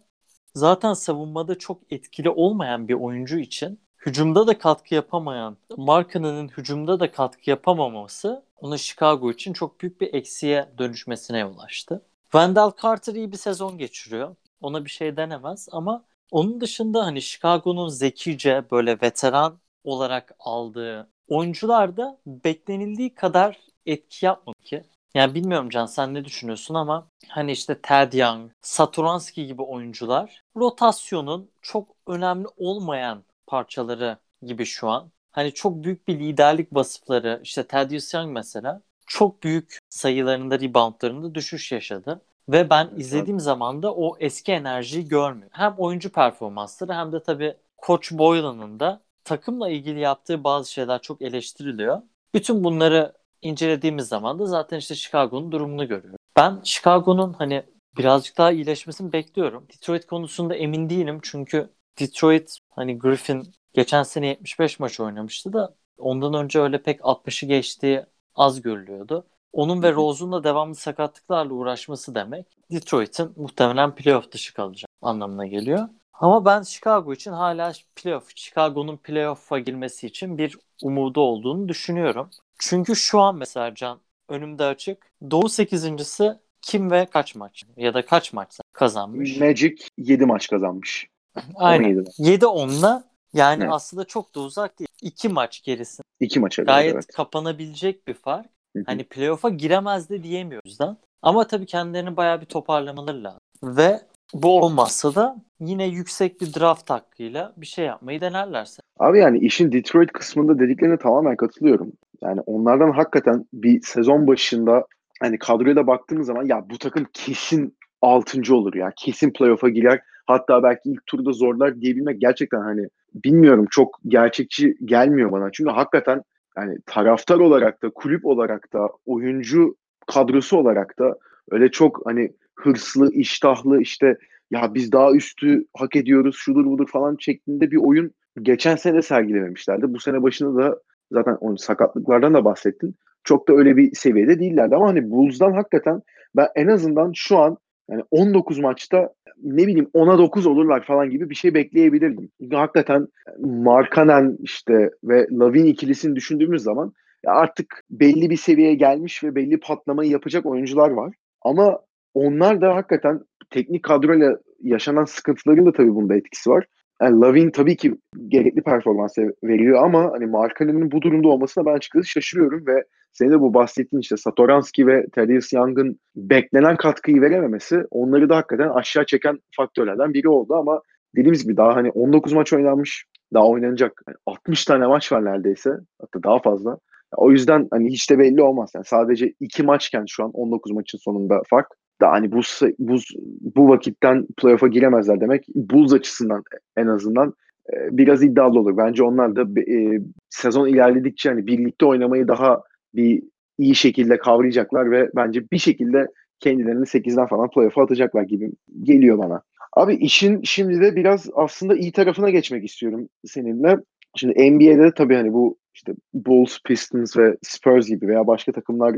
zaten 0.55 0.93
savunmada 0.93 1.57
çok 1.57 1.81
etkili 1.89 2.29
olmayan 2.29 2.87
bir 2.87 2.93
oyuncu 2.93 3.39
için 3.39 3.79
hücumda 4.05 4.47
da 4.47 4.57
katkı 4.57 4.95
yapamayan 4.95 5.57
Mark'ının 5.77 6.47
hücumda 6.47 6.99
da 6.99 7.11
katkı 7.11 7.49
yapamaması 7.49 8.45
onu 8.55 8.77
Chicago 8.77 9.31
için 9.31 9.53
çok 9.53 9.81
büyük 9.81 10.01
bir 10.01 10.13
eksiye 10.13 10.69
dönüşmesine 10.77 11.39
yol 11.39 11.57
açtı. 11.59 12.01
Wendell 12.23 12.71
Carter 12.81 13.15
iyi 13.15 13.31
bir 13.31 13.37
sezon 13.37 13.77
geçiriyor. 13.77 14.35
Ona 14.61 14.85
bir 14.85 14.89
şey 14.89 15.17
denemez 15.17 15.67
ama 15.71 16.05
Onun 16.31 16.61
dışında 16.61 17.05
hani 17.05 17.21
Chicago'nun 17.21 17.87
zekice 17.89 18.65
böyle 18.71 19.01
veteran 19.01 19.59
olarak 19.83 20.35
aldığı 20.39 21.09
oyuncular 21.27 21.97
da 21.97 22.17
beklenildiği 22.25 23.15
kadar 23.15 23.59
etki 23.85 24.25
yapmadı 24.25 24.57
ki. 24.63 24.83
Yani 25.13 25.35
bilmiyorum 25.35 25.69
Can 25.69 25.85
sen 25.85 26.13
ne 26.13 26.25
düşünüyorsun 26.25 26.75
ama 26.75 27.07
hani 27.27 27.51
işte 27.51 27.81
Ted 27.81 28.13
Young, 28.13 28.51
Satoranski 28.61 29.47
gibi 29.47 29.61
oyuncular 29.61 30.41
rotasyonun 30.57 31.49
çok 31.61 31.87
önemli 32.07 32.47
olmayan 32.57 33.23
parçaları 33.47 34.17
gibi 34.43 34.65
şu 34.65 34.87
an. 34.89 35.11
Hani 35.31 35.53
çok 35.53 35.83
büyük 35.83 36.07
bir 36.07 36.19
liderlik 36.19 36.75
vasıfları 36.75 37.39
işte 37.43 37.67
Thaddeus 37.67 38.13
Young 38.13 38.33
mesela 38.33 38.81
çok 39.07 39.43
büyük 39.43 39.79
sayılarında 39.89 40.59
reboundlarında 40.59 41.35
düşüş 41.35 41.71
yaşadı. 41.71 42.21
Ve 42.49 42.69
ben 42.69 42.89
izlediğim 42.97 43.39
zaman 43.39 43.83
da 43.83 43.93
o 43.95 44.17
eski 44.19 44.51
enerjiyi 44.51 45.07
görmüyorum. 45.07 45.51
Hem 45.51 45.75
oyuncu 45.77 46.11
performansları 46.11 46.93
hem 46.93 47.11
de 47.11 47.23
tabii 47.23 47.57
Koç 47.77 48.11
Boylan'ın 48.11 48.79
da 48.79 49.01
takımla 49.25 49.69
ilgili 49.69 49.99
yaptığı 49.99 50.43
bazı 50.43 50.71
şeyler 50.71 51.01
çok 51.01 51.21
eleştiriliyor. 51.21 52.01
Bütün 52.33 52.63
bunları 52.63 53.13
incelediğimiz 53.41 54.07
zaman 54.07 54.39
da 54.39 54.45
zaten 54.45 54.77
işte 54.77 54.95
Chicago'nun 54.95 55.51
durumunu 55.51 55.87
görüyoruz. 55.87 56.17
Ben 56.37 56.61
Chicago'nun 56.63 57.33
hani 57.33 57.63
birazcık 57.97 58.37
daha 58.37 58.51
iyileşmesini 58.51 59.13
bekliyorum. 59.13 59.67
Detroit 59.73 60.05
konusunda 60.05 60.55
emin 60.55 60.89
değilim 60.89 61.19
çünkü 61.23 61.69
Detroit 61.99 62.57
hani 62.69 62.99
Griffin 62.99 63.53
geçen 63.73 64.03
sene 64.03 64.27
75 64.27 64.79
maç 64.79 64.99
oynamıştı 64.99 65.53
da 65.53 65.75
ondan 65.97 66.33
önce 66.33 66.59
öyle 66.59 66.83
pek 66.83 66.99
60'ı 66.99 67.47
geçtiği 67.47 68.05
az 68.35 68.61
görülüyordu. 68.61 69.27
Onun 69.53 69.83
ve 69.83 69.91
Rose'un 69.91 70.31
da 70.31 70.43
devamlı 70.43 70.75
sakatlıklarla 70.75 71.53
uğraşması 71.53 72.15
demek 72.15 72.57
Detroit'in 72.71 73.33
muhtemelen 73.35 73.95
playoff 73.95 74.31
dışı 74.31 74.53
kalacak 74.53 74.89
anlamına 75.01 75.45
geliyor. 75.45 75.89
Ama 76.19 76.45
ben 76.45 76.61
Chicago 76.61 77.13
için 77.13 77.31
hala 77.31 77.73
playoff, 77.95 78.35
Chicago'nun 78.35 78.97
playoff'a 78.97 79.59
girmesi 79.59 80.07
için 80.07 80.37
bir 80.37 80.57
umudu 80.83 81.21
olduğunu 81.21 81.69
düşünüyorum. 81.69 82.29
Çünkü 82.59 82.95
şu 82.95 83.19
an 83.19 83.35
mesela 83.35 83.75
Can 83.75 83.99
önümde 84.29 84.63
açık. 84.63 85.11
Doğu 85.31 85.49
8.si 85.49 86.39
kim 86.61 86.91
ve 86.91 87.05
kaç 87.05 87.35
maç 87.35 87.63
ya 87.77 87.93
da 87.93 88.05
kaç 88.05 88.33
maç 88.33 88.59
kazanmış? 88.73 89.37
Magic 89.37 89.75
7 89.97 90.25
maç 90.25 90.47
kazanmış. 90.47 91.07
Aynen. 91.55 91.89
17'den. 91.89 92.25
7-10'la 92.25 93.03
yani 93.33 93.63
Evet. 93.63 93.73
aslında 93.73 94.05
çok 94.05 94.35
da 94.35 94.39
uzak 94.39 94.79
değil. 94.79 94.89
2 95.01 95.29
maç 95.29 95.63
gerisi. 95.63 96.03
2 96.19 96.39
maça 96.39 96.63
Gayet 96.63 96.95
evet. 96.95 97.07
kapanabilecek 97.07 98.07
bir 98.07 98.13
fark. 98.13 98.45
Hı 98.75 98.79
hı. 98.79 98.83
Hani 98.85 99.03
playoff'a 99.03 99.49
giremez 99.49 100.09
de 100.09 100.23
diyemiyoruz 100.23 100.79
da. 100.79 100.97
Ama 101.21 101.47
tabii 101.47 101.65
kendilerini 101.65 102.17
bayağı 102.17 102.41
bir 102.41 102.45
toparlamaları 102.45 103.23
lazım. 103.23 103.39
Ve 103.63 104.01
bu 104.33 104.61
olmazsa 104.61 105.15
da 105.15 105.35
yine 105.59 105.87
yüksek 105.87 106.41
bir 106.41 106.53
draft 106.53 106.89
hakkıyla 106.89 107.53
bir 107.57 107.65
şey 107.65 107.85
yapmayı 107.85 108.21
denerlerse. 108.21 108.81
Abi 108.99 109.19
yani 109.19 109.39
işin 109.39 109.71
Detroit 109.71 110.11
kısmında 110.11 110.59
dediklerine 110.59 110.97
tamamen 110.97 111.35
katılıyorum. 111.35 111.91
Yani 112.21 112.41
onlardan 112.41 112.91
hakikaten 112.91 113.45
bir 113.53 113.81
sezon 113.81 114.27
başında 114.27 114.85
hani 115.21 115.39
kadroya 115.39 115.75
da 115.75 115.87
baktığımız 115.87 116.27
zaman 116.27 116.45
ya 116.45 116.69
bu 116.69 116.77
takım 116.77 117.05
kesin 117.13 117.77
6. 118.01 118.55
olur 118.55 118.73
ya. 118.73 118.91
Kesin 118.95 119.33
playoff'a 119.33 119.69
girer. 119.69 119.99
Hatta 120.25 120.63
belki 120.63 120.89
ilk 120.89 121.05
turda 121.05 121.31
zorlar 121.31 121.81
diyebilmek 121.81 122.21
gerçekten 122.21 122.61
hani 122.61 122.87
bilmiyorum 123.13 123.65
çok 123.71 123.99
gerçekçi 124.07 124.75
gelmiyor 124.85 125.31
bana. 125.31 125.49
Çünkü 125.53 125.71
hakikaten 125.71 126.21
yani 126.57 126.77
taraftar 126.85 127.39
olarak 127.39 127.83
da 127.83 127.89
kulüp 127.89 128.25
olarak 128.25 128.73
da 128.73 128.89
oyuncu 129.05 129.75
kadrosu 130.07 130.57
olarak 130.57 130.99
da 130.99 131.17
öyle 131.51 131.71
çok 131.71 132.01
hani 132.05 132.31
hırslı, 132.55 133.11
iştahlı 133.11 133.81
işte 133.81 134.17
ya 134.51 134.73
biz 134.73 134.91
daha 134.91 135.11
üstü 135.11 135.65
hak 135.77 135.95
ediyoruz 135.95 136.35
şudur 136.37 136.65
budur 136.65 136.87
falan 136.87 137.17
şeklinde 137.19 137.71
bir 137.71 137.77
oyun 137.77 138.11
geçen 138.41 138.75
sene 138.75 139.01
sergilememişlerdi. 139.01 139.93
Bu 139.93 139.99
sene 139.99 140.23
başında 140.23 140.63
da 140.63 140.79
zaten 141.11 141.37
onun 141.41 141.55
sakatlıklardan 141.55 142.33
da 142.33 142.45
bahsettin. 142.45 142.95
Çok 143.23 143.47
da 143.47 143.53
öyle 143.53 143.77
bir 143.77 143.95
seviyede 143.95 144.39
değillerdi 144.39 144.75
ama 144.75 144.87
hani 144.87 145.11
Bulls'dan 145.11 145.51
hakikaten 145.51 146.01
ben 146.35 146.47
en 146.55 146.67
azından 146.67 147.11
şu 147.15 147.37
an 147.37 147.57
yani 147.89 148.03
19 148.11 148.59
maçta 148.59 149.09
ne 149.43 149.67
bileyim 149.67 149.89
10'a 149.93 150.17
9 150.17 150.45
olurlar 150.45 150.83
falan 150.83 151.09
gibi 151.09 151.29
bir 151.29 151.35
şey 151.35 151.53
bekleyebilirdim. 151.53 152.29
Hakikaten 152.51 153.07
Markanen 153.39 154.37
işte 154.39 154.91
ve 155.03 155.27
Lavin 155.31 155.65
ikilisini 155.65 156.15
düşündüğümüz 156.15 156.63
zaman 156.63 156.93
artık 157.27 157.83
belli 157.89 158.29
bir 158.29 158.37
seviyeye 158.37 158.75
gelmiş 158.75 159.23
ve 159.23 159.35
belli 159.35 159.59
patlamayı 159.59 160.11
yapacak 160.11 160.45
oyuncular 160.45 160.89
var. 160.89 161.13
Ama 161.41 161.79
onlar 162.15 162.61
da 162.61 162.75
hakikaten 162.75 163.19
teknik 163.49 163.83
kadroyla 163.83 164.37
yaşanan 164.61 165.05
sıkıntıların 165.05 165.65
da 165.65 165.71
tabii 165.71 165.95
bunda 165.95 166.15
etkisi 166.15 166.49
var. 166.49 166.65
Yani 167.01 167.19
Lavin 167.21 167.51
tabii 167.51 167.75
ki 167.75 167.95
gerekli 168.27 168.61
performans 168.61 169.17
veriyor 169.43 169.83
ama 169.83 170.11
hani 170.11 170.25
Markanen'in 170.25 170.91
bu 170.91 171.01
durumda 171.01 171.27
olmasına 171.27 171.65
ben 171.65 171.73
açıkçası 171.73 172.09
şaşırıyorum 172.09 172.67
ve 172.67 172.83
senin 173.11 173.31
de 173.31 173.39
bu 173.39 173.53
bahsettiğin 173.53 174.01
işte 174.01 174.17
Satoranski 174.17 174.87
ve 174.87 175.05
Thaddeus 175.11 175.53
Young'ın 175.53 175.99
beklenen 176.15 176.77
katkıyı 176.77 177.21
verememesi 177.21 177.83
onları 177.91 178.29
da 178.29 178.35
hakikaten 178.35 178.69
aşağı 178.69 179.05
çeken 179.05 179.39
faktörlerden 179.55 180.13
biri 180.13 180.29
oldu 180.29 180.55
ama 180.55 180.81
dediğimiz 181.15 181.43
gibi 181.43 181.57
daha 181.57 181.75
hani 181.75 181.91
19 181.91 182.33
maç 182.33 182.53
oynanmış 182.53 183.05
daha 183.33 183.47
oynanacak 183.47 184.01
Yani 184.07 184.17
60 184.25 184.65
tane 184.65 184.87
maç 184.87 185.11
var 185.11 185.25
neredeyse 185.25 185.69
hatta 186.01 186.23
daha 186.23 186.39
fazla. 186.39 186.77
O 187.17 187.31
yüzden 187.31 187.67
hani 187.71 187.89
hiç 187.89 188.09
de 188.09 188.19
belli 188.19 188.41
olmaz. 188.41 188.71
Yani 188.75 188.85
sadece 188.85 189.33
iki 189.39 189.63
maçken 189.63 190.05
şu 190.07 190.23
an 190.23 190.31
19 190.31 190.71
maçın 190.71 190.97
sonunda 190.97 191.41
fark. 191.49 191.67
Da 192.01 192.11
hani 192.11 192.31
bu 192.31 192.41
bu 192.79 192.97
bu 193.41 193.69
vakitten 193.69 194.27
playoff'a 194.37 194.67
giremezler 194.67 195.21
demek. 195.21 195.45
Bulls 195.55 195.93
açısından 195.93 196.43
en 196.77 196.87
azından 196.87 197.33
e, 197.73 197.97
biraz 197.97 198.23
iddialı 198.23 198.59
olur. 198.59 198.77
Bence 198.77 199.03
onlar 199.03 199.35
da 199.35 199.61
e, 199.61 199.99
sezon 200.29 200.67
ilerledikçe 200.67 201.29
hani 201.29 201.47
birlikte 201.47 201.85
oynamayı 201.85 202.27
daha 202.27 202.61
bir 202.95 203.23
iyi 203.57 203.75
şekilde 203.75 204.17
kavrayacaklar 204.17 204.91
ve 204.91 205.09
bence 205.15 205.51
bir 205.51 205.57
şekilde 205.57 206.07
kendilerini 206.39 206.85
8'den 206.85 207.27
falan 207.27 207.49
playoff'a 207.49 207.83
atacaklar 207.83 208.23
gibi 208.23 208.51
geliyor 208.83 209.17
bana. 209.17 209.41
Abi 209.73 209.95
işin 209.95 210.41
şimdi 210.43 210.81
de 210.81 210.95
biraz 210.95 211.29
aslında 211.33 211.75
iyi 211.75 211.91
tarafına 211.91 212.29
geçmek 212.29 212.65
istiyorum 212.65 213.09
seninle. 213.25 213.77
Şimdi 214.15 214.51
NBA'de 214.51 214.91
tabii 214.93 215.15
hani 215.15 215.33
bu 215.33 215.57
işte 215.73 215.93
Bulls, 216.13 216.59
Pistons 216.65 217.17
ve 217.17 217.37
Spurs 217.41 217.87
gibi 217.87 218.07
veya 218.07 218.27
başka 218.27 218.51
takımlar 218.51 218.95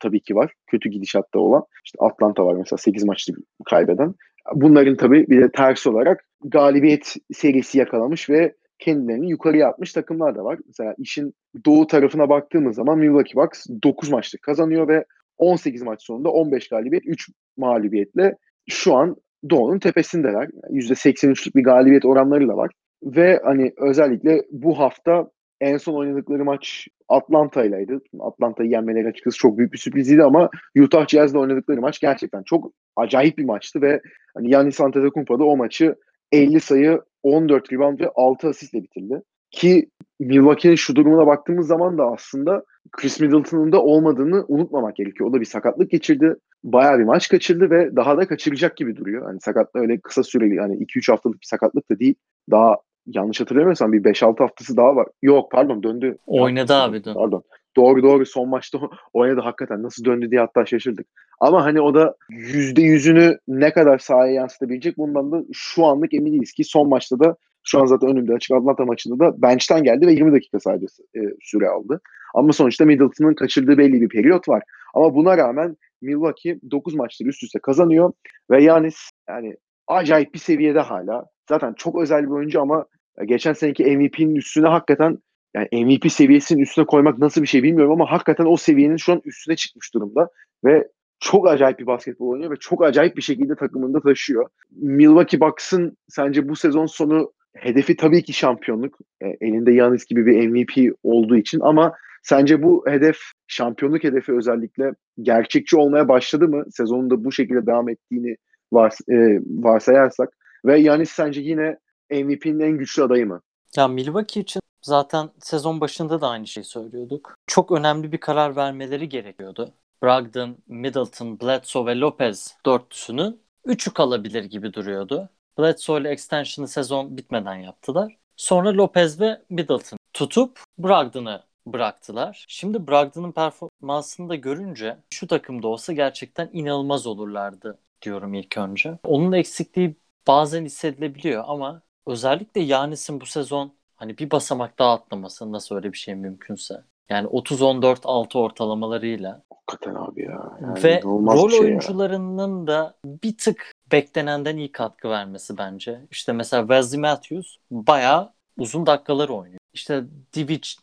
tabii 0.00 0.20
ki 0.20 0.34
var. 0.34 0.52
Kötü 0.66 0.88
gidişatta 0.88 1.38
olan. 1.38 1.62
İşte 1.84 1.98
Atlanta 2.00 2.46
var 2.46 2.54
mesela 2.54 2.78
8 2.78 3.04
maçlı 3.04 3.34
kaybeden. 3.64 4.14
Bunların 4.54 4.96
tabii 4.96 5.26
bir 5.28 5.42
de 5.42 5.50
ters 5.50 5.86
olarak 5.86 6.24
galibiyet 6.44 7.16
serisi 7.32 7.78
yakalamış 7.78 8.30
ve 8.30 8.54
kendilerini 8.78 9.30
yukarıya 9.30 9.68
atmış 9.68 9.92
takımlar 9.92 10.34
da 10.34 10.44
var. 10.44 10.58
Mesela 10.66 10.94
işin 10.98 11.34
doğu 11.66 11.86
tarafına 11.86 12.28
baktığımız 12.28 12.76
zaman 12.76 12.98
Milwaukee 12.98 13.36
Bucks 13.36 13.66
9 13.82 14.10
maçlık 14.10 14.42
kazanıyor 14.42 14.88
ve 14.88 15.04
18 15.38 15.82
maç 15.82 16.02
sonunda 16.02 16.28
15 16.28 16.68
galibiyet 16.68 17.06
3 17.06 17.28
mağlubiyetle 17.56 18.36
şu 18.70 18.94
an 18.94 19.16
Doğu'nun 19.50 19.78
tepesindeler. 19.78 20.48
%83'lük 20.70 21.54
bir 21.54 21.62
galibiyet 21.62 22.04
oranları 22.04 22.48
da 22.48 22.56
var. 22.56 22.70
Ve 23.02 23.40
hani 23.44 23.72
özellikle 23.76 24.42
bu 24.50 24.78
hafta 24.78 25.30
en 25.64 25.76
son 25.76 25.94
oynadıkları 25.94 26.44
maç 26.44 26.88
Atlanta'ylaydı. 27.08 28.00
Atlanta'yı 28.20 28.70
yenmeleri 28.70 29.08
açıkçası 29.08 29.38
çok 29.38 29.58
büyük 29.58 29.72
bir 29.72 29.78
sürpriziydi 29.78 30.22
ama 30.22 30.50
Utah 30.78 31.06
Jazz'la 31.06 31.38
oynadıkları 31.38 31.80
maç 31.80 32.00
gerçekten 32.00 32.42
çok 32.42 32.72
acayip 32.96 33.38
bir 33.38 33.44
maçtı 33.44 33.82
ve 33.82 34.00
hani 34.34 34.48
Giannis 34.48 34.80
Antetokounmpo 34.80 35.38
da 35.38 35.44
o 35.44 35.56
maçı 35.56 35.94
50 36.32 36.60
sayı, 36.60 37.00
14 37.22 37.72
rebound 37.72 38.00
ve 38.00 38.10
6 38.14 38.48
asistle 38.48 38.82
bitirdi. 38.82 39.22
Ki 39.50 39.88
Milwaukee'nin 40.20 40.74
şu 40.74 40.96
durumuna 40.96 41.26
baktığımız 41.26 41.66
zaman 41.66 41.98
da 41.98 42.04
aslında 42.12 42.64
Chris 42.92 43.20
Middleton'un 43.20 43.72
da 43.72 43.82
olmadığını 43.82 44.44
unutmamak 44.48 44.96
gerekiyor. 44.96 45.30
O 45.30 45.32
da 45.32 45.40
bir 45.40 45.46
sakatlık 45.46 45.90
geçirdi. 45.90 46.34
Bayağı 46.64 46.98
bir 46.98 47.04
maç 47.04 47.28
kaçırdı 47.28 47.70
ve 47.70 47.96
daha 47.96 48.16
da 48.16 48.28
kaçıracak 48.28 48.76
gibi 48.76 48.96
duruyor. 48.96 49.24
Hani 49.24 49.40
sakatlık 49.40 49.82
öyle 49.82 50.00
kısa 50.00 50.22
süreli 50.22 50.54
yani 50.54 50.76
2-3 50.76 51.12
haftalık 51.12 51.40
bir 51.40 51.46
sakatlık 51.46 51.90
da 51.90 51.98
değil. 51.98 52.14
Daha 52.50 52.76
yanlış 53.06 53.40
hatırlamıyorsam 53.40 53.92
bir 53.92 54.04
5-6 54.04 54.38
haftası 54.38 54.76
daha 54.76 54.96
var. 54.96 55.06
Yok 55.22 55.50
pardon 55.52 55.82
döndü. 55.82 56.18
Oynadı 56.26 56.74
abi 56.74 57.04
dön. 57.04 57.14
Pardon. 57.14 57.42
Doğru 57.76 58.02
doğru 58.02 58.26
son 58.26 58.48
maçta 58.48 58.78
oynadı 59.12 59.40
hakikaten. 59.40 59.82
Nasıl 59.82 60.04
döndü 60.04 60.30
diye 60.30 60.40
hatta 60.40 60.66
şaşırdık. 60.66 61.06
Ama 61.40 61.64
hani 61.64 61.80
o 61.80 61.94
da 61.94 62.16
yüzde 62.30 62.82
yüzünü 62.82 63.38
ne 63.48 63.72
kadar 63.72 63.98
sahaya 63.98 64.32
yansıtabilecek 64.32 64.98
bundan 64.98 65.32
da 65.32 65.44
şu 65.52 65.84
anlık 65.84 66.14
emin 66.14 66.32
değiliz 66.32 66.52
ki 66.52 66.64
son 66.64 66.88
maçta 66.88 67.20
da 67.20 67.36
şu 67.64 67.80
an 67.80 67.86
zaten 67.86 68.10
önümde 68.10 68.34
açık 68.34 68.56
Atlanta 68.56 68.84
maçında 68.84 69.18
da 69.18 69.42
bench'ten 69.42 69.82
geldi 69.82 70.06
ve 70.06 70.12
20 70.12 70.32
dakika 70.32 70.60
sadece 70.60 70.86
e, 71.16 71.20
süre 71.40 71.68
aldı. 71.68 72.00
Ama 72.34 72.52
sonuçta 72.52 72.84
Middleton'ın 72.84 73.34
kaçırdığı 73.34 73.78
belli 73.78 74.00
bir 74.00 74.08
periyot 74.08 74.48
var. 74.48 74.62
Ama 74.94 75.14
buna 75.14 75.36
rağmen 75.36 75.76
Milwaukee 76.02 76.58
9 76.70 76.94
maçları 76.94 77.28
üst 77.28 77.42
üste 77.42 77.58
kazanıyor 77.58 78.12
ve 78.50 78.62
Yanis 78.62 79.10
yani 79.28 79.56
acayip 79.86 80.34
bir 80.34 80.38
seviyede 80.38 80.80
hala. 80.80 81.26
Zaten 81.48 81.74
çok 81.74 82.02
özel 82.02 82.22
bir 82.22 82.30
oyuncu 82.30 82.60
ama 82.60 82.84
geçen 83.24 83.52
seneki 83.52 83.96
MVP'nin 83.96 84.34
üstüne 84.34 84.66
hakikaten 84.66 85.18
yani 85.54 85.84
MVP 85.84 86.12
seviyesinin 86.12 86.62
üstüne 86.62 86.84
koymak 86.84 87.18
nasıl 87.18 87.42
bir 87.42 87.46
şey 87.46 87.62
bilmiyorum 87.62 87.92
ama 87.92 88.10
hakikaten 88.10 88.46
o 88.46 88.56
seviyenin 88.56 88.96
şu 88.96 89.12
an 89.12 89.20
üstüne 89.24 89.56
çıkmış 89.56 89.94
durumda 89.94 90.28
ve 90.64 90.88
çok 91.20 91.48
acayip 91.48 91.78
bir 91.78 91.86
basketbol 91.86 92.28
oynuyor 92.28 92.50
ve 92.50 92.56
çok 92.56 92.84
acayip 92.84 93.16
bir 93.16 93.22
şekilde 93.22 93.56
takımında 93.56 94.00
taşıyor. 94.00 94.48
Milwaukee 94.70 95.40
Bucks'ın 95.40 95.96
sence 96.08 96.48
bu 96.48 96.56
sezon 96.56 96.86
sonu 96.86 97.32
hedefi 97.56 97.96
tabii 97.96 98.22
ki 98.22 98.32
şampiyonluk. 98.32 98.98
E, 99.20 99.26
elinde 99.40 99.72
Yanis 99.72 100.06
gibi 100.06 100.26
bir 100.26 100.48
MVP 100.48 100.94
olduğu 101.02 101.36
için 101.36 101.60
ama 101.60 101.92
sence 102.22 102.62
bu 102.62 102.84
hedef 102.88 103.16
şampiyonluk 103.46 104.04
hedefi 104.04 104.32
özellikle 104.32 104.92
gerçekçi 105.22 105.76
olmaya 105.76 106.08
başladı 106.08 106.48
mı? 106.48 106.64
Sezonun 106.70 107.10
da 107.10 107.24
bu 107.24 107.32
şekilde 107.32 107.66
devam 107.66 107.88
ettiğini 107.88 108.36
vars 108.72 109.00
e, 109.10 109.40
varsayarsak 109.46 110.28
ve 110.64 110.80
Yanis 110.80 111.10
sence 111.10 111.40
yine 111.40 111.78
MVP'nin 112.10 112.60
en 112.60 112.78
güçlü 112.78 113.02
adayı 113.02 113.26
mı? 113.26 113.40
Ya 113.76 113.88
Milwaukee 113.88 114.40
için 114.40 114.60
zaten 114.82 115.30
sezon 115.40 115.80
başında 115.80 116.20
da 116.20 116.28
aynı 116.28 116.46
şeyi 116.46 116.64
söylüyorduk. 116.64 117.34
Çok 117.46 117.72
önemli 117.72 118.12
bir 118.12 118.18
karar 118.18 118.56
vermeleri 118.56 119.08
gerekiyordu. 119.08 119.72
Brogdon, 120.02 120.56
Middleton, 120.66 121.40
Bledsoe 121.40 121.86
ve 121.86 122.00
Lopez 122.00 122.56
dörtlüsünün 122.66 123.40
üçü 123.64 123.94
kalabilir 123.94 124.44
gibi 124.44 124.72
duruyordu. 124.72 125.28
Bledsoe 125.58 126.00
ile 126.00 126.10
extension'ı 126.10 126.68
sezon 126.68 127.16
bitmeden 127.16 127.54
yaptılar. 127.54 128.16
Sonra 128.36 128.74
Lopez 128.74 129.20
ve 129.20 129.42
Middleton 129.50 129.98
tutup 130.12 130.60
Brogdon'ı 130.78 131.42
bıraktılar. 131.66 132.44
Şimdi 132.48 132.86
Brogdon'un 132.86 133.32
performansını 133.32 134.28
da 134.28 134.34
görünce 134.34 134.96
şu 135.10 135.26
takımda 135.26 135.68
olsa 135.68 135.92
gerçekten 135.92 136.50
inanılmaz 136.52 137.06
olurlardı 137.06 137.78
diyorum 138.02 138.34
ilk 138.34 138.58
önce. 138.58 138.98
Onun 139.04 139.32
eksikliği 139.32 139.96
bazen 140.26 140.64
hissedilebiliyor 140.64 141.44
ama 141.46 141.82
özellikle 142.06 142.60
Yanis'in 142.60 143.20
bu 143.20 143.26
sezon 143.26 143.72
hani 143.96 144.18
bir 144.18 144.30
basamak 144.30 144.78
daha 144.78 144.92
atlaması 144.92 145.52
nasıl 145.52 145.76
öyle 145.76 145.92
bir 145.92 145.98
şey 145.98 146.14
mümkünse. 146.14 146.84
Yani 147.08 147.28
30-14-6 147.28 148.38
ortalamalarıyla. 148.38 149.42
Hakikaten 149.50 149.94
abi 149.94 150.22
ya. 150.22 150.58
Yani 150.62 150.84
Ve 150.84 151.02
rol 151.02 151.50
şey 151.50 151.60
oyuncularının 151.60 152.60
ya. 152.60 152.66
da 152.66 152.94
bir 153.06 153.38
tık 153.38 153.72
beklenenden 153.92 154.56
iyi 154.56 154.72
katkı 154.72 155.10
vermesi 155.10 155.58
bence. 155.58 156.00
İşte 156.10 156.32
mesela 156.32 156.62
Wesley 156.62 157.00
Matthews 157.00 157.56
bayağı 157.70 158.32
uzun 158.58 158.86
dakikalar 158.86 159.28
oynuyor. 159.28 159.60
İşte 159.72 160.04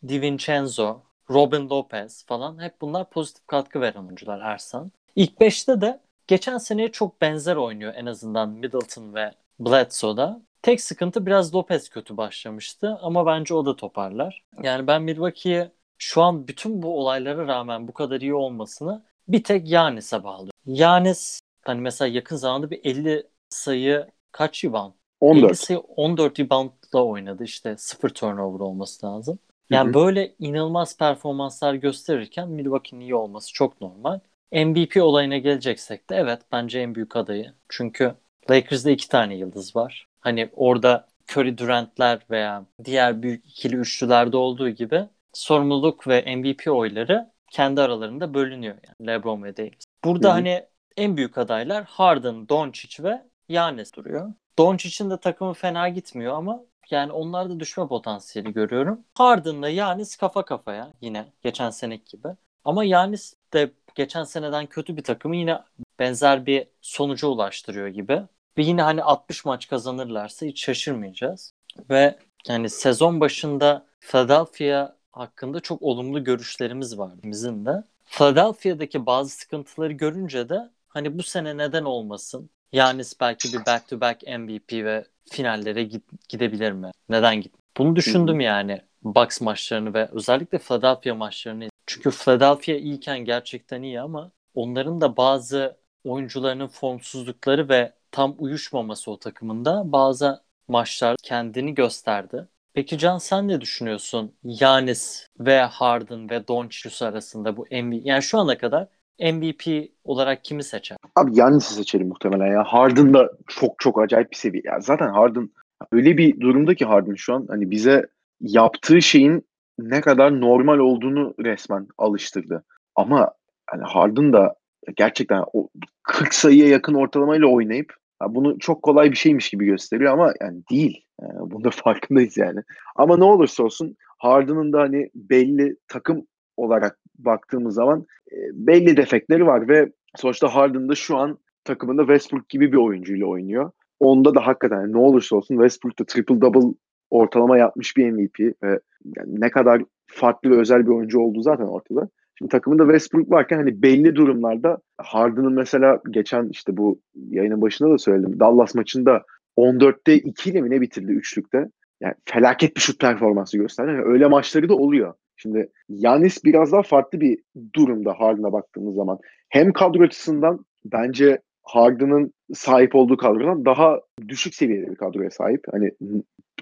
DiVincenzo, 0.08 1.02
Robin 1.30 1.70
Lopez 1.70 2.26
falan 2.26 2.62
hep 2.62 2.82
bunlar 2.82 3.10
pozitif 3.10 3.48
katkı 3.48 3.82
veren 3.82 4.06
oyuncular 4.06 4.39
Ersan. 4.39 4.92
İlk 5.16 5.42
5'te 5.42 5.82
de 5.82 6.00
geçen 6.32 6.58
seneye 6.58 6.92
çok 6.92 7.22
benzer 7.22 7.56
oynuyor 7.56 7.94
en 7.96 8.06
azından 8.06 8.50
Middleton 8.50 9.14
ve 9.16 9.32
Bledsoe'da. 9.60 10.42
Tek 10.62 10.82
sıkıntı 10.82 11.26
biraz 11.26 11.56
Lopez 11.56 11.90
kötü 11.90 12.18
başlamıştı 12.18 13.00
ama 13.02 13.26
bence 13.26 13.54
o 13.54 13.66
da 13.66 13.76
toparlar. 13.76 14.44
Yani 14.64 14.88
ben 14.88 15.04
Milwaukee'ye 15.04 15.72
şu 15.98 16.22
an 16.22 16.48
bütün 16.48 16.82
bu 16.82 17.00
olaylara 17.00 17.48
rağmen 17.48 17.88
bu 17.88 17.94
kadar 17.94 18.22
iyi 18.22 18.34
olmasını 18.34 19.04
bir 19.28 19.44
tek 19.44 19.70
Yanis'e 19.70 20.24
bağlıyorum. 20.24 20.52
Yanis 20.66 21.42
hani 21.66 21.82
mesela 21.82 22.10
yakın 22.10 22.36
zamanda 22.36 22.72
bir 22.72 22.80
50 22.84 23.28
sayı 23.50 24.08
kaç 24.32 24.66
rebound? 24.66 24.94
14. 25.20 25.50
50 25.50 25.56
sayı 25.56 25.80
14 25.80 26.40
reboundla 26.40 27.04
oynadı 27.04 27.44
işte 27.44 27.78
sıfır 27.78 28.10
turnover 28.10 28.60
olması 28.60 29.06
lazım. 29.06 29.40
Yani 29.70 29.86
Hı 29.86 29.90
hı. 29.90 29.94
böyle 29.94 30.36
inanılmaz 30.40 30.98
performanslar 30.98 31.74
gösterirken 31.74 32.50
Milwaukee'nin 32.50 33.02
iyi 33.02 33.16
olması 33.16 33.54
çok 33.54 33.82
normal. 33.82 34.20
MVP 34.52 34.97
olayına 35.04 35.38
geleceksek 35.38 36.10
de 36.10 36.16
evet 36.16 36.41
bence 36.52 36.80
en 36.80 36.95
büyük 36.95 37.16
adayı. 37.16 37.54
Çünkü 37.70 38.16
Lakers'da 38.49 38.91
iki 38.91 39.10
tane 39.10 39.36
yıldız 39.36 39.76
var. 39.76 40.06
Hani 40.20 40.49
orada 40.56 41.08
Curry 41.32 41.58
Durant'ler 41.58 42.20
veya 42.30 42.66
diğer 42.84 43.22
büyük 43.24 43.45
ikili 43.45 43.76
üçlülerde 43.76 44.38
olduğu 44.38 44.70
gibi 44.70 45.06
sorumluluk 45.34 46.08
ve 46.08 46.36
MVP 46.36 46.68
oyları 46.68 47.32
kendi 47.52 47.82
aralarında 47.82 48.34
bölünüyor 48.34 48.76
yani 48.88 49.08
LeBron 49.08 49.43
ve 49.43 49.58
Davis. 49.58 49.86
Burada 50.04 50.28
Hı 50.28 50.32
hı. 50.32 50.36
hani 50.36 50.66
en 50.97 51.18
büyük 51.18 51.38
adaylar 51.38 51.84
Harden, 51.84 52.49
Doncic 52.49 53.04
ve 53.04 53.22
Giannis 53.49 53.93
duruyor. 53.95 54.34
Doncic'in 54.58 55.10
de 55.10 55.18
takımı 55.18 55.54
fena 55.54 55.89
gitmiyor 55.89 56.34
ama 56.34 56.64
yani 56.89 57.12
onlarda 57.12 57.60
düşme 57.60 57.88
potansiyeli 57.88 58.54
görüyorum. 58.54 59.02
Harden'la 59.14 59.72
Giannis 59.72 60.16
kafa 60.16 60.45
kafaya 60.45 60.93
yine 61.02 61.26
geçen 61.43 61.70
seneki 61.70 62.18
gibi. 62.18 62.28
Ama 62.66 62.86
Giannis 62.86 63.34
de 63.54 63.72
geçen 63.96 64.24
seneden 64.24 64.66
kötü 64.66 64.98
bir 64.98 65.04
takımı 65.04 65.36
yine 65.36 65.60
benzer 66.00 66.46
bir 66.46 66.68
sonuca 66.82 67.28
ulaştırıyor 67.28 67.88
gibi. 67.88 68.22
Ve 68.58 68.64
yine 68.64 68.82
hani 68.82 69.04
60 69.04 69.46
maç 69.46 69.68
kazanırlarsa 69.68 70.46
hiç 70.46 70.64
şaşırmayacağız. 70.64 71.54
Ve 71.89 72.16
yani 72.48 72.70
sezon 72.70 73.20
başında 73.20 73.86
Philadelphia 74.00 74.96
hakkında 75.12 75.60
çok 75.60 75.82
olumlu 75.82 76.24
görüşlerimiz 76.24 76.98
var 76.98 77.12
bizim 77.24 77.66
de. 77.66 77.84
Philadelphia'daki 78.06 79.06
bazı 79.06 79.30
sıkıntıları 79.30 79.94
görünce 79.94 80.50
de 80.50 80.70
hani 80.88 81.18
bu 81.18 81.24
sene 81.24 81.58
neden 81.58 81.84
olmasın? 81.84 82.50
Yanis 82.72 83.20
belki 83.20 83.54
bir 83.54 83.66
back 83.66 83.88
to 83.88 84.02
back 84.02 84.24
MVP 84.28 84.86
ve 84.86 85.06
finallere 85.32 85.84
git- 85.84 86.30
gidebilir 86.30 86.72
mi? 86.72 86.92
Neden 87.10 87.42
git? 87.42 87.54
Bunu 87.78 87.96
düşündüm 87.96 88.39
yani 88.39 88.82
Bucks 89.04 89.42
maçlarını 89.42 89.94
ve 89.94 90.10
özellikle 90.12 90.58
Philadelphia 90.58 91.16
maçlarını. 91.16 91.71
Çünkü 91.86 92.12
Philadelphia 92.12 92.72
iyiyken 92.72 93.20
gerçekten 93.20 93.82
iyi 93.82 94.02
ama 94.02 94.32
onların 94.54 95.02
da 95.02 95.18
bazı 95.18 95.78
oyuncularının 96.04 96.68
formsuzlukları 96.68 97.70
ve 97.70 97.94
tam 98.12 98.36
uyuşmaması 98.40 99.12
o 99.12 99.20
takımında 99.20 99.92
bazı 99.92 100.44
maçlar 100.68 101.16
kendini 101.24 101.74
gösterdi. 101.74 102.48
Peki 102.74 102.98
Can 102.98 103.18
sen 103.18 103.48
ne 103.48 103.62
düşünüyorsun? 103.62 104.36
Yanis 104.44 105.28
ve 105.40 105.60
Harden 105.60 106.30
ve 106.30 106.48
Doncic 106.48 107.06
arasında 107.06 107.58
bu 107.58 107.66
MVP 107.72 108.06
yani 108.06 108.24
şu 108.24 108.38
ana 108.40 108.58
kadar 108.58 108.88
MVP 109.20 109.92
olarak 110.04 110.44
kimi 110.44 110.64
seçer? 110.64 110.98
Abi 111.16 111.40
Yannis'i 111.40 111.74
seçelim 111.74 112.08
muhtemelen 112.08 112.48
ya. 112.48 112.64
Harden 112.64 113.14
da 113.14 113.32
çok 113.48 113.80
çok 113.80 114.02
acayip 114.02 114.32
bir 114.32 114.36
seviye. 114.36 114.64
Ya 114.66 114.80
zaten 114.80 115.10
Harden 115.10 115.50
öyle 115.92 116.18
bir 116.18 116.40
durumda 116.40 116.76
ki 116.76 116.86
Harden 116.86 117.16
şu 117.16 117.34
an 117.34 117.46
hani 117.50 117.72
bize 117.72 118.08
yaptığı 118.42 119.02
şeyin 119.02 119.46
ne 119.80 120.02
kadar 120.02 120.42
normal 120.42 120.80
olduğunu 120.80 121.34
resmen 121.40 121.88
alıştırdı. 121.98 122.64
Ama 122.96 123.32
hani 123.68 123.84
Harden 123.84 124.34
da 124.34 124.56
gerçekten 124.96 125.44
o 125.54 125.70
40 126.04 126.34
sayıya 126.34 126.68
yakın 126.68 126.94
ortalamayla 126.94 127.48
oynayıp 127.48 127.94
bunu 128.30 128.60
çok 128.60 128.84
kolay 128.84 129.12
bir 129.12 129.16
şeymiş 129.16 129.50
gibi 129.50 129.66
gösteriyor 129.66 130.14
ama 130.14 130.34
yani 130.42 130.62
değil. 130.72 131.06
Yani 131.22 131.52
bunda 131.52 131.70
farkındayız 131.72 132.38
yani. 132.38 132.60
Ama 132.96 133.18
ne 133.18 133.24
olursa 133.24 133.64
olsun 133.64 133.96
Harden'ın 134.18 134.74
da 134.74 134.80
hani 134.80 135.10
belli 135.16 135.76
takım 135.88 136.28
olarak 136.58 137.00
baktığımız 137.18 137.76
zaman 137.76 138.06
e, 138.32 138.38
belli 138.54 138.98
defekleri 138.98 139.48
var 139.48 139.68
ve 139.68 139.92
sonuçta 140.16 140.56
Harden 140.56 140.90
da 140.90 140.96
şu 140.96 141.18
an 141.18 141.38
takımında 141.64 142.02
Westbrook 142.02 142.50
gibi 142.50 142.72
bir 142.72 142.78
oyuncuyla 142.78 143.26
oynuyor. 143.26 143.72
Onda 144.00 144.36
da 144.36 144.48
hakikaten 144.48 144.94
ne 144.94 144.98
olursa 144.98 145.36
olsun 145.36 145.56
Westbrook'ta 145.56 146.06
triple 146.06 146.42
double 146.42 146.74
ortalama 147.12 147.57
yapmış 147.57 147.97
bir 147.97 148.12
MVP 148.12 148.39
ve 148.64 148.80
yani 149.18 149.41
ne 149.41 149.49
kadar 149.49 149.82
farklı 150.07 150.49
ve 150.49 150.59
özel 150.59 150.86
bir 150.86 150.91
oyuncu 150.91 151.20
olduğu 151.20 151.41
zaten 151.41 151.66
ortada. 151.66 152.09
Şimdi 152.38 152.51
takımında 152.51 152.84
Westbrook 152.84 153.32
varken 153.32 153.57
hani 153.57 153.82
belli 153.82 154.16
durumlarda 154.16 154.78
Harden'ın 154.97 155.53
mesela 155.53 155.99
geçen 156.12 156.49
işte 156.49 156.78
bu 156.78 156.99
yayının 157.16 157.62
başında 157.62 157.89
da 157.89 157.97
söyledim. 157.97 158.39
Dallas 158.39 158.76
maçında 158.76 159.24
14'te 159.57 160.16
2 160.16 160.49
ile 160.49 160.62
mi 160.62 160.70
ne 160.70 160.82
bitirdi 160.82 161.12
üçlükte? 161.12 161.70
Yani 162.01 162.14
felaket 162.26 162.76
bir 162.76 162.82
şut 162.82 162.99
performansı 162.99 163.57
gösterdi. 163.57 163.91
Yani 163.91 164.03
öyle 164.03 164.28
maçları 164.28 164.70
da 164.70 164.76
oluyor. 164.76 165.14
Şimdi 165.36 165.70
Yanis 165.89 166.45
biraz 166.45 166.72
daha 166.72 166.82
farklı 166.82 167.20
bir 167.20 167.39
durumda 167.76 168.14
Harden'a 168.14 168.53
baktığımız 168.53 168.95
zaman. 168.95 169.20
Hem 169.49 169.74
kadro 169.74 170.03
açısından 170.03 170.66
bence 170.86 171.41
Harden'ın 171.64 172.34
sahip 172.53 172.95
olduğu 172.95 173.18
kadrodan 173.18 173.66
daha 173.66 173.99
düşük 174.28 174.55
seviyede 174.55 174.91
bir 174.91 174.95
kadroya 174.95 175.30
sahip. 175.30 175.64
Hani 175.72 175.91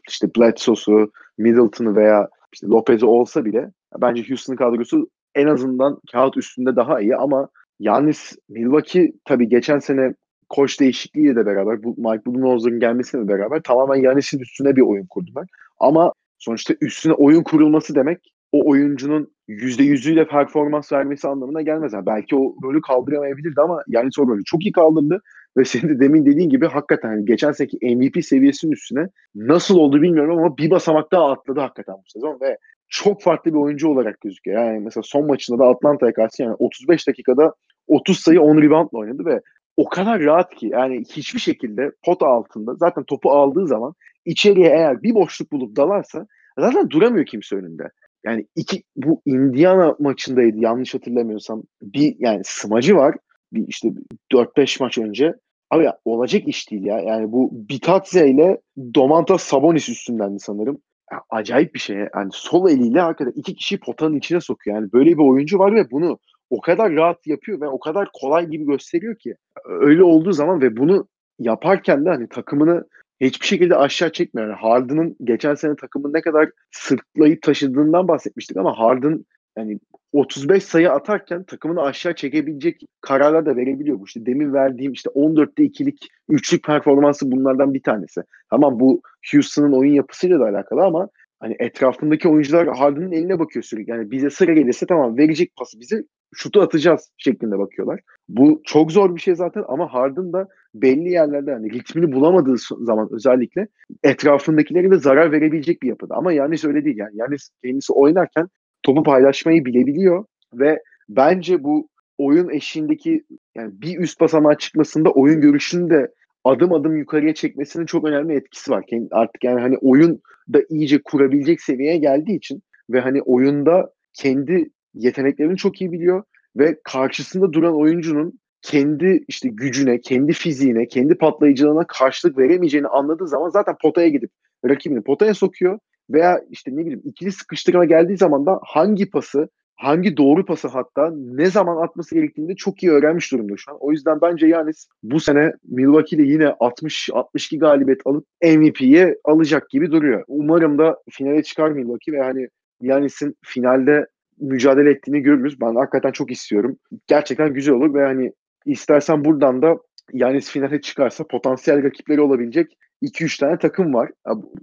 işte 0.10 0.28
Bledsoe'su, 0.38 1.12
Middleton'ı 1.38 1.96
veya 1.96 2.30
işte 2.54 2.68
Lopez'i 2.68 3.06
olsa 3.06 3.46
bile 3.46 3.72
bence 4.02 4.30
Houston 4.30 4.56
kadrosu 4.56 5.10
en 5.36 5.48
azından 5.48 6.00
kağıt 6.12 6.38
üstünde 6.38 6.76
daha 6.76 7.02
iyi 7.02 7.16
ama 7.16 7.50
Yanis 7.80 8.36
Milwaukee 8.50 9.12
tabii 9.26 9.50
geçen 9.50 9.80
sene 9.80 10.14
koç 10.50 10.80
değişikliğiyle 10.80 11.36
de 11.36 11.46
beraber 11.46 11.84
bu 11.84 11.96
Mike 11.98 12.26
Budenholzer'ın 12.26 12.80
gelmesiyle 12.80 13.28
beraber 13.28 13.62
tamamen 13.62 13.96
Yanis'in 13.96 14.40
üstüne 14.40 14.76
bir 14.76 14.82
oyun 14.82 15.06
kurdular. 15.06 15.48
Ama 15.80 16.14
sonuçta 16.38 16.74
üstüne 16.82 17.14
oyun 17.14 17.44
kurulması 17.44 17.96
demek 17.96 18.20
o 18.52 18.70
oyuncunun 18.70 19.32
%100'üyle 19.50 20.28
performans 20.28 20.92
vermesi 20.92 21.28
anlamına 21.28 21.62
gelmez. 21.62 21.94
Yani 21.94 22.06
belki 22.06 22.36
o 22.36 22.56
rolü 22.64 22.82
kaldıramayabilirdi 22.82 23.62
ama 23.62 23.84
Yanis 23.88 24.20
o 24.20 24.28
rolü 24.28 24.44
çok 24.44 24.66
iyi 24.66 24.72
kaldırdı 24.72 25.22
ve 25.58 25.66
senin 25.66 25.90
de 25.90 26.00
demin 26.00 26.26
dediğin 26.26 26.50
gibi 26.50 26.68
hakikaten 26.68 27.10
hani 27.10 27.26
geçen 27.26 27.52
seneki 27.52 27.96
MVP 27.96 28.26
seviyesinin 28.26 28.72
üstüne 28.72 29.08
nasıl 29.36 29.78
oldu 29.78 30.02
bilmiyorum 30.02 30.38
ama 30.38 30.58
bir 30.58 30.70
basamak 30.70 31.12
daha 31.12 31.32
atladı 31.32 31.60
hakikaten 31.60 31.96
bu 31.96 32.04
sezon 32.06 32.40
ve 32.42 32.58
çok 32.90 33.22
farklı 33.22 33.54
bir 33.54 33.58
oyuncu 33.58 33.90
olarak 33.90 34.22
gözüküyor. 34.22 34.66
Yani 34.66 34.80
mesela 34.80 35.04
son 35.04 35.28
maçında 35.28 35.60
da 35.60 35.68
Atlanta'ya 35.68 36.14
karşı 36.14 36.44
yani 36.44 36.56
35 36.60 37.08
dakikada 37.08 37.54
30 37.88 38.20
sayı 38.20 38.42
10 38.42 38.62
reboundla 38.62 39.00
oynadı 39.00 39.26
ve 39.26 39.42
o 39.78 39.90
kadar 39.90 40.24
rahat 40.24 40.56
ki 40.56 40.68
yani 40.68 41.04
hiçbir 41.12 41.40
şekilde 41.40 41.92
pot 42.06 42.24
altında 42.24 42.76
zaten 42.76 43.04
topu 43.04 43.32
aldığı 43.32 43.68
zaman 43.68 43.94
içeriye 44.26 44.70
eğer 44.70 45.04
bir 45.04 45.16
boşluk 45.16 45.52
bulup 45.52 45.76
dalarsa 45.76 46.28
zaten 46.60 46.90
duramıyor 46.90 47.26
kimse 47.26 47.56
önünde. 47.56 47.84
Yani 48.26 48.46
iki 48.56 48.84
bu 48.96 49.22
Indiana 49.26 49.96
maçındaydı 50.00 50.58
yanlış 50.58 50.96
hatırlamıyorsam. 50.96 51.64
Bir 51.82 52.16
yani 52.20 52.42
smacı 52.44 52.96
var. 52.96 53.16
Bir 53.54 53.68
işte 53.68 53.90
4-5 54.32 54.84
maç 54.84 54.98
önce. 54.98 55.36
Abi 55.72 55.84
ya, 55.84 55.98
olacak 56.06 56.48
iş 56.48 56.72
değil 56.72 56.86
ya. 56.86 57.00
Yani 57.00 57.32
bu 57.32 57.50
Bitadze 57.52 58.30
ile 58.30 58.62
Domantas 58.96 59.44
Sabonis 59.44 59.90
üstündendi 59.90 60.40
sanırım. 60.40 60.82
Ya, 61.12 61.22
acayip 61.30 61.74
bir 61.74 61.80
şey. 61.80 61.98
Yani 62.16 62.30
sol 62.32 62.70
eliyle 62.70 63.00
hakikaten 63.00 63.34
iki 63.36 63.56
kişiyi 63.56 63.80
potanın 63.80 64.16
içine 64.18 64.42
sokuyor. 64.42 64.78
Yani 64.78 64.94
böyle 64.94 65.10
bir 65.10 65.24
oyuncu 65.24 65.60
var 65.60 65.76
ve 65.76 65.92
bunu 65.92 66.20
o 66.50 66.62
kadar 66.62 66.96
rahat 66.96 67.28
yapıyor 67.28 67.62
ve 67.62 67.68
o 67.68 67.80
kadar 67.80 68.10
kolay 68.14 68.48
gibi 68.48 68.66
gösteriyor 68.66 69.16
ki. 69.16 69.36
Öyle 69.66 70.04
olduğu 70.04 70.32
zaman 70.32 70.62
ve 70.62 70.78
bunu 70.78 71.08
yaparken 71.40 72.06
de 72.06 72.10
hani 72.10 72.30
takımını 72.30 72.86
hiçbir 73.22 73.46
şekilde 73.46 73.76
aşağı 73.76 74.12
çekmiyor. 74.12 74.48
Yani 74.50 74.58
Harden'ın 74.58 75.16
geçen 75.24 75.56
sene 75.56 75.76
takımın 75.76 76.14
ne 76.14 76.22
kadar 76.22 76.50
sırtlayıp 76.72 77.42
taşıdığından 77.42 78.08
bahsetmiştik 78.08 78.58
ama 78.58 78.80
Harden 78.80 79.26
yani 79.58 79.80
35 80.14 80.64
sayı 80.64 80.92
atarken 80.92 81.44
takımını 81.44 81.82
aşağı 81.82 82.16
çekebilecek 82.16 82.82
kararlar 83.02 83.46
da 83.46 83.56
verebiliyor. 83.56 84.00
Bu 84.00 84.06
işte 84.06 84.26
demin 84.26 84.54
verdiğim 84.54 84.92
işte 84.92 85.10
14'te 85.10 85.64
ikilik 85.64 86.08
üçlük 86.30 86.64
performansı 86.64 87.32
bunlardan 87.32 87.74
bir 87.74 87.84
tanesi. 87.84 88.22
Tamam 88.50 88.80
bu 88.80 89.02
Houston'ın 89.32 89.74
oyun 89.74 89.94
yapısıyla 89.94 90.40
da 90.40 90.46
alakalı 90.46 90.84
ama 90.84 91.10
hani 91.40 91.56
etrafındaki 91.60 92.30
oyuncular 92.30 92.68
Harden'ın 92.68 93.12
eline 93.12 93.40
bakıyor 93.40 93.64
sürekli. 93.64 93.92
Yani 93.92 94.12
bize 94.12 94.30
sıra 94.30 94.54
gelirse 94.54 94.86
tamam 94.86 95.18
verecek 95.18 95.56
pası 95.56 95.80
bize 95.80 96.04
şutu 96.36 96.62
atacağız 96.62 97.12
şeklinde 97.18 97.60
bakıyorlar. 97.60 98.00
Bu 98.30 98.62
çok 98.64 98.92
zor 98.92 99.16
bir 99.16 99.22
şey 99.22 99.36
zaten 99.36 99.64
ama 99.68 99.94
Harden 99.94 100.34
da 100.34 100.48
belli 100.74 101.10
yerlerde 101.10 101.54
hani 101.54 101.72
ritmini 101.74 102.12
bulamadığı 102.12 102.56
zaman 102.80 103.10
özellikle 103.12 103.68
etrafındakilere 104.04 104.92
de 104.92 105.00
zarar 105.00 105.32
verebilecek 105.32 105.82
bir 105.82 105.88
yapıda. 105.88 106.16
Ama 106.16 106.34
Yanis 106.34 106.66
öyle 106.66 106.86
değil 106.86 106.98
yani. 106.98 107.12
Yanis 107.14 107.50
kendisi 107.64 107.94
oynarken 107.94 108.48
topu 108.84 109.04
paylaşmayı 109.04 109.66
bilebiliyor 109.66 110.26
ve 110.54 110.80
bence 111.10 111.64
bu 111.64 111.90
oyun 112.18 112.50
eşiğindeki 112.50 113.24
yani 113.56 113.72
bir 113.82 114.00
üst 114.00 114.22
basamağa 114.22 114.58
çıkmasında 114.58 115.12
oyun 115.12 115.42
görüşünü 115.42 115.90
de 115.90 116.12
adım 116.44 116.74
adım 116.74 116.98
yukarıya 116.98 117.34
çekmesinin 117.34 117.86
çok 117.86 118.06
önemli 118.06 118.36
etkisi 118.36 118.72
var. 118.72 118.86
Artık 119.12 119.44
yani 119.44 119.62
hani 119.62 119.78
oyun 119.78 120.22
da 120.54 120.60
iyice 120.70 121.02
kurabilecek 121.06 121.62
seviyeye 121.62 121.98
geldiği 121.98 122.38
için 122.38 122.64
ve 122.90 123.00
hani 123.00 123.22
oyunda 123.22 123.92
kendi 124.14 124.70
yeteneklerini 124.94 125.58
çok 125.58 125.82
iyi 125.82 125.92
biliyor 125.92 126.24
ve 126.56 126.80
karşısında 126.84 127.54
duran 127.54 127.76
oyuncunun 127.76 128.40
kendi 128.62 129.24
işte 129.28 129.50
gücüne, 129.50 130.02
kendi 130.02 130.34
fiziğine, 130.34 130.88
kendi 130.88 131.16
patlayıcılığına 131.16 131.88
karşılık 131.88 132.38
veremeyeceğini 132.38 132.88
anladığı 132.88 133.28
zaman 133.28 133.50
zaten 133.50 133.76
potaya 133.82 134.08
gidip 134.08 134.32
rakibini 134.66 135.02
potaya 135.02 135.34
sokuyor 135.34 135.80
veya 136.10 136.42
işte 136.50 136.72
ne 136.72 136.80
bileyim 136.80 137.02
ikili 137.06 137.32
sıkıştırma 137.32 137.86
geldiği 137.86 138.18
zaman 138.18 138.46
da 138.46 138.60
hangi 138.64 139.10
pası, 139.10 139.50
hangi 139.76 140.18
doğru 140.18 140.46
pası 140.46 140.68
hatta 140.68 141.14
ne 141.16 141.46
zaman 141.46 141.84
atması 141.84 142.16
gerektiğini 142.16 142.50
de 142.50 142.56
çok 142.56 142.84
iyi 142.84 142.92
öğrenmiş 142.92 143.32
durumda 143.32 143.54
şu 143.58 143.72
an. 143.72 143.78
O 143.80 143.92
yüzden 143.92 144.22
bence 144.22 144.48
Yanis 144.48 144.88
bu 145.04 145.20
sene 145.20 145.54
Milwaukee'de 145.64 146.24
yine 146.24 146.46
60-62 146.46 147.60
galibiyet 147.60 148.02
alıp 148.06 148.26
MVP'ye 148.44 149.18
alacak 149.24 149.70
gibi 149.70 149.92
duruyor. 149.92 150.24
Umarım 150.28 150.78
da 150.78 150.98
finale 151.10 151.44
çıkar 151.44 151.72
Milwaukee 151.72 152.12
ve 152.12 152.22
hani 152.22 152.48
Yanis'in 152.82 153.36
finalde 153.46 154.06
mücadele 154.40 154.90
ettiğini 154.90 155.22
görürüz. 155.22 155.62
Ben 155.62 155.76
hakikaten 155.76 156.12
çok 156.12 156.32
istiyorum. 156.32 156.78
Gerçekten 157.08 157.54
güzel 157.54 157.76
olur 157.76 157.94
ve 157.94 158.06
hani 158.06 158.34
istersen 158.66 159.26
buradan 159.26 159.62
da 159.62 159.78
Yanis 160.14 160.50
finale 160.50 160.82
çıkarsa 160.82 161.24
potansiyel 161.28 161.84
rakipleri 161.84 162.22
olabilecek 162.22 162.78
2-3 163.02 163.40
tane 163.40 163.58
takım 163.58 163.94
var. 163.94 164.10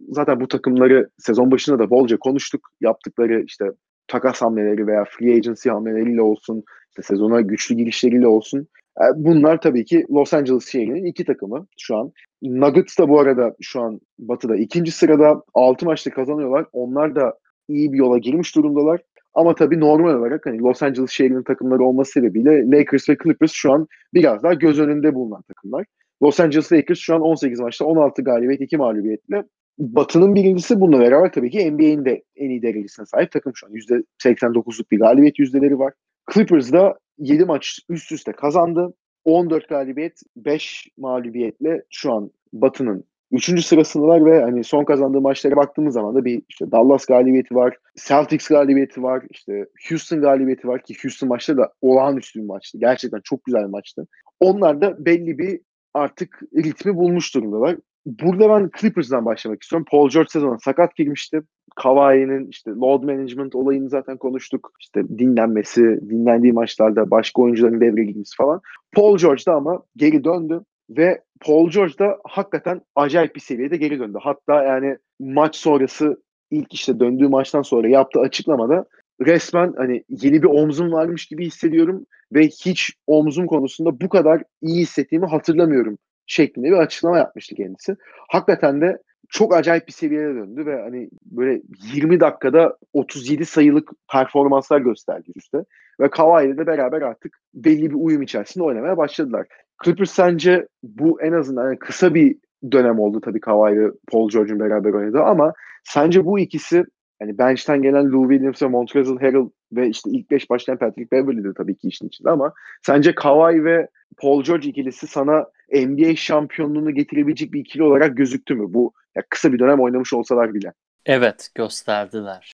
Zaten 0.08 0.40
bu 0.40 0.48
takımları 0.48 1.08
sezon 1.18 1.50
başında 1.50 1.78
da 1.78 1.90
bolca 1.90 2.16
konuştuk. 2.16 2.68
Yaptıkları 2.80 3.42
işte 3.42 3.64
takas 4.08 4.42
hamleleri 4.42 4.86
veya 4.86 5.04
free 5.04 5.36
agency 5.36 5.68
hamleleriyle 5.68 6.22
olsun, 6.22 6.64
işte 6.90 7.02
sezona 7.02 7.40
güçlü 7.40 7.74
girişleriyle 7.74 8.26
olsun. 8.26 8.68
E, 9.00 9.04
bunlar 9.16 9.60
tabii 9.60 9.84
ki 9.84 10.06
Los 10.10 10.34
Angeles 10.34 10.68
şehrinin 10.68 11.04
iki 11.04 11.24
takımı 11.24 11.66
şu 11.78 11.96
an. 11.96 12.12
Nuggets 12.42 12.98
da 12.98 13.08
bu 13.08 13.20
arada 13.20 13.56
şu 13.60 13.80
an 13.80 14.00
batıda 14.18 14.56
ikinci 14.56 14.92
sırada 14.92 15.42
6 15.54 15.86
maçta 15.86 16.10
kazanıyorlar. 16.10 16.66
Onlar 16.72 17.14
da 17.14 17.38
iyi 17.68 17.92
bir 17.92 17.98
yola 17.98 18.18
girmiş 18.18 18.56
durumdalar. 18.56 19.00
Ama 19.36 19.54
tabii 19.54 19.80
normal 19.80 20.14
olarak 20.14 20.46
hani 20.46 20.58
Los 20.58 20.82
Angeles 20.82 21.10
şehrinin 21.10 21.42
takımları 21.42 21.84
olması 21.84 22.12
sebebiyle 22.12 22.70
Lakers 22.70 23.08
ve 23.08 23.16
Clippers 23.22 23.52
şu 23.52 23.72
an 23.72 23.86
biraz 24.14 24.42
daha 24.42 24.54
göz 24.54 24.78
önünde 24.78 25.14
bulunan 25.14 25.42
takımlar. 25.42 25.86
Los 26.22 26.40
Angeles 26.40 26.72
Lakers 26.72 26.98
şu 26.98 27.14
an 27.14 27.20
18 27.20 27.60
maçta 27.60 27.84
16 27.84 28.22
galibiyet 28.22 28.60
2 28.60 28.76
mağlubiyetle 28.76 29.44
Batı'nın 29.78 30.34
birincisi 30.34 30.80
bununla 30.80 31.00
beraber 31.00 31.32
tabii 31.32 31.50
ki 31.50 31.72
NBA'in 31.72 32.04
de 32.04 32.22
en 32.36 32.50
iyi 32.50 32.62
derecesine 32.62 33.06
sahip 33.06 33.32
takım 33.32 33.52
şu 33.54 33.66
an. 33.66 33.72
%89'luk 33.72 34.90
bir 34.90 34.98
galibiyet 34.98 35.38
yüzdeleri 35.38 35.78
var. 35.78 35.92
Clippers 36.34 36.72
da 36.72 36.98
7 37.18 37.44
maç 37.44 37.80
üst 37.88 38.12
üste 38.12 38.32
kazandı. 38.32 38.94
14 39.24 39.68
galibiyet 39.68 40.20
5 40.36 40.88
mağlubiyetle 40.98 41.82
şu 41.90 42.12
an 42.12 42.30
Batı'nın 42.52 43.04
Üçüncü 43.32 43.62
sırasındalar 43.62 44.24
ve 44.24 44.42
hani 44.42 44.64
son 44.64 44.84
kazandığı 44.84 45.20
maçlara 45.20 45.56
baktığımız 45.56 45.94
zaman 45.94 46.14
da 46.14 46.24
bir 46.24 46.42
işte 46.48 46.70
Dallas 46.70 47.06
galibiyeti 47.06 47.54
var, 47.54 47.76
Celtics 48.08 48.48
galibiyeti 48.48 49.02
var, 49.02 49.22
işte 49.30 49.66
Houston 49.88 50.20
galibiyeti 50.20 50.68
var 50.68 50.82
ki 50.82 50.94
Houston 51.02 51.28
maçta 51.28 51.56
da 51.56 51.72
olağanüstü 51.80 52.40
bir 52.40 52.46
maçtı. 52.46 52.78
Gerçekten 52.78 53.20
çok 53.24 53.44
güzel 53.44 53.62
bir 53.62 53.70
maçtı. 53.70 54.06
Onlar 54.40 54.80
da 54.80 55.04
belli 55.04 55.38
bir 55.38 55.60
artık 55.94 56.40
ritmi 56.56 56.96
bulmuş 56.96 57.34
durumdalar. 57.34 57.76
Burada 58.06 58.48
ben 58.48 58.70
Clippers'dan 58.80 59.24
başlamak 59.24 59.62
istiyorum. 59.62 59.86
Paul 59.90 60.10
George 60.10 60.28
sezona 60.28 60.58
sakat 60.58 60.96
girmişti. 60.96 61.42
Kawhi'nin 61.76 62.48
işte 62.50 62.70
load 62.70 63.02
management 63.02 63.54
olayını 63.54 63.88
zaten 63.88 64.16
konuştuk. 64.16 64.72
İşte 64.80 65.08
dinlenmesi, 65.08 65.82
dinlendiği 65.82 66.52
maçlarda 66.52 67.10
başka 67.10 67.42
oyuncuların 67.42 67.80
devreye 67.80 68.04
girmesi 68.04 68.36
falan. 68.36 68.60
Paul 68.92 69.18
George 69.18 69.42
da 69.46 69.54
ama 69.54 69.82
geri 69.96 70.24
döndü 70.24 70.60
ve 70.90 71.22
Paul 71.40 71.70
George 71.70 71.98
da 71.98 72.18
hakikaten 72.24 72.80
acayip 72.94 73.34
bir 73.34 73.40
seviyede 73.40 73.76
geri 73.76 73.98
döndü. 73.98 74.18
Hatta 74.22 74.62
yani 74.62 74.96
maç 75.20 75.56
sonrası 75.56 76.22
ilk 76.50 76.74
işte 76.74 77.00
döndüğü 77.00 77.28
maçtan 77.28 77.62
sonra 77.62 77.88
yaptığı 77.88 78.20
açıklamada 78.20 78.86
resmen 79.20 79.74
hani 79.76 80.04
yeni 80.08 80.42
bir 80.42 80.48
omzum 80.48 80.92
varmış 80.92 81.26
gibi 81.26 81.46
hissediyorum 81.46 82.06
ve 82.32 82.46
hiç 82.46 82.92
omzum 83.06 83.46
konusunda 83.46 84.00
bu 84.00 84.08
kadar 84.08 84.42
iyi 84.62 84.82
hissettiğimi 84.82 85.26
hatırlamıyorum 85.26 85.98
şeklinde 86.26 86.66
bir 86.66 86.76
açıklama 86.76 87.18
yapmıştı 87.18 87.54
kendisi. 87.54 87.96
Hakikaten 88.28 88.80
de 88.80 88.98
çok 89.28 89.54
acayip 89.54 89.86
bir 89.86 89.92
seviyeye 89.92 90.34
döndü 90.34 90.66
ve 90.66 90.82
hani 90.82 91.08
böyle 91.24 91.62
20 91.94 92.20
dakikada 92.20 92.76
37 92.92 93.46
sayılık 93.46 93.90
performanslar 94.12 94.80
gösterdi 94.80 95.32
üstte. 95.36 95.58
Ve 96.00 96.10
Kawhi 96.10 96.46
ile 96.46 96.58
de 96.58 96.66
beraber 96.66 97.02
artık 97.02 97.38
belli 97.54 97.90
bir 97.90 97.96
uyum 97.98 98.22
içerisinde 98.22 98.64
oynamaya 98.64 98.96
başladılar. 98.96 99.46
Clippers 99.84 100.10
sence 100.10 100.68
bu 100.82 101.22
en 101.22 101.32
azından 101.32 101.64
yani 101.64 101.78
kısa 101.78 102.14
bir 102.14 102.36
dönem 102.72 102.98
oldu 102.98 103.20
tabii 103.20 103.40
Kawhi 103.40 103.80
ve 103.80 103.90
Paul 104.12 104.30
George'un 104.30 104.60
beraber 104.60 104.92
oynadığı 104.92 105.22
ama 105.22 105.52
sence 105.84 106.24
bu 106.24 106.38
ikisi 106.38 106.84
yani 107.20 107.38
bench'ten 107.38 107.82
gelen 107.82 108.12
Lou 108.12 108.30
Williams 108.30 108.62
ve 108.62 108.66
Montrezl 108.66 109.18
Harrell 109.18 109.48
ve 109.72 109.88
işte 109.88 110.10
ilk 110.10 110.30
beş 110.30 110.50
başlayan 110.50 110.78
Patrick 110.78 111.10
Beverley 111.12 111.44
de 111.44 111.54
tabii 111.56 111.76
ki 111.76 111.88
işin 111.88 112.08
içinde 112.08 112.30
ama 112.30 112.52
sence 112.86 113.14
Kawhi 113.14 113.64
ve 113.64 113.88
Paul 114.18 114.42
George 114.42 114.68
ikilisi 114.68 115.06
sana 115.06 115.46
NBA 115.72 116.16
şampiyonluğunu 116.16 116.94
getirebilecek 116.94 117.52
bir 117.52 117.60
ikili 117.60 117.82
olarak 117.82 118.16
gözüktü 118.16 118.54
mü? 118.54 118.64
Bu 118.68 118.92
ya 119.16 119.22
kısa 119.30 119.52
bir 119.52 119.58
dönem 119.58 119.80
oynamış 119.80 120.12
olsalar 120.12 120.54
bile. 120.54 120.72
Evet 121.06 121.50
gösterdiler. 121.54 122.52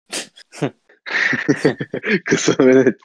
kısa 2.25 2.65
ve 2.65 2.75
net. 2.75 2.95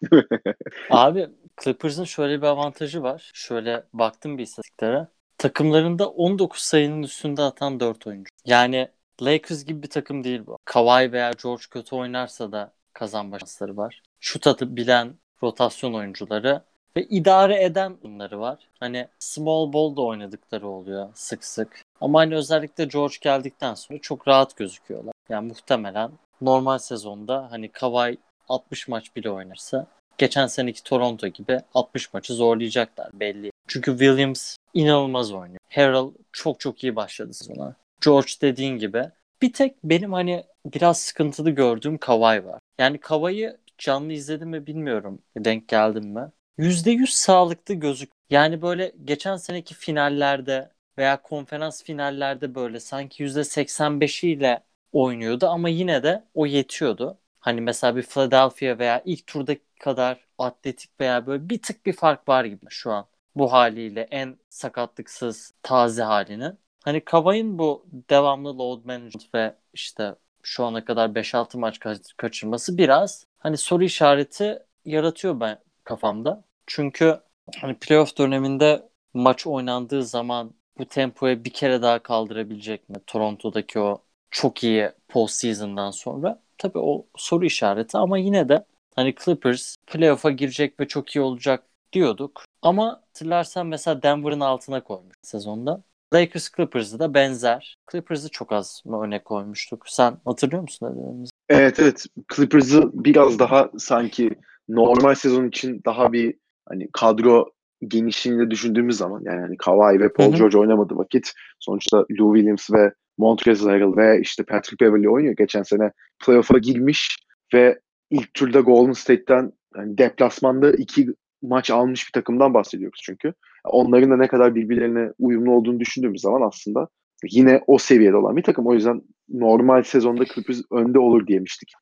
Abi 0.90 1.26
Clippers'ın 1.64 2.04
şöyle 2.04 2.42
bir 2.42 2.46
avantajı 2.46 3.02
var. 3.02 3.30
Şöyle 3.34 3.84
baktım 3.92 4.38
bir 4.38 4.42
istatistiklere. 4.42 5.08
Takımlarında 5.38 6.08
19 6.08 6.60
sayının 6.60 7.02
üstünde 7.02 7.42
atan 7.42 7.80
4 7.80 8.06
oyuncu. 8.06 8.30
Yani 8.44 8.88
Lakers 9.22 9.64
gibi 9.64 9.82
bir 9.82 9.90
takım 9.90 10.24
değil 10.24 10.46
bu. 10.46 10.58
Kawhi 10.64 11.12
veya 11.12 11.30
George 11.42 11.62
kötü 11.70 11.96
oynarsa 11.96 12.52
da 12.52 12.72
kazanma 12.92 13.38
şansları 13.38 13.76
var. 13.76 14.02
Şut 14.20 14.46
atıp 14.46 14.76
bilen 14.76 15.14
rotasyon 15.42 15.94
oyuncuları 15.94 16.62
ve 16.96 17.04
idare 17.04 17.64
eden 17.64 17.96
bunları 18.02 18.40
var. 18.40 18.68
Hani 18.80 19.08
small 19.18 19.72
ball 19.72 19.96
da 19.96 20.02
oynadıkları 20.02 20.68
oluyor 20.68 21.08
sık 21.14 21.44
sık. 21.44 21.82
Ama 22.00 22.20
hani 22.20 22.36
özellikle 22.36 22.84
George 22.84 23.14
geldikten 23.20 23.74
sonra 23.74 23.98
çok 24.02 24.28
rahat 24.28 24.56
gözüküyorlar. 24.56 25.12
Yani 25.28 25.48
muhtemelen 25.48 26.10
normal 26.40 26.78
sezonda 26.78 27.48
hani 27.50 27.68
Kawhi 27.68 28.18
60 28.48 28.88
maç 28.88 29.16
bile 29.16 29.30
oynarsa 29.30 29.86
geçen 30.22 30.46
seneki 30.46 30.82
Toronto 30.82 31.26
gibi 31.26 31.60
60 31.74 32.14
maçı 32.14 32.34
zorlayacaklar 32.34 33.10
belli. 33.12 33.50
Çünkü 33.68 33.90
Williams 33.90 34.56
inanılmaz 34.74 35.32
oynuyor. 35.32 35.58
Harrell 35.74 36.10
çok 36.32 36.60
çok 36.60 36.84
iyi 36.84 36.96
başladı 36.96 37.34
sezona. 37.34 37.76
George 38.04 38.30
dediğin 38.42 38.78
gibi. 38.78 39.04
Bir 39.42 39.52
tek 39.52 39.84
benim 39.84 40.12
hani 40.12 40.44
biraz 40.66 40.98
sıkıntılı 41.00 41.50
gördüğüm 41.50 41.98
Kawhi 41.98 42.44
var. 42.46 42.58
Yani 42.78 42.98
Kawhi'yi 42.98 43.56
canlı 43.78 44.12
izledim 44.12 44.48
mi 44.48 44.66
bilmiyorum. 44.66 45.22
Denk 45.36 45.68
geldim 45.68 46.08
mi? 46.08 46.30
%100 46.58 47.06
sağlıklı 47.06 47.74
gözük. 47.74 48.10
Yani 48.30 48.62
böyle 48.62 48.92
geçen 49.04 49.36
seneki 49.36 49.74
finallerde 49.74 50.70
veya 50.98 51.22
konferans 51.22 51.82
finallerde 51.84 52.54
böyle 52.54 52.80
sanki 52.80 53.24
%85'iyle 53.24 54.60
oynuyordu 54.92 55.46
ama 55.46 55.68
yine 55.68 56.02
de 56.02 56.24
o 56.34 56.46
yetiyordu. 56.46 57.18
Hani 57.42 57.60
mesela 57.60 57.96
bir 57.96 58.02
Philadelphia 58.02 58.78
veya 58.78 59.02
ilk 59.04 59.26
turda 59.26 59.54
kadar 59.82 60.28
atletik 60.38 61.00
veya 61.00 61.26
böyle 61.26 61.48
bir 61.48 61.62
tık 61.62 61.86
bir 61.86 61.92
fark 61.92 62.28
var 62.28 62.44
gibi 62.44 62.66
şu 62.70 62.92
an. 62.92 63.06
bu 63.36 63.52
haliyle 63.52 64.00
en 64.10 64.38
sakatlıksız 64.48 65.54
taze 65.62 66.02
halini. 66.02 66.52
Hani 66.84 67.04
Kavay'ın 67.04 67.58
bu 67.58 67.86
devamlı 68.10 68.58
load 68.58 68.84
management 68.84 69.34
ve 69.34 69.54
işte 69.74 70.14
şu 70.42 70.64
ana 70.64 70.84
kadar 70.84 71.14
5-6 71.14 71.58
maç 71.58 71.78
ka- 71.78 72.14
kaçırması 72.16 72.78
biraz 72.78 73.26
hani 73.38 73.56
soru 73.56 73.84
işareti 73.84 74.58
yaratıyor 74.84 75.40
ben 75.40 75.58
kafamda. 75.84 76.44
Çünkü 76.66 77.20
hani 77.60 77.74
playoff 77.78 78.18
döneminde 78.18 78.88
maç 79.14 79.46
oynandığı 79.46 80.04
zaman 80.04 80.54
bu 80.78 80.84
tempoya 80.86 81.44
bir 81.44 81.52
kere 81.52 81.82
daha 81.82 81.98
kaldırabilecek 82.02 82.88
mi? 82.88 82.96
Toronto'daki 83.06 83.80
o 83.80 84.02
çok 84.30 84.64
iyi 84.64 84.90
postseason'dan 85.08 85.90
sonra. 85.90 86.42
Tabii 86.58 86.78
o 86.78 87.06
soru 87.16 87.44
işareti 87.44 87.98
ama 87.98 88.18
yine 88.18 88.48
de 88.48 88.64
hani 88.96 89.14
Clippers 89.24 89.76
playoff'a 89.86 90.30
girecek 90.30 90.80
ve 90.80 90.88
çok 90.88 91.16
iyi 91.16 91.20
olacak 91.20 91.64
diyorduk. 91.92 92.44
Ama 92.62 93.02
hatırlarsan 93.06 93.66
mesela 93.66 94.02
Denver'ın 94.02 94.40
altına 94.40 94.84
koymuş 94.84 95.16
sezonda. 95.22 95.82
Lakers 96.14 96.50
Clippers'ı 96.56 96.98
da 96.98 97.14
benzer. 97.14 97.76
Clippers'ı 97.92 98.28
çok 98.30 98.52
az 98.52 98.82
mı 98.84 99.02
öne 99.02 99.22
koymuştuk? 99.22 99.88
Sen 99.88 100.16
hatırlıyor 100.24 100.62
musun 100.62 100.92
dediğimizi? 100.92 101.30
Evet 101.48 101.80
evet. 101.80 102.06
Clippers'ı 102.36 102.90
biraz 102.94 103.38
daha 103.38 103.70
sanki 103.78 104.30
normal 104.68 105.14
sezon 105.14 105.48
için 105.48 105.80
daha 105.84 106.12
bir 106.12 106.34
hani 106.68 106.88
kadro 106.92 107.50
genişliğini 107.88 108.50
düşündüğümüz 108.50 108.96
zaman 108.96 109.22
yani 109.24 109.40
hani 109.40 109.56
Kawhi 109.56 110.00
ve 110.00 110.12
Paul. 110.12 110.34
George 110.34 110.58
oynamadı 110.58 110.96
vakit 110.96 111.32
sonuçta 111.60 111.98
Lou 111.98 112.34
Williams 112.34 112.72
ve 112.72 112.92
Montrezl 113.18 113.68
Harrell 113.68 113.96
ve 113.96 114.20
işte 114.20 114.42
Patrick 114.42 114.84
Beverley 114.84 115.08
oynuyor. 115.08 115.34
Geçen 115.36 115.62
sene 115.62 115.90
playoff'a 116.26 116.58
girmiş 116.58 117.16
ve 117.54 117.80
ilk 118.12 118.34
turda 118.34 118.60
Golden 118.60 118.92
State'ten 118.92 119.52
yani 119.76 119.98
deplasmanda 119.98 120.72
iki 120.72 121.08
maç 121.42 121.70
almış 121.70 122.06
bir 122.06 122.12
takımdan 122.12 122.54
bahsediyoruz 122.54 123.00
çünkü. 123.02 123.34
Onların 123.64 124.10
da 124.10 124.16
ne 124.16 124.28
kadar 124.28 124.54
birbirlerine 124.54 125.12
uyumlu 125.18 125.52
olduğunu 125.52 125.80
düşündüğümüz 125.80 126.20
zaman 126.20 126.48
aslında 126.48 126.88
yine 127.30 127.60
o 127.66 127.78
seviyede 127.78 128.16
olan 128.16 128.36
bir 128.36 128.42
takım. 128.42 128.66
O 128.66 128.74
yüzden 128.74 129.02
normal 129.28 129.82
sezonda 129.82 130.24
Clippers 130.24 130.62
önde 130.70 130.98
olur 130.98 131.26
diyemiştik. 131.26 131.72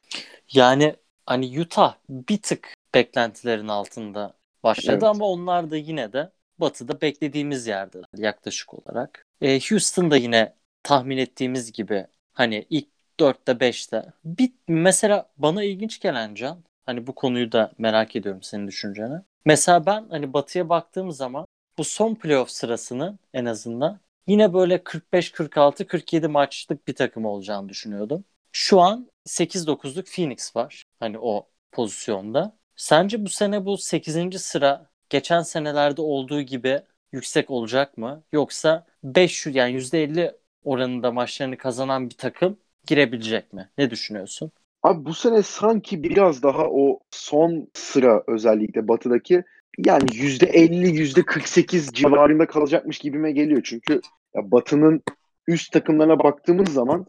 Yani 0.53 0.95
hani 1.27 1.61
Utah 1.61 1.95
bir 2.11 2.43
tık 2.43 2.75
beklentilerin 2.95 3.69
altında 3.69 4.35
başladı 4.63 4.93
Evet. 4.93 5.03
ama 5.03 5.27
onlar 5.27 5.71
da 5.71 5.77
yine 5.77 6.13
de 6.13 6.33
batıda 6.59 7.01
beklediğimiz 7.01 7.67
yerde 7.67 7.99
yaklaşık 8.17 8.75
olarak. 8.75 9.27
E, 9.41 9.61
Houston 9.61 10.11
da 10.11 10.17
yine 10.17 10.55
tahmin 10.83 11.19
ettiğimiz 11.19 11.73
gibi 11.73 12.07
hani 12.33 12.67
ilk 12.71 12.89
4'te 13.21 13.61
5'te. 13.61 14.13
Bir, 14.25 14.53
mesela 14.69 15.31
bana 15.37 15.65
ilginç 15.65 16.01
gelen 16.01 16.35
Can 16.35 16.65
hani 16.87 17.07
bu 17.07 17.15
konuyu 17.15 17.53
da 17.53 17.73
merak 17.79 18.17
ediyorum 18.17 18.43
senin 18.43 18.69
düşünceni. 18.69 19.21
Mesela 19.45 19.87
ben 19.87 20.07
hani 20.11 20.33
batıya 20.33 20.69
baktığım 20.69 21.13
zaman 21.13 21.47
bu 21.79 21.85
son 21.85 22.15
playoff 22.15 22.51
sırasını 22.51 23.19
en 23.35 23.45
azından 23.45 24.01
yine 24.27 24.55
böyle 24.55 24.85
45 24.85 25.33
46 25.33 25.87
47 25.87 26.29
maçlık 26.29 26.89
bir 26.89 26.95
takım 26.95 27.25
olacağını 27.25 27.69
düşünüyordum. 27.69 28.25
Şu 28.53 28.81
an 28.81 29.11
8-9'luk 29.25 30.07
Phoenix 30.07 30.57
var. 30.57 30.85
Hani 31.01 31.19
o 31.19 31.49
pozisyonda. 31.73 32.57
Sence 32.77 33.25
bu 33.25 33.29
sene 33.29 33.65
bu 33.65 33.79
8. 33.79 34.39
sıra 34.39 34.91
geçen 35.09 35.43
senelerde 35.43 36.03
olduğu 36.03 36.43
gibi 36.43 36.83
yüksek 37.13 37.51
olacak 37.51 37.99
mı? 37.99 38.25
Yoksa 38.33 38.87
500 39.05 39.57
yani 39.57 39.73
%50 39.73 40.37
oranında 40.65 41.13
maçlarını 41.13 41.57
kazanan 41.57 42.11
bir 42.11 42.17
takım 42.17 42.59
girebilecek 42.87 43.53
mi? 43.53 43.69
Ne 43.79 43.91
düşünüyorsun? 43.91 44.51
Abi 44.83 45.05
bu 45.05 45.15
sene 45.15 45.43
sanki 45.43 46.03
biraz 46.03 46.43
daha 46.43 46.67
o 46.71 47.01
son 47.11 47.69
sıra 47.75 48.23
özellikle 48.27 48.89
batıdaki 48.89 49.43
yani 49.79 50.05
%50 50.05 50.91
%48 50.91 51.93
civarında 51.93 52.47
kalacakmış 52.47 52.99
gibime 52.99 53.33
geliyor. 53.33 53.61
Çünkü 53.65 54.01
ya 54.35 54.51
batının 54.51 55.03
üst 55.47 55.73
takımlarına 55.73 56.19
baktığımız 56.19 56.69
zaman 56.69 57.07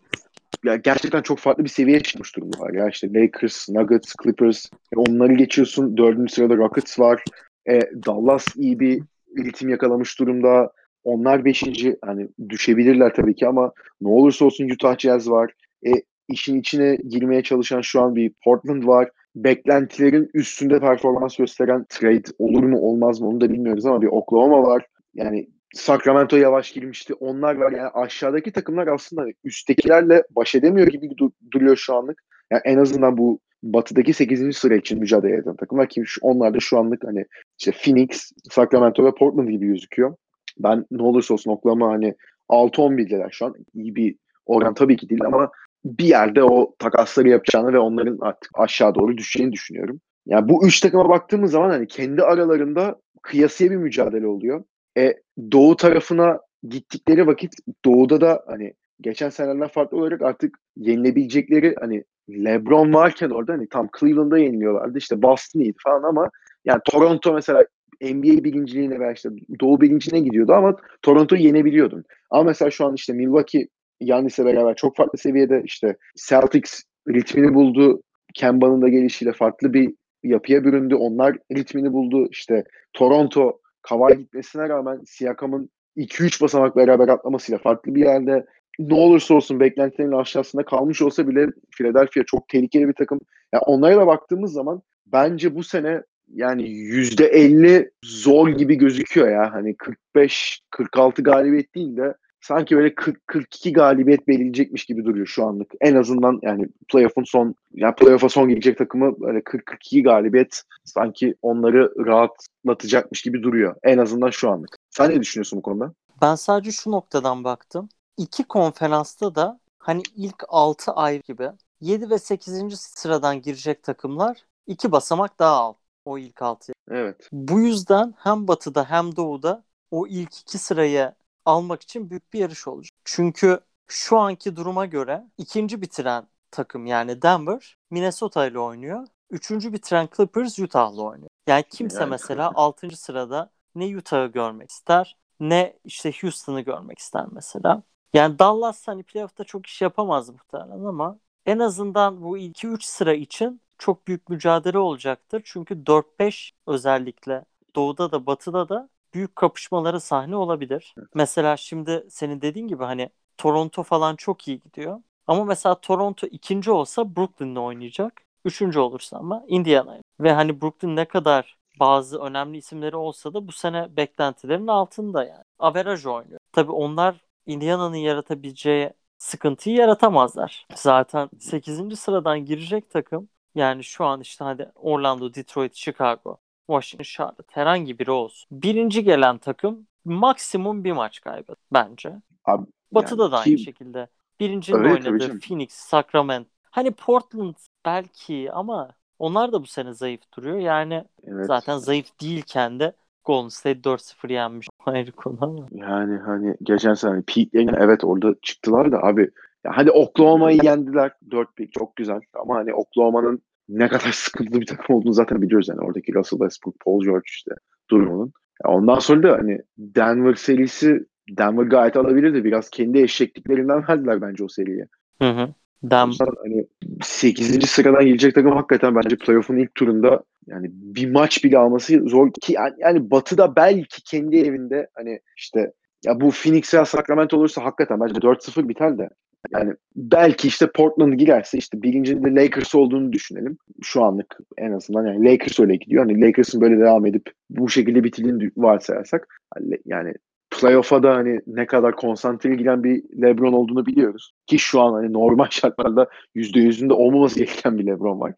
ya 0.66 0.76
gerçekten 0.76 1.22
çok 1.22 1.40
farklı 1.40 1.64
bir 1.64 1.70
seviyeye 1.70 2.04
çıkmış 2.04 2.36
durumdalar. 2.36 2.74
Ya 2.74 2.90
işte 2.90 3.14
Lakers, 3.14 3.70
Nuggets, 3.70 4.14
Clippers 4.24 4.66
onları 4.96 5.34
geçiyorsun. 5.34 5.98
Dördüncü 5.98 6.34
sırada 6.34 6.58
Rockets 6.58 7.00
var. 7.00 7.24
E, 7.70 7.80
Dallas 8.06 8.48
iyi 8.56 8.80
bir 8.80 9.02
ritim 9.38 9.70
yakalamış 9.70 10.20
durumda. 10.20 10.72
Onlar 11.04 11.46
beşinci. 11.46 11.98
Hani 12.06 12.28
düşebilirler 12.50 13.14
tabii 13.14 13.36
ki 13.36 13.48
ama 13.48 13.72
ne 14.02 14.08
olursa 14.08 14.46
olsun 14.46 14.70
Utah 14.70 14.98
Jazz 14.98 15.30
var. 15.30 15.52
E, 15.88 15.92
işin 16.28 16.60
içine 16.60 16.96
girmeye 16.96 17.44
çalışan 17.44 17.82
şu 17.82 18.02
an 18.02 18.16
bir 18.16 18.32
Portland 18.44 18.88
var. 18.88 19.10
Beklentilerin 19.36 20.30
üstünde 20.34 20.80
performans 20.80 21.38
gösteren 21.38 21.86
trade 21.90 22.24
olur 22.40 22.64
mu 22.64 22.80
olmaz 22.80 23.22
mı 23.22 23.28
onu 23.28 23.42
da 23.42 23.50
bilmiyoruz 23.54 23.86
ama 23.86 24.02
bir 24.02 24.08
Oklahoma 24.08 24.64
var. 24.64 24.86
Yani 25.14 25.50
Sacramento 25.74 26.38
yavaş 26.38 26.72
girmişti. 26.72 27.14
Onlar 27.14 27.56
var. 27.56 27.72
Yani 27.72 27.88
aşağıdaki 27.88 28.52
takımlar 28.52 28.88
aslında 28.88 29.26
üsttekilerle 29.44 30.24
baş 30.36 30.56
edemiyor 30.56 30.88
gibi 30.88 31.06
du- 31.06 31.32
duruyor 31.52 31.76
şu 31.76 31.96
anlık. 31.96 32.22
Yani 32.52 32.62
en 32.66 32.78
azından 32.78 33.18
bu 33.18 33.40
batıdaki 33.64 34.14
8. 34.14 34.54
sıra 34.58 34.76
için 34.76 35.00
mücadele 35.00 35.36
eden 35.36 35.56
takımlar 35.56 35.90
ki 35.90 36.04
şu- 36.06 36.22
onlar 36.22 36.54
da 36.54 36.60
şu 36.60 36.78
anlık 36.80 37.04
hani 37.04 37.26
işte 37.60 37.72
Phoenix, 37.72 38.32
Sacramento 38.52 39.06
ve 39.06 39.12
Portland 39.20 39.50
gibi 39.50 39.68
gözüküyor. 39.68 40.16
Ben 40.60 40.86
ne 40.92 41.04
olursa 41.04 41.34
olsun 41.34 41.52
Oklahoma 41.52 41.92
hani 41.92 42.16
6-11'deler 42.50 43.32
şu 43.32 43.46
an. 43.46 43.56
İyi 43.74 43.96
bir 43.96 44.16
oran 44.46 44.74
tabii 44.74 44.98
ki 44.98 45.10
değil 45.10 45.26
ama 45.26 45.52
bir 45.86 46.06
yerde 46.06 46.44
o 46.44 46.76
takasları 46.80 47.30
yapacağını 47.30 47.74
ve 47.74 47.80
onların 47.80 48.18
artık 48.22 48.52
aşağı 48.54 48.96
doğru 48.96 49.18
düşeceğini 49.18 49.54
düşünüyorum. 49.54 50.02
Yani 50.26 50.50
bu 50.50 50.68
üç 50.68 50.80
takıma 50.80 51.10
baktığımız 51.10 51.52
zaman 51.52 51.70
hani 51.70 51.88
kendi 51.88 52.24
aralarında 52.24 52.96
kıyasıya 53.22 53.72
bir 53.72 53.76
mücadele 53.76 54.28
oluyor. 54.28 54.64
E, 54.98 55.14
doğu 55.52 55.76
tarafına 55.76 56.40
gittikleri 56.70 57.28
vakit 57.28 57.54
doğuda 57.86 58.22
da 58.22 58.44
hani 58.48 58.74
geçen 59.02 59.30
senelerden 59.30 59.68
farklı 59.68 59.98
olarak 59.98 60.22
artık 60.22 60.60
yenilebilecekleri 60.78 61.76
hani 61.80 62.04
LeBron 62.30 62.94
varken 62.94 63.30
orada 63.30 63.54
hani 63.54 63.70
tam 63.70 63.90
Cleveland'da 64.00 64.38
yeniliyorlardı 64.38 64.98
işte 64.98 65.22
Boston 65.22 65.60
iyiydi 65.60 65.78
falan 65.84 66.04
ama 66.04 66.30
yani 66.66 66.82
Toronto 66.86 67.34
mesela 67.34 67.66
NBA 68.02 68.44
birinciliğine 68.44 69.00
veya 69.00 69.12
işte 69.12 69.30
Doğu 69.60 69.82
birinciliğine 69.82 70.26
gidiyordu 70.28 70.54
ama 70.54 70.76
Toronto'yu 71.02 71.42
yenebiliyordun. 71.42 72.04
Ama 72.30 72.44
mesela 72.44 72.72
şu 72.72 72.86
an 72.86 72.96
işte 72.96 73.14
Milwaukee 73.14 73.68
Yannis'le 74.02 74.40
beraber 74.40 74.76
çok 74.76 74.96
farklı 74.96 75.18
seviyede 75.18 75.62
işte 75.66 75.98
Celtics 76.28 76.84
ritmini 77.10 77.54
buldu. 77.54 78.02
Kemba'nın 78.34 78.82
da 78.82 78.90
gelişiyle 78.90 79.34
farklı 79.34 79.74
bir 79.74 79.94
yapıya 80.24 80.64
büründü. 80.64 80.96
Onlar 80.96 81.38
ritmini 81.52 81.94
buldu. 81.94 82.28
İşte 82.32 82.64
Toronto 82.94 83.60
Kawhi 83.82 84.18
gitmesine 84.18 84.70
rağmen 84.70 85.02
Siakam'ın 85.06 85.70
2-3 85.98 86.44
basamak 86.44 86.76
beraber 86.76 87.08
atlamasıyla 87.08 87.60
farklı 87.60 87.96
bir 87.96 88.06
yerde 88.06 88.46
ne 88.80 88.94
olursa 88.94 89.34
olsun 89.34 89.60
beklentilerin 89.60 90.12
aşağısında 90.12 90.66
kalmış 90.66 91.02
olsa 91.02 91.28
bile 91.28 91.48
Philadelphia 91.78 92.24
çok 92.26 92.48
tehlikeli 92.48 92.88
bir 92.88 92.94
takım. 92.94 93.20
Yani 93.54 93.62
onlara 93.62 93.96
da 93.96 94.08
baktığımız 94.08 94.54
zaman 94.54 94.82
bence 95.06 95.56
bu 95.56 95.64
sene 95.64 96.04
yani 96.28 96.64
%50 96.64 97.92
zor 98.04 98.50
gibi 98.50 98.76
gözüküyor 98.76 99.32
ya. 99.32 99.54
Hani 99.54 99.76
45-46 100.16 101.24
galibiyet 101.24 101.76
değil 101.76 101.98
de 101.98 102.14
sanki 102.42 102.78
böyle 102.78 102.88
40-42 102.88 103.74
galibiyet 103.74 104.28
belirleyecekmiş 104.28 104.86
gibi 104.86 105.06
duruyor 105.06 105.26
şu 105.26 105.46
anlık. 105.46 105.72
En 105.82 105.96
azından 105.96 106.40
yani 106.42 106.68
playoff'un 106.88 107.24
son 107.24 107.56
yani 107.74 107.96
playoff'a 107.96 108.30
son 108.30 108.50
gidecek 108.50 108.78
takımı 108.78 109.20
böyle 109.20 109.40
40-42 109.40 110.04
galibiyet 110.04 110.64
sanki 110.84 111.36
onları 111.42 112.06
rahatlatacakmış 112.06 113.22
gibi 113.22 113.44
duruyor. 113.44 113.76
En 113.84 113.98
azından 113.98 114.30
şu 114.30 114.50
anlık. 114.50 114.78
Sen 114.90 115.10
ne 115.10 115.22
düşünüyorsun 115.22 115.58
bu 115.58 115.64
konuda? 115.64 115.94
Ben 116.22 116.36
sadece 116.36 116.72
şu 116.72 116.92
noktadan 116.92 117.44
baktım. 117.44 117.90
İki 118.18 118.44
konferansta 118.44 119.36
da 119.36 119.60
hani 119.78 120.02
ilk 120.16 120.44
6 120.48 120.92
ay 120.92 121.22
gibi 121.22 121.50
7 121.82 122.10
ve 122.10 122.18
8. 122.18 122.80
sıradan 122.80 123.42
girecek 123.42 123.84
takımlar 123.84 124.38
iki 124.68 124.92
basamak 124.92 125.40
daha 125.40 125.56
alt. 125.56 125.78
O 126.06 126.18
ilk 126.18 126.42
6. 126.42 126.74
Evet. 126.92 127.30
Bu 127.32 127.60
yüzden 127.60 128.14
hem 128.18 128.48
batıda 128.48 128.90
hem 128.90 129.16
doğuda 129.16 129.64
o 129.92 130.08
ilk 130.08 130.38
iki 130.40 130.58
sırayı 130.58 131.14
almak 131.46 131.82
için 131.82 132.10
büyük 132.10 132.34
bir 132.34 132.40
yarış 132.40 132.68
olacak. 132.68 132.92
Çünkü 133.06 133.60
şu 133.88 134.18
anki 134.18 134.56
duruma 134.56 134.86
göre 134.86 135.24
ikinci 135.38 135.82
bitiren 135.82 136.28
takım 136.52 136.86
yani 136.86 137.22
Denver 137.22 137.78
Minnesota 137.90 138.48
ile 138.48 138.60
oynuyor. 138.60 139.08
Üçüncü 139.30 139.74
bitiren 139.74 140.10
Clippers 140.18 140.60
Utah'la 140.60 141.02
oynuyor. 141.02 141.30
Yani 141.48 141.64
kimse 141.70 142.00
Yani. 142.00 142.10
mesela 142.10 142.52
6. 142.56 142.98
sırada 142.98 143.52
ne 143.76 143.98
Utah'ı 143.98 144.28
görmek 144.28 144.70
ister 144.72 145.18
ne 145.40 145.80
işte 145.86 146.12
Houston'ı 146.22 146.62
görmek 146.62 147.00
ister 147.00 147.26
mesela. 147.32 147.84
Yani 148.14 148.40
Dallas 148.40 148.88
hani 148.88 149.04
playoff'ta 149.04 149.44
çok 149.44 149.66
iş 149.66 149.82
yapamaz 149.82 150.30
muhtemelen 150.30 150.86
ama 150.86 151.20
en 151.46 151.60
azından 151.60 152.22
bu 152.24 152.38
2-3 152.38 152.86
sıra 152.86 153.14
için 153.14 153.62
çok 153.78 154.08
büyük 154.08 154.30
mücadele 154.30 154.78
olacaktır. 154.78 155.42
Çünkü 155.46 155.86
4-5 155.86 156.52
özellikle 156.68 157.46
doğuda 157.76 158.12
da 158.12 158.26
batıda 158.26 158.70
da 158.70 158.90
büyük 159.14 159.36
kapışmalara 159.36 160.00
sahne 160.00 160.36
olabilir. 160.36 160.96
Mesela 161.14 161.58
şimdi 161.58 162.06
senin 162.10 162.42
dediğin 162.42 162.68
gibi 162.68 162.84
hani 162.84 163.10
Toronto 163.38 163.84
falan 163.84 164.16
çok 164.16 164.48
iyi 164.48 164.60
gidiyor. 164.60 165.02
Ama 165.28 165.46
mesela 165.46 165.76
Toronto 165.82 166.28
ikinci 166.28 166.72
olsa 166.72 167.16
Brooklyn'le 167.16 167.56
oynayacak. 167.56 168.22
Üçüncü 168.46 168.80
olursa 168.80 169.18
ama 169.18 169.44
Indiana. 169.48 169.98
Ve 170.20 170.34
hani 170.34 170.62
Brooklyn 170.62 170.96
ne 170.96 171.06
kadar 171.06 171.58
bazı 171.80 172.20
önemli 172.20 172.58
isimleri 172.58 172.96
olsa 172.96 173.34
da 173.34 173.48
bu 173.48 173.52
sene 173.52 173.98
beklentilerin 173.98 174.68
altında 174.68 175.24
yani. 175.24 175.44
Averaj 175.60 176.06
oynuyor. 176.06 176.40
Tabii 176.52 176.72
onlar 176.72 177.16
Indiana'nın 177.46 177.96
yaratabileceği 177.96 178.94
sıkıntıyı 179.18 179.76
yaratamazlar. 179.76 180.68
Zaten 180.76 181.30
8. 181.40 181.96
sıradan 181.96 182.46
girecek 182.46 182.90
takım 182.90 183.30
yani 183.56 183.84
şu 183.84 184.06
an 184.06 184.22
işte 184.22 184.44
hadi 184.44 184.72
Orlando, 184.76 185.34
Detroit, 185.34 185.76
Chicago, 185.76 186.38
Washington, 186.72 187.04
Charlotte 187.04 187.44
herhangi 187.52 188.00
biri 188.00 188.12
olsun. 188.12 188.48
Birinci 188.52 189.04
gelen 189.04 189.38
takım 189.38 189.88
maksimum 190.06 190.84
bir 190.84 190.92
maç 190.92 191.22
kaybeder 191.22 191.56
bence. 191.74 192.14
Abi, 192.46 192.66
Batı'da 192.92 193.24
yani 193.24 193.32
da 193.32 193.44
ki- 193.44 193.50
aynı 193.50 193.58
şekilde. 193.60 194.08
Birincinin 194.40 194.78
Öyle 194.78 194.94
oynadığı. 194.94 195.40
Phoenix, 195.40 195.72
Sacramento. 195.72 196.50
Hani 196.64 196.92
Portland 196.92 197.56
belki 197.86 198.52
ama 198.52 198.90
onlar 199.20 199.52
da 199.52 199.62
bu 199.64 199.68
sene 199.68 199.94
zayıf 199.94 200.22
duruyor. 200.38 200.58
Yani 200.58 201.04
Evet. 201.24 201.46
zaten 201.46 201.78
zayıf 201.78 202.22
değilken 202.22 202.80
de 202.80 202.94
Golden 203.26 203.48
State 203.50 203.84
4-0 203.84 204.30
yenmiş. 204.30 204.68
Ayrı 204.86 205.12
konu 205.12 205.38
ama. 205.42 205.66
Yani 205.72 206.18
hani 206.18 206.56
geçen 206.64 206.94
sene 206.94 207.12
hani 207.12 207.24
peaklerine 207.24 207.78
evet 207.80 208.04
orada 208.04 208.36
çıktılar 208.42 208.92
da 208.92 209.04
abi 209.04 209.32
ya 209.64 209.72
hadi 209.76 209.92
Oklahoma'yı 209.92 210.60
yendiler 210.64 211.12
4 211.32 211.56
pick 211.56 211.74
çok 211.74 211.96
güzel 211.96 212.22
ama 212.34 212.56
hani 212.56 212.74
Oklahoma'nın 212.74 213.42
ne 213.72 213.88
kadar 213.88 214.12
sıkıntılı 214.14 214.62
bir 214.62 214.66
takım 214.66 214.96
olduğunu 214.96 215.14
zaten 215.14 215.42
biliyoruz 215.42 215.70
yani 215.70 215.82
oradaki 215.82 216.14
Russell 216.14 216.40
Westbrook, 216.40 216.80
Paul 216.80 217.04
George 217.04 217.26
işte 217.26 217.52
durumunun. 217.90 218.34
Ondan 218.66 219.00
sonra 219.00 219.24
da 219.24 219.38
hani 219.38 219.60
Denver 219.78 220.34
serisi 220.34 221.06
Denver 221.30 221.64
gayet 221.64 221.98
alabilirdi. 221.98 222.44
Biraz 222.44 222.70
kendi 222.70 223.00
eşekliklerinden 223.00 223.88
verdiler 223.90 224.22
bence 224.22 224.44
o 224.44 224.48
seriyi. 224.48 224.86
Hı 225.22 225.30
hı. 225.30 225.54
Dem 225.84 226.12
hani 226.44 226.68
8. 227.04 227.70
sıradan 227.70 228.06
gelecek 228.06 228.36
takım 228.36 228.52
hakikaten 228.52 228.96
bence 228.96 229.16
playoff'un 229.16 229.58
ilk 229.58 229.76
turunda 229.76 230.24
yani 230.48 230.68
bir 230.72 231.12
maç 231.12 231.44
bile 231.44 231.58
alması 231.58 232.02
zor 232.06 232.34
ki 232.42 232.54
yani, 232.54 232.74
yani 232.78 233.12
Batı'da 233.12 233.56
belki 233.56 234.04
kendi 234.04 234.38
evinde 234.38 234.88
hani 234.94 235.20
işte 235.38 235.72
ya 236.06 236.22
bu 236.22 236.32
Phoenix 236.32 236.74
veya 236.74 236.86
Sacramento 236.86 237.38
olursa 237.38 237.66
hakikaten 237.66 238.00
bence 238.00 238.14
4-0 238.14 238.70
biter 238.70 238.98
de 238.98 239.10
yani 239.52 239.74
belki 239.96 240.48
işte 240.48 240.72
Portland 240.72 241.14
girerse 241.14 241.58
işte 241.58 241.82
birincinin 241.82 242.24
de 242.24 242.42
Lakers 242.42 242.76
olduğunu 242.76 243.12
düşünelim. 243.12 243.58
Şu 243.82 244.04
anlık 244.04 244.38
en 244.58 244.72
azından 244.72 245.08
yani 245.08 245.32
Lakers 245.32 245.60
öyle 245.60 245.76
gidiyor. 245.76 246.06
Hani 246.06 246.22
Lakers'ın 246.22 246.62
böyle 246.62 246.80
devam 246.80 247.06
edip 247.06 247.32
bu 247.50 247.70
şekilde 247.70 248.04
bitirdiğini 248.04 248.52
varsayarsak 248.58 249.28
hani 249.54 249.78
yani 249.86 250.14
playoff'a 250.52 251.04
da 251.04 251.16
hani 251.16 251.42
ne 251.48 251.66
kadar 251.66 251.96
konsantre 251.96 252.56
giren 252.56 252.84
bir 252.84 253.04
LeBron 253.22 253.54
olduğunu 253.54 253.86
biliyoruz. 253.86 254.32
Ki 254.48 254.60
şu 254.60 254.82
an 254.82 254.94
hani 254.94 255.14
normal 255.14 255.48
şartlarda 255.50 256.08
%100'ünde 256.36 256.94
olmaması 256.94 257.40
gereken 257.40 257.78
bir 257.78 257.86
LeBron 257.86 258.20
var. 258.20 258.34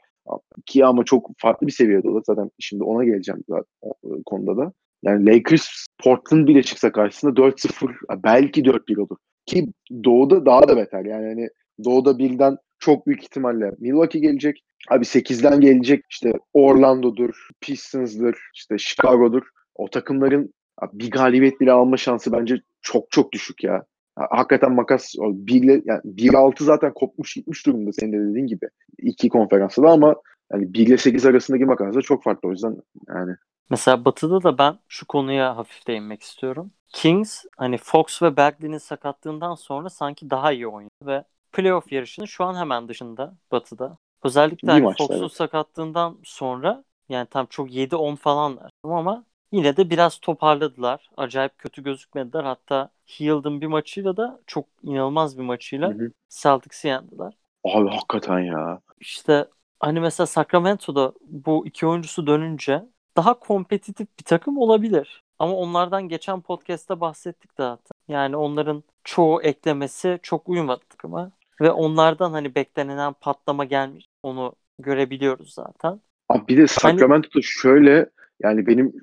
Ki 0.65 0.85
ama 0.85 1.05
çok 1.05 1.31
farklı 1.37 1.67
bir 1.67 1.71
seviyede 1.71 2.09
o 2.09 2.15
da. 2.15 2.21
Zaten 2.25 2.51
şimdi 2.59 2.83
ona 2.83 3.03
geleceğim 3.03 3.43
zaten 3.49 3.65
o 3.81 3.93
o 4.03 4.23
konuda 4.25 4.57
da. 4.57 4.73
Yani 5.03 5.25
Lakers 5.25 5.85
Portland 6.03 6.47
bile 6.47 6.63
çıksa 6.63 6.91
karşısında 6.91 7.31
4-0 7.31 7.95
belki 8.23 8.61
4-1 8.65 8.99
olur. 8.99 9.17
Ki 9.45 9.67
Doğu'da 10.03 10.45
daha 10.45 10.67
da 10.67 10.77
beter. 10.77 11.05
Yani 11.05 11.27
hani 11.27 11.49
Doğu'da 11.85 12.17
birden 12.17 12.57
çok 12.79 13.07
büyük 13.07 13.23
ihtimalle 13.23 13.71
Milwaukee 13.79 14.19
gelecek. 14.19 14.63
Abi 14.89 15.05
8'den 15.05 15.61
gelecek 15.61 16.05
işte 16.09 16.33
Orlando'dur, 16.53 17.47
Pistons'dır, 17.61 18.37
işte 18.55 18.77
Chicago'dur. 18.77 19.43
O 19.75 19.89
takımların 19.89 20.53
bir 20.93 21.11
galibiyet 21.11 21.61
bile 21.61 21.71
alma 21.71 21.97
şansı 21.97 22.31
bence 22.31 22.61
çok 22.81 23.11
çok 23.11 23.31
düşük 23.33 23.63
ya. 23.63 23.83
Ha- 24.15 24.27
Hakikaten 24.31 24.71
makas 24.71 25.13
o 25.19 25.31
birle, 25.33 25.81
yani 25.85 26.01
1-6 26.05 26.63
zaten 26.63 26.93
kopmuş 26.93 27.33
gitmiş 27.33 27.65
durumda 27.65 27.91
senin 27.93 28.13
de 28.13 28.29
dediğin 28.29 28.47
gibi. 28.47 28.65
iki 28.99 29.29
konferansta 29.29 29.83
da 29.83 29.89
ama 29.89 30.15
yani 30.53 30.73
1 30.73 30.87
ile 30.87 30.97
8 30.97 31.25
arasındaki 31.25 31.65
makas 31.65 31.95
da 31.95 32.01
çok 32.01 32.23
farklı. 32.23 32.49
O 32.49 32.51
yüzden 32.51 32.75
yani 33.09 33.35
Mesela 33.69 34.05
Batı'da 34.05 34.43
da 34.43 34.57
ben 34.57 34.79
şu 34.87 35.07
konuya 35.07 35.57
hafif 35.57 35.87
değinmek 35.87 36.21
istiyorum. 36.21 36.71
Kings 36.87 37.45
hani 37.57 37.77
Fox 37.77 38.21
ve 38.21 38.37
Bagley'nin 38.37 38.77
sakatlığından 38.77 39.55
sonra 39.55 39.89
sanki 39.89 40.29
daha 40.29 40.51
iyi 40.51 40.67
oynadı 40.67 40.91
ve 41.01 41.23
playoff 41.51 41.91
yarışının 41.91 42.25
şu 42.25 42.43
an 42.43 42.55
hemen 42.55 42.87
dışında 42.87 43.35
Batı'da. 43.51 43.97
Özellikle 44.23 44.71
hani 44.71 44.93
Fox'un 44.97 45.19
evet. 45.19 45.31
sakatlığından 45.31 46.17
sonra 46.23 46.83
yani 47.09 47.27
tam 47.27 47.45
çok 47.45 47.71
7-10 47.71 48.15
falanlar 48.15 48.71
ama 48.83 49.25
yine 49.51 49.77
de 49.77 49.89
biraz 49.89 50.17
toparladılar. 50.17 51.09
Acayip 51.17 51.57
kötü 51.57 51.83
gözükmediler. 51.83 52.43
Hatta 52.43 52.89
Hield'ın 53.07 53.61
bir 53.61 53.67
maçıyla 53.67 54.17
da 54.17 54.41
çok 54.47 54.65
inanılmaz 54.83 55.37
bir 55.37 55.43
maçıyla 55.43 55.89
Hı 55.89 55.93
hı. 55.93 56.11
Celtics'i 56.29 56.87
yendiler. 56.87 57.33
abi 57.63 57.89
hakikaten 57.89 58.39
ya. 58.39 58.79
İşte 58.99 59.47
hani 59.79 59.99
mesela 59.99 60.27
Sacramento'da 60.27 61.13
bu 61.21 61.67
iki 61.67 61.87
oyuncusu 61.87 62.27
dönünce 62.27 62.85
daha 63.17 63.33
kompetitif 63.33 64.07
bir 64.19 64.23
takım 64.23 64.57
olabilir. 64.57 65.23
Ama 65.39 65.53
onlardan 65.53 66.09
geçen 66.09 66.41
podcast'ta 66.41 66.99
bahsettik 66.99 67.51
zaten. 67.57 67.91
Yani 68.07 68.35
onların 68.35 68.83
çoğu 69.03 69.41
eklemesi 69.41 70.19
çok 70.23 70.49
uyumadı 70.49 70.81
takıma. 70.89 71.31
Ve 71.61 71.71
onlardan 71.71 72.31
hani 72.31 72.55
beklenen 72.55 73.13
patlama 73.13 73.65
gelmiş. 73.65 74.05
Onu 74.23 74.53
görebiliyoruz 74.79 75.53
zaten. 75.53 76.01
Abi 76.29 76.47
bir 76.47 76.57
de 76.57 76.67
Sacramento'da 76.67 77.39
şöyle 77.41 78.09
yani 78.43 78.67
benim 78.67 78.93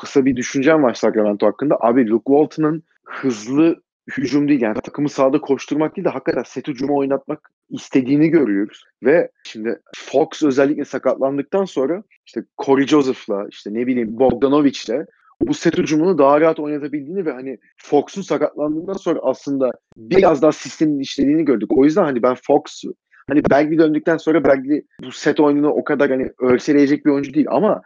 kısa 0.00 0.24
bir 0.24 0.36
düşüncem 0.36 0.82
var 0.82 0.94
Sacramento 0.94 1.46
hakkında. 1.46 1.76
Abi 1.80 2.08
Luke 2.08 2.24
Walton'ın 2.32 2.82
hızlı 3.04 3.82
hücum 4.10 4.48
değil 4.48 4.60
yani 4.60 4.74
takımı 4.84 5.08
sahada 5.08 5.40
koşturmak 5.40 5.96
değil 5.96 6.04
de 6.04 6.08
hakikaten 6.08 6.42
set 6.42 6.68
hücumu 6.68 6.98
oynatmak 6.98 7.50
istediğini 7.70 8.28
görüyoruz. 8.28 8.84
Ve 9.02 9.30
şimdi 9.44 9.80
Fox 9.96 10.42
özellikle 10.42 10.84
sakatlandıktan 10.84 11.64
sonra 11.64 12.02
işte 12.26 12.44
Corey 12.64 12.86
Joseph'la 12.86 13.46
işte 13.50 13.74
ne 13.74 13.86
bileyim 13.86 14.18
Bogdanovic'le 14.18 15.06
bu 15.48 15.54
set 15.54 15.78
hücumunu 15.78 16.18
daha 16.18 16.40
rahat 16.40 16.60
oynatabildiğini 16.60 17.26
ve 17.26 17.32
hani 17.32 17.58
Fox'un 17.76 18.22
sakatlandığından 18.22 18.92
sonra 18.92 19.18
aslında 19.22 19.70
biraz 19.96 20.42
daha 20.42 20.52
sistemin 20.52 21.00
işlediğini 21.00 21.44
gördük. 21.44 21.68
O 21.76 21.84
yüzden 21.84 22.04
hani 22.04 22.22
ben 22.22 22.36
Fox 22.46 22.82
hani 23.28 23.44
Bagley 23.50 23.78
döndükten 23.78 24.16
sonra 24.16 24.44
Bagley 24.44 24.82
bu 25.02 25.12
set 25.12 25.40
oyununu 25.40 25.68
o 25.68 25.84
kadar 25.84 26.10
hani 26.10 26.30
örseleyecek 26.40 27.06
bir 27.06 27.10
oyuncu 27.10 27.34
değil 27.34 27.46
ama 27.50 27.82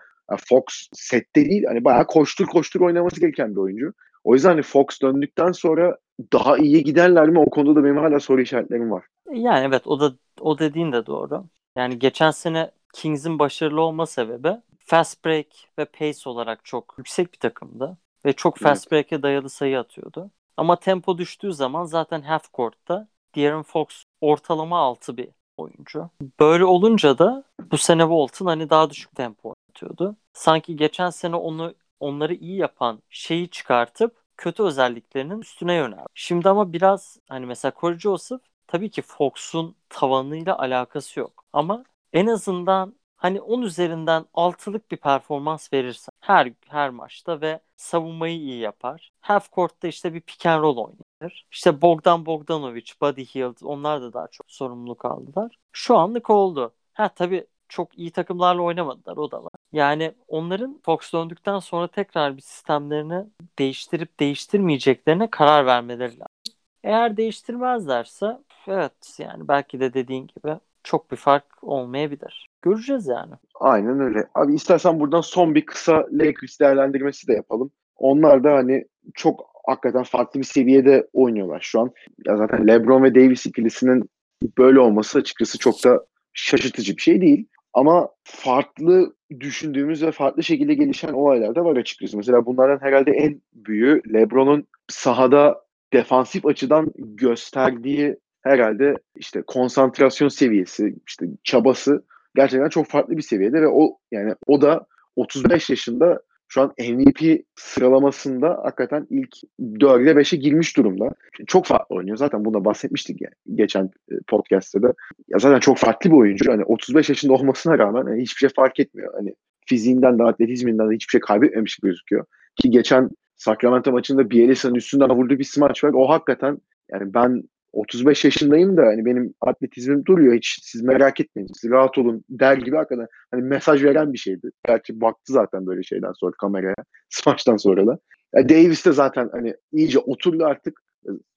Fox 0.49 0.65
sette 0.93 1.45
değil 1.45 1.65
hani 1.69 1.85
bayağı 1.85 2.07
koştur 2.07 2.47
koştur 2.47 2.81
oynaması 2.81 3.21
gereken 3.21 3.51
bir 3.51 3.61
oyuncu. 3.61 3.93
O 4.25 4.35
yüzden 4.35 4.49
hani 4.49 4.63
Fox 4.63 4.87
döndükten 5.03 5.53
sonra 5.53 5.97
daha 6.33 6.59
iyi 6.59 6.85
giderler 6.85 7.29
mi 7.29 7.39
o 7.39 7.51
konuda 7.51 7.81
da 7.81 7.85
benim 7.85 7.97
hala 7.97 8.21
soru 8.21 8.41
işaretlerim 8.41 8.91
var. 8.91 9.05
Yani 9.33 9.67
evet 9.67 9.87
o 9.87 10.01
da 10.01 10.13
o 10.41 10.59
dediğin 10.59 10.93
de 10.93 11.07
doğru. 11.07 11.45
Yani 11.77 11.99
geçen 11.99 12.31
sene 12.31 12.71
Kings'in 12.95 13.39
başarılı 13.39 13.81
olma 13.81 14.07
sebebi 14.07 14.57
fast 14.79 15.25
break 15.25 15.47
ve 15.79 15.85
pace 15.85 16.29
olarak 16.31 16.65
çok 16.65 16.95
yüksek 16.99 17.33
bir 17.33 17.39
takımdı. 17.39 17.99
Ve 18.25 18.33
çok 18.33 18.59
fast 18.59 18.93
break'e 18.93 19.23
dayalı 19.23 19.51
sayı 19.51 19.79
atıyordu. 19.79 20.31
Ama 20.57 20.77
tempo 20.77 21.19
düştüğü 21.19 21.53
zaman 21.53 21.85
zaten 21.85 22.23
half 22.23 22.55
court'ta 22.55 23.09
De'Aaron 23.37 23.63
Fox 23.63 23.87
ortalama 24.21 24.79
altı 24.79 25.17
bir 25.17 25.29
oyuncu. 25.57 26.11
Böyle 26.41 26.65
olunca 26.65 27.19
da 27.19 27.45
bu 27.71 27.79
sene 27.79 28.03
Walton 28.03 28.47
hani 28.47 28.71
daha 28.71 28.91
düşük 28.91 29.17
tempo 29.17 29.49
oynatıyordu. 29.49 30.17
Sanki 30.33 30.77
geçen 30.77 31.11
sene 31.11 31.37
onu 31.37 31.75
onları 32.01 32.35
iyi 32.35 32.57
yapan 32.57 33.03
şeyi 33.11 33.49
çıkartıp 33.49 34.26
kötü 34.37 34.63
özelliklerinin 34.63 35.41
üstüne 35.41 35.75
yöneldi. 35.75 36.07
Şimdi 36.15 36.49
ama 36.49 36.73
biraz 36.73 37.19
hani 37.29 37.47
mesela 37.47 37.73
Corey 37.81 37.99
Joseph 37.99 38.41
tabii 38.67 38.91
ki 38.91 39.03
Fox'un 39.03 39.77
tavanıyla 39.89 40.59
alakası 40.59 41.21
yok. 41.21 41.45
Ama 41.53 41.85
en 42.13 42.27
azından 42.27 42.97
hani 43.17 43.41
10 43.41 43.63
üzerinden 43.63 44.25
altılık 44.35 44.91
bir 44.91 44.97
performans 44.97 45.73
verirsen 45.73 46.13
her 46.21 46.53
her 46.69 46.91
maçta 46.91 47.41
ve 47.41 47.61
savunmayı 47.77 48.37
iyi 48.39 48.59
yapar. 48.59 49.13
Half 49.21 49.53
court'ta 49.53 49.89
işte 49.89 50.15
bir 50.15 50.21
pick 50.21 50.47
and 50.47 50.63
roll 50.63 50.77
oynayır. 50.77 51.47
İşte 51.53 51.83
Bogdan 51.83 52.27
Bogdanovic, 52.27 52.85
Buddy 53.01 53.25
Hield 53.25 53.57
onlar 53.63 54.03
da 54.03 54.13
daha 54.13 54.29
çok 54.29 54.51
sorumluluk 54.51 55.05
aldılar. 55.05 55.59
Şu 55.73 55.97
anlık 55.97 56.31
oldu. 56.31 56.75
Ha 56.93 57.09
tabii 57.09 57.47
çok 57.69 57.99
iyi 57.99 58.11
takımlarla 58.11 58.63
oynamadılar 58.63 59.17
o 59.17 59.31
da 59.31 59.45
var. 59.45 59.53
Yani 59.73 60.15
onların 60.29 60.81
Fox 60.85 61.13
döndükten 61.13 61.59
sonra 61.59 61.89
tekrar 61.89 62.37
bir 62.37 62.43
sistemlerini 62.43 63.25
değiştirip 63.59 64.21
değiştirmeyeceklerine 64.21 65.31
karar 65.31 65.67
vermeleri 65.67 66.13
lazım. 66.13 66.57
Eğer 66.85 67.17
değiştirmezlerse 67.17 68.27
evet 68.69 69.19
yani 69.19 69.49
belki 69.49 69.81
de 69.81 69.95
dediğin 69.95 70.27
gibi 70.27 70.59
çok 70.85 71.11
bir 71.11 71.17
fark 71.17 71.45
olmayabilir. 71.63 72.49
Göreceğiz 72.63 73.07
yani. 73.07 73.35
Aynen 73.55 74.01
öyle. 74.01 74.29
Abi 74.35 74.55
istersen 74.55 75.01
buradan 75.01 75.21
son 75.21 75.55
bir 75.55 75.67
kısa 75.67 76.07
Lakers 76.13 76.61
değerlendirmesi 76.61 77.29
de 77.29 77.33
yapalım. 77.33 77.71
Onlar 77.97 78.45
da 78.45 78.55
hani 78.55 78.85
çok 79.15 79.51
hakikaten 79.67 80.03
farklı 80.03 80.41
bir 80.41 80.45
seviyede 80.45 81.09
oynuyorlar 81.13 81.61
şu 81.61 81.81
an. 81.81 81.91
Ya 82.27 82.37
zaten 82.37 82.69
LeBron 82.69 83.03
ve 83.03 83.15
Davis 83.15 83.47
ikilisinin 83.47 84.11
böyle 84.59 84.81
olması 84.81 85.19
açıkçası 85.19 85.59
çok 85.59 85.85
da 85.85 86.07
şaşırtıcı 86.33 86.97
bir 86.97 87.03
şey 87.03 87.21
değil. 87.21 87.47
Ama 87.77 88.09
farklı 88.25 89.15
düşündüğümüz 89.41 90.03
ve 90.03 90.13
farklı 90.13 90.43
şekilde 90.43 90.75
gelişen 90.75 91.13
olaylar 91.13 91.55
da 91.55 91.65
var 91.65 91.77
açıkçası. 91.77 92.17
Mesela 92.17 92.47
bunlardan 92.47 92.87
herhalde 92.87 93.11
en 93.11 93.43
büyüğü 93.55 94.03
LeBron'un 94.13 94.67
sahada 94.89 95.65
defansif 95.93 96.47
açıdan 96.47 96.93
gösterdiği 96.97 98.17
herhalde 98.43 98.95
işte 99.17 99.43
konsantrasyon 99.47 100.29
seviyesi, 100.29 100.95
işte 101.09 101.27
çabası 101.45 102.05
gerçekten 102.35 102.69
çok 102.69 102.87
farklı 102.87 103.17
bir 103.17 103.23
seviyede 103.23 103.63
ve 103.63 103.69
o 103.69 103.99
yani 104.13 104.35
o 104.47 104.63
da 104.63 104.87
35 105.17 105.71
yaşında 105.71 106.21
şu 106.49 106.63
an 106.63 106.73
MVP 106.79 107.45
sıralamasında 107.55 108.61
hakikaten 108.63 109.07
ilk 109.11 109.37
4'e 109.61 110.13
5'e 110.13 110.39
girmiş 110.39 110.77
durumda. 110.77 111.11
Çok 111.47 111.67
farklı 111.67 111.97
oynuyor. 111.97 112.17
Zaten 112.17 112.45
bunda 112.45 112.65
bahsetmiştik 112.65 113.21
ya 113.21 113.31
geçen 113.55 113.85
e, 113.85 114.15
podcast'te 114.27 114.83
de. 114.83 114.93
Ya 115.29 115.39
zaten 115.39 115.61
çok 115.61 115.79
farklı 115.79 116.11
bir 116.11 116.17
oyuncu. 116.17 116.53
Hani 116.53 116.65
35 116.65 117.09
yaşında 117.09 117.33
olmasına 117.33 117.79
rağmen 117.79 118.03
hani 118.03 118.23
hiçbir 118.23 118.39
şey 118.39 118.49
fark 118.49 118.81
etmiyor. 118.81 119.15
Hani 119.15 119.35
fiziğinden 119.67 120.19
de 120.19 120.23
atletizminden 120.23 120.91
de 120.91 120.95
hiçbir 120.95 121.11
şey 121.11 121.21
kaybetmemiş 121.21 121.77
gibi 121.77 121.87
gözüküyor. 121.87 122.25
Ki 122.57 122.71
geçen 122.71 123.11
Sacramento 123.37 123.93
maçında 123.93 124.31
Bielitsa'nın 124.31 124.75
üstünden 124.75 125.11
vurduğu 125.11 125.39
bir 125.39 125.45
smaç 125.45 125.85
var. 125.85 125.93
O 125.95 126.09
hakikaten 126.09 126.59
yani 126.93 127.15
ben 127.15 127.43
35 127.73 128.25
yaşındayım 128.25 128.77
da 128.77 128.83
hani 128.83 129.05
benim 129.05 129.35
atletizmim 129.41 130.05
duruyor 130.05 130.35
hiç 130.35 130.59
siz 130.63 130.83
merak 130.83 131.21
etmeyin 131.21 131.49
siz 131.61 131.71
rahat 131.71 131.99
olun 131.99 132.25
der 132.31 132.57
gibi 132.57 132.77
hakikaten 132.77 133.07
hani 133.31 133.43
mesaj 133.43 133.85
veren 133.85 134.13
bir 134.13 134.19
şeydi. 134.19 134.51
Gerçi 134.67 135.01
baktı 135.01 135.33
zaten 135.33 135.67
böyle 135.67 135.83
şeyden 135.83 136.13
sonra 136.13 136.33
kameraya 136.41 136.75
smaçtan 137.09 137.57
sonra 137.57 137.87
da. 137.87 137.99
Yani 138.35 138.49
Davis 138.49 138.87
de 138.87 138.93
zaten 138.93 139.29
hani 139.33 139.55
iyice 139.73 139.99
oturdu 139.99 140.45
artık. 140.45 140.81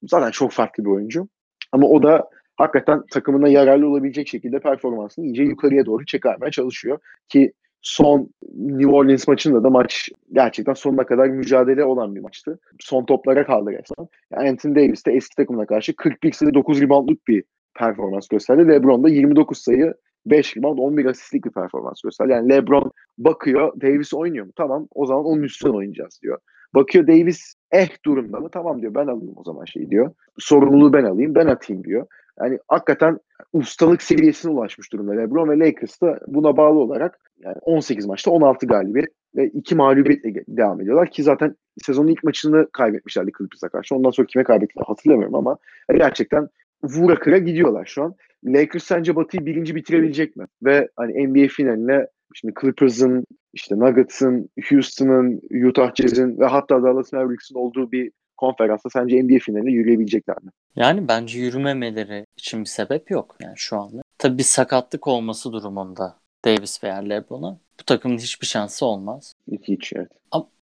Zaten 0.04 0.32
çok 0.32 0.52
farklı 0.52 0.86
bir 0.86 0.90
oyuncu. 0.90 1.28
Ama 1.72 1.88
o 1.88 2.04
da 2.04 2.30
hakikaten 2.56 3.04
takımına 3.12 3.48
yararlı 3.48 3.90
olabilecek 3.90 4.28
şekilde 4.28 4.60
performansını 4.60 5.26
iyice 5.26 5.44
yukarıya 5.44 5.86
doğru 5.86 6.06
çıkarmaya 6.06 6.52
çalışıyor. 6.52 7.00
Ki 7.28 7.54
son 7.82 8.30
New 8.56 8.92
Orleans 8.92 9.28
maçında 9.28 9.64
da 9.64 9.70
maç 9.70 10.10
gerçekten 10.34 10.74
sonuna 10.74 11.06
kadar 11.06 11.28
mücadele 11.28 11.84
olan 11.84 12.16
bir 12.16 12.22
maçtı. 12.22 12.60
Son 12.80 13.06
toplara 13.06 13.46
kaldı 13.46 13.72
resmen. 13.72 14.08
Yani 14.34 14.50
Anthony 14.50 14.76
Davis 14.76 15.06
de 15.06 15.12
eski 15.12 15.36
takımına 15.36 15.66
karşı 15.66 15.96
41 15.96 16.32
sayı 16.32 16.54
9 16.54 16.82
reboundluk 16.82 17.28
bir 17.28 17.44
performans 17.76 18.28
gösterdi. 18.28 18.68
LeBron 18.68 19.04
da 19.04 19.10
29 19.10 19.58
sayı 19.58 19.94
5 20.26 20.58
rebound 20.58 20.78
11 20.78 21.06
asistlik 21.06 21.46
bir 21.46 21.52
performans 21.52 22.02
gösterdi. 22.02 22.32
Yani 22.32 22.50
LeBron 22.50 22.92
bakıyor 23.18 23.82
Davis 23.82 24.14
oynuyor 24.14 24.46
mu? 24.46 24.52
Tamam 24.56 24.88
o 24.96 25.06
zaman 25.06 25.26
onun 25.26 25.44
üstüne 25.44 25.72
oynayacağız 25.72 26.20
diyor. 26.24 26.38
Bakıyor 26.76 27.08
Davis 27.08 27.54
eh 27.72 27.90
durumda 28.06 28.40
mı? 28.40 28.50
Tamam 28.52 28.82
diyor 28.82 28.96
ben 28.96 29.08
alayım 29.08 29.34
o 29.36 29.44
zaman 29.44 29.66
şey 29.66 29.90
diyor. 29.90 30.12
Sorumluluğu 30.38 30.94
ben 30.94 31.04
alayım 31.04 31.36
ben 31.36 31.48
atayım 31.48 31.84
diyor. 31.84 32.08
Yani 32.40 32.60
hakikaten 32.68 33.20
ustalık 33.54 34.02
seviyesine 34.02 34.52
ulaşmış 34.52 34.94
durumda 34.94 35.14
LeBron 35.14 35.50
ve 35.50 35.60
Lakers 35.60 36.02
da 36.02 36.20
buna 36.28 36.58
bağlı 36.58 36.80
olarak 36.80 37.20
yani 37.40 37.56
18 37.62 38.06
maçta 38.06 38.32
16 38.32 38.68
galibiyet 38.68 39.10
ve 39.36 39.48
2 39.48 39.76
mağlubiyetle 39.76 40.44
devam 40.48 40.82
ediyorlar 40.82 41.10
ki 41.10 41.24
zaten 41.24 41.56
sezonun 41.86 42.08
ilk 42.08 42.24
maçını 42.24 42.68
kaybetmişlerdi 42.74 43.32
Clippers'a 43.38 43.70
karşı. 43.70 43.96
Ondan 43.96 44.10
sonra 44.10 44.28
kime 44.28 44.44
kaybettiler 44.44 44.86
hatırlamıyorum 44.88 45.36
ama 45.36 45.58
gerçekten 45.98 46.48
vura 46.84 47.16
kıra 47.20 47.38
gidiyorlar 47.38 47.86
şu 47.86 48.04
an. 48.04 48.16
Lakers 48.46 48.84
sence 48.84 49.16
Batı'yı 49.16 49.46
birinci 49.46 49.76
bitirebilecek 49.76 50.36
mi? 50.36 50.46
Ve 50.64 50.90
hani 50.96 51.28
NBA 51.28 51.48
finaline 51.48 52.08
şimdi 52.34 52.54
Clippers'ın, 52.62 53.26
işte 53.54 53.80
Nuggets'ın, 53.80 54.50
Houston'ın, 54.70 55.42
Utah 55.68 55.96
Jazz'in 55.96 56.40
ve 56.40 56.46
hatta 56.46 56.84
Dallas 56.84 57.14
Mavericks'in 57.14 57.56
olduğu 57.56 57.92
bir 57.92 58.12
konferansta 58.38 58.90
sence 58.90 59.24
NBA 59.24 59.40
finaline 59.40 59.72
yürüyebilecekler 59.72 60.38
mi? 60.44 60.52
Yani 60.76 61.08
bence 61.08 61.40
yürümemeleri 61.40 62.26
için 62.38 62.60
bir 62.60 62.66
sebep 62.66 63.12
yok 63.12 63.36
yani 63.42 63.54
şu 63.56 63.82
anda. 63.82 64.02
Tabii 64.18 64.38
bir 64.38 64.44
sakatlık 64.44 65.08
olması 65.08 65.54
durumunda 65.54 66.16
Davis 66.46 66.84
veya 66.84 66.98
LeBron'a 66.98 67.58
bu 67.80 67.84
takımın 67.84 68.18
hiçbir 68.18 68.48
şansı 68.48 68.86
olmaz. 68.86 69.34
Hiç 69.62 69.94
evet. 69.96 70.12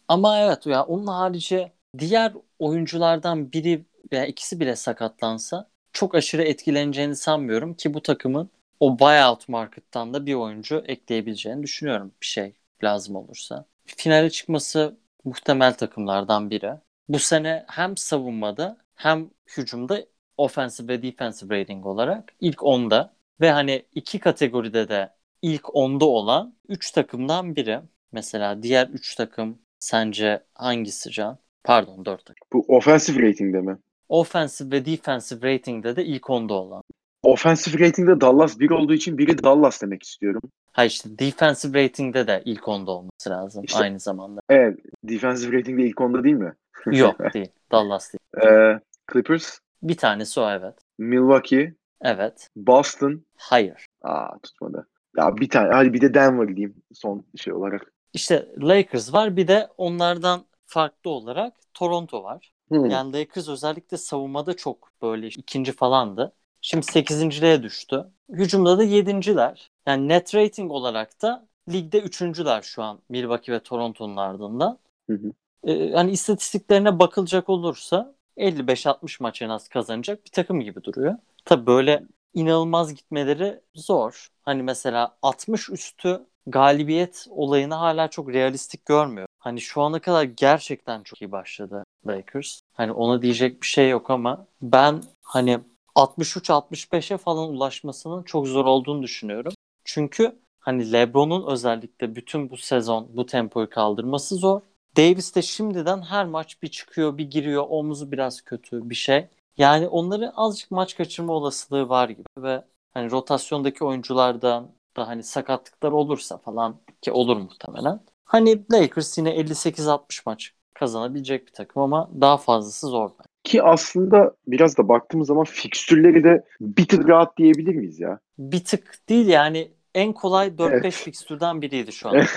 Ama 0.08 0.40
evet 0.40 0.66
ya 0.66 0.84
onun 0.84 1.08
harici 1.08 1.72
diğer 2.00 2.34
oyunculardan 2.60 3.52
biri 3.52 3.86
veya 4.12 4.26
ikisi 4.26 4.60
bile 4.60 4.76
sakatlansa 4.76 5.70
çok 5.94 6.16
aşırı 6.16 6.44
etkileneceğini 6.44 7.16
sanmıyorum 7.16 7.74
ki 7.74 7.94
bu 7.94 8.02
takımın 8.02 8.50
o 8.80 9.00
buyout 9.00 9.50
market'tan 9.50 10.14
da 10.14 10.26
bir 10.26 10.34
oyuncu 10.34 10.84
ekleyebileceğini 10.88 11.64
düşünüyorum 11.64 12.12
bir 12.22 12.26
şey 12.26 12.54
lazım 12.84 13.16
olursa. 13.16 13.66
Finale 13.86 14.30
çıkması 14.30 14.98
muhtemel 15.24 15.74
takımlardan 15.74 16.50
biri. 16.50 16.72
Bu 17.10 17.20
sene 17.20 17.66
hem 17.68 17.98
savunmada 17.98 18.78
hem 19.00 19.30
hücumda 19.58 20.06
offensive 20.38 20.88
ve 20.94 21.02
defensive 21.04 21.60
rating 21.60 21.86
olarak 21.86 22.34
ilk 22.40 22.58
10'da 22.58 23.14
ve 23.42 23.52
hani 23.52 23.86
iki 23.96 24.20
kategoride 24.20 24.90
de 24.90 25.10
ilk 25.42 25.62
10'da 25.64 26.06
olan 26.06 26.54
3 26.70 26.92
takımdan 26.92 27.56
biri. 27.56 27.80
Mesela 28.12 28.64
diğer 28.64 28.88
3 28.88 29.16
takım 29.16 29.58
sence 29.80 30.44
hangisi 30.56 31.12
Can? 31.12 31.38
Pardon 31.64 32.06
4 32.06 32.26
takım. 32.26 32.48
Bu 32.54 32.66
offensive 32.68 33.28
rating'de 33.30 33.62
mi? 33.62 33.78
Offensive 34.10 34.72
ve 34.72 34.86
defensive 34.86 35.54
rating'de 35.54 35.96
de 35.96 36.06
ilk 36.06 36.24
10'da 36.24 36.54
olan. 36.54 36.84
Offensive 37.24 37.88
rating'de 37.88 38.22
Dallas 38.22 38.60
1 38.60 38.70
olduğu 38.72 38.94
için 38.94 39.18
biri 39.18 39.44
Dallas 39.44 39.82
demek 39.82 40.04
istiyorum. 40.04 40.42
Ha 40.72 40.86
işte 40.86 41.20
defensive 41.20 41.84
rating'de 41.84 42.28
de 42.28 42.42
ilk 42.46 42.64
10'da 42.64 42.92
olması 42.92 43.30
lazım 43.30 43.64
İşte- 43.64 43.80
aynı 43.80 44.00
zamanda. 44.00 44.42
Evet. 44.50 44.80
Defensive 45.04 45.58
rating'de 45.60 45.84
ilk 45.84 46.02
onda 46.02 46.24
değil 46.24 46.36
mi? 46.36 46.54
Yok 46.86 47.20
değil. 47.34 47.50
Dallas 47.72 48.14
değil. 48.14 48.20
Ee, 48.52 48.80
Clippers, 49.14 49.60
Bir 49.84 49.98
tanesi 49.98 50.40
o 50.40 50.50
evet. 50.50 50.76
Milwaukee, 50.98 51.74
Evet. 52.02 52.50
Boston. 52.56 53.26
Hayır. 53.38 53.86
Aa 54.02 54.40
tutmadı. 54.44 54.88
Ya 55.18 55.38
bir 55.38 55.50
tane. 55.50 55.74
Hadi 55.74 55.94
bir 55.94 56.02
de 56.02 56.14
Denver 56.14 56.48
diyeyim 56.48 56.76
son 56.94 57.26
şey 57.36 57.54
olarak. 57.54 57.94
İşte 58.14 58.48
Lakers 58.62 59.14
var 59.14 59.38
bir 59.38 59.48
de 59.48 59.68
onlardan 59.78 60.46
farklı 60.66 61.10
olarak 61.10 61.54
Toronto 61.74 62.24
var. 62.24 62.52
Hmm. 62.70 62.90
Yani 62.90 63.14
Lakers 63.14 63.50
özellikle 63.50 63.98
savunmada 63.98 64.56
çok 64.56 64.90
böyle 65.02 65.28
ikinci 65.28 65.72
falandı. 65.72 66.34
Şimdi 66.62 66.86
sekizinciliğe 66.86 67.64
düştü. 67.64 68.06
Hücumda 68.30 68.78
da 68.78 68.84
yedinciler. 68.84 69.72
Yani 69.88 70.08
net 70.08 70.36
rating 70.36 70.72
olarak 70.72 71.22
da 71.22 71.48
ligde 71.70 72.00
üçüncüler 72.00 72.62
şu 72.62 72.84
an 72.84 73.00
Milwaukee 73.10 73.54
ve 73.54 73.60
Toronto'nun 73.60 74.18
ardından. 74.18 74.80
Hı 75.10 75.14
hı. 75.14 75.32
Ee, 75.64 75.92
hani 75.92 76.12
istatistiklerine 76.12 77.00
bakılacak 77.00 77.50
olursa 77.50 78.16
55-60 78.40 79.24
maç 79.24 79.42
en 79.42 79.50
az 79.50 79.68
kazanacak 79.68 80.26
bir 80.26 80.32
takım 80.32 80.62
gibi 80.62 80.84
duruyor. 80.84 81.16
Tabii 81.46 81.66
böyle 81.66 82.04
inanılmaz 82.34 82.94
gitmeleri 82.94 83.62
zor. 83.76 84.30
Hani 84.42 84.64
mesela 84.64 85.18
60 85.22 85.70
üstü 85.70 86.26
galibiyet 86.48 87.28
olayını 87.30 87.74
hala 87.74 88.08
çok 88.08 88.34
realistik 88.34 88.86
görmüyor. 88.86 89.28
Hani 89.40 89.62
şu 89.62 89.82
ana 89.82 90.00
kadar 90.00 90.24
gerçekten 90.24 91.04
çok 91.04 91.22
iyi 91.22 91.32
başladı 91.32 91.84
Lakers. 92.08 92.62
Hani 92.74 92.92
ona 92.92 93.22
diyecek 93.22 93.62
bir 93.62 93.68
şey 93.68 93.90
yok 93.90 94.10
ama 94.10 94.48
ben 94.62 95.04
hani 95.22 95.60
63-65'e 95.96 97.18
falan 97.18 97.50
ulaşmasının 97.50 98.24
çok 98.24 98.48
zor 98.48 98.66
olduğunu 98.66 99.04
düşünüyorum. 99.04 99.54
Çünkü 99.84 100.40
hani 100.60 100.92
LeBron'un 100.94 101.52
özellikle 101.52 102.16
bütün 102.16 102.50
bu 102.50 102.58
sezon 102.58 103.08
bu 103.14 103.26
tempoyu 103.26 103.70
kaldırması 103.70 104.36
zor. 104.36 104.62
Davis 105.00 105.36
de 105.36 105.42
şimdiden 105.42 106.02
her 106.02 106.26
maç 106.26 106.64
bir 106.64 106.68
çıkıyor, 106.68 107.18
bir 107.18 107.32
giriyor, 107.32 107.66
omuzu 107.70 108.12
biraz 108.12 108.42
kötü 108.42 108.90
bir 108.90 108.96
şey. 108.96 109.28
Yani 109.58 109.88
onları 109.88 110.32
azıcık 110.36 110.72
maç 110.72 110.98
kaçırma 110.98 111.34
olasılığı 111.34 111.90
var 111.90 112.10
gibi 112.10 112.24
ve 112.38 112.64
hani 112.94 113.12
rotasyondaki 113.12 113.84
oyunculardan 113.84 114.68
da 114.98 115.08
hani 115.08 115.24
sakatlıklar 115.24 115.92
olursa 115.92 116.38
falan 116.38 116.76
ki 117.02 117.12
olur 117.12 117.38
muhtemelen. 117.38 118.00
Hani 118.26 118.64
Lakers 118.72 119.18
yine 119.18 119.30
58-60 119.30 120.22
maç 120.26 120.54
kazanabilecek 120.74 121.48
bir 121.48 121.52
takım 121.52 121.82
ama 121.82 122.10
daha 122.22 122.38
fazlası 122.38 122.88
zor. 122.88 123.10
bence. 123.10 123.30
Ki 123.44 123.64
aslında 123.64 124.36
biraz 124.48 124.78
da 124.78 124.88
baktığımız 124.88 125.28
zaman 125.28 125.46
fikstürleri 125.46 126.24
de 126.24 126.44
bir 126.62 126.88
tık 126.88 127.10
rahat 127.10 127.38
diyebilir 127.38 127.76
miyiz 127.76 128.00
ya? 128.00 128.20
Bir 128.40 128.64
tık 128.64 129.10
değil 129.10 129.28
yani 129.28 129.72
en 130.00 130.14
kolay 130.14 130.48
4-5 130.48 130.72
Evet. 130.74 130.94
fikstürden 130.94 131.62
biriydi 131.62 131.92
şu 131.92 132.04
kadar. 132.10 132.30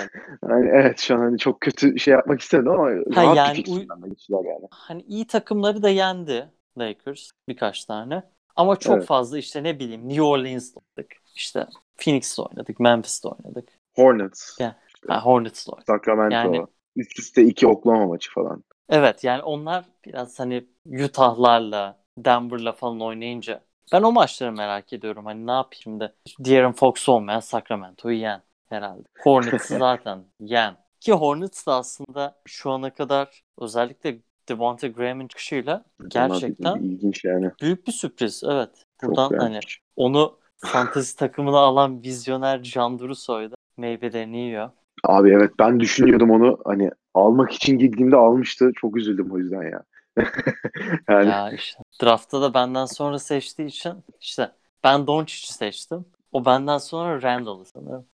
Yani 0.49 0.69
evet 0.73 0.99
şu 0.99 1.15
an 1.15 1.19
hani 1.19 1.37
çok 1.37 1.61
kötü 1.61 1.99
şey 1.99 2.11
yapmak 2.13 2.41
istemedim 2.41 2.71
ama 2.71 2.89
Ha, 2.89 3.23
rahat 3.23 3.37
yani 3.37 3.51
bir 3.51 3.55
fikstürden 3.55 4.03
de 4.03 4.09
geçtiler 4.09 4.45
yani. 4.45 4.67
hani 4.71 5.01
iyi 5.01 5.27
takımları 5.27 5.83
da 5.83 5.89
yendi 5.89 6.49
Lakers 6.77 7.29
birkaç 7.47 7.85
tane. 7.85 8.23
Ama 8.55 8.75
çok 8.75 8.97
Evet. 8.97 9.05
fazla 9.05 9.37
işte 9.37 9.63
ne 9.63 9.79
bileyim 9.79 10.09
New 10.09 10.21
Orleans'da 10.23 10.79
oynadık. 10.79 11.15
İşte 11.35 11.67
Phoenix'te 11.97 12.41
oynadık, 12.41 12.79
Memphis'te 12.79 13.27
oynadık. 13.27 13.69
Hornets, 13.95 14.59
Ya. 14.59 14.75
Ha, 15.07 15.21
Hornets'te 15.25 15.71
oynadık. 15.71 15.87
Sacramento, 15.87 16.35
Yani- 16.35 16.65
üst 16.95 17.19
üste 17.19 17.43
iki 17.43 17.67
Oklahoma 17.67 18.05
maçı 18.07 18.31
falan. 18.31 18.63
Evet 18.89 19.23
yani 19.23 19.41
onlar 19.43 19.85
biraz 20.05 20.39
hani 20.39 20.65
Utah'larla, 21.05 21.97
Denver'la 22.17 22.71
falan 22.71 22.99
oynayınca 23.01 23.61
ben 23.93 24.03
o 24.03 24.11
maçları 24.11 24.51
merak 24.51 24.93
ediyorum. 24.93 25.25
Hani 25.25 25.47
ne 25.47 25.51
yapayım 25.51 25.81
şimdi? 25.83 26.13
De'Aaron 26.39 26.71
Fox 26.71 27.09
olmayan 27.09 27.39
Sacramento'yu 27.39 28.17
yen 28.17 28.41
herhalde. 28.69 29.03
Hornets'ı 29.23 29.77
zaten 29.79 30.23
yen. 30.39 30.75
Ki 30.99 31.13
Hornets 31.13 31.67
da 31.67 31.75
aslında 31.75 32.35
şu 32.45 32.71
ana 32.71 32.93
kadar 32.93 33.43
özellikle 33.59 34.17
Devonta 34.49 34.87
Graham'in 34.87 35.27
çıkışıyla 35.27 35.85
gerçekten 36.07 36.75
ilginç 36.75 37.25
yani. 37.25 37.51
büyük 37.61 37.87
bir 37.87 37.91
sürpriz. 37.91 38.43
Evet. 38.45 38.69
Çok 39.01 39.09
Buradan 39.09 39.31
beğendim. 39.31 39.47
hani 39.53 39.59
onu 39.95 40.37
fantezi 40.57 41.15
takımına 41.15 41.57
alan 41.57 42.03
vizyoner 42.03 42.63
Can 42.63 42.99
Durusoy 42.99 43.51
da 43.51 43.55
meyvelerini 43.77 44.37
yiyor. 44.37 44.69
Abi 45.03 45.29
evet 45.29 45.51
ben 45.59 45.79
düşünüyordum 45.79 46.31
onu 46.31 46.59
hani 46.65 46.91
almak 47.13 47.51
için 47.51 47.77
gittiğimde 47.77 48.15
almıştı. 48.15 48.71
Çok 48.75 48.97
üzüldüm 48.97 49.31
o 49.31 49.37
yüzden 49.37 49.63
ya. 49.63 49.83
yani 51.09 51.29
Ya 51.29 51.51
işte 51.51 51.79
draftta 52.03 52.41
da 52.41 52.53
benden 52.53 52.85
sonra 52.85 53.19
seçtiği 53.19 53.67
için 53.67 53.93
işte 54.19 54.51
ben 54.83 55.07
Doncic'i 55.07 55.53
seçtim. 55.53 56.05
O 56.31 56.45
benden 56.45 56.77
sonra 56.77 57.21
Randall'ı 57.21 57.65
sanırım. 57.65 58.05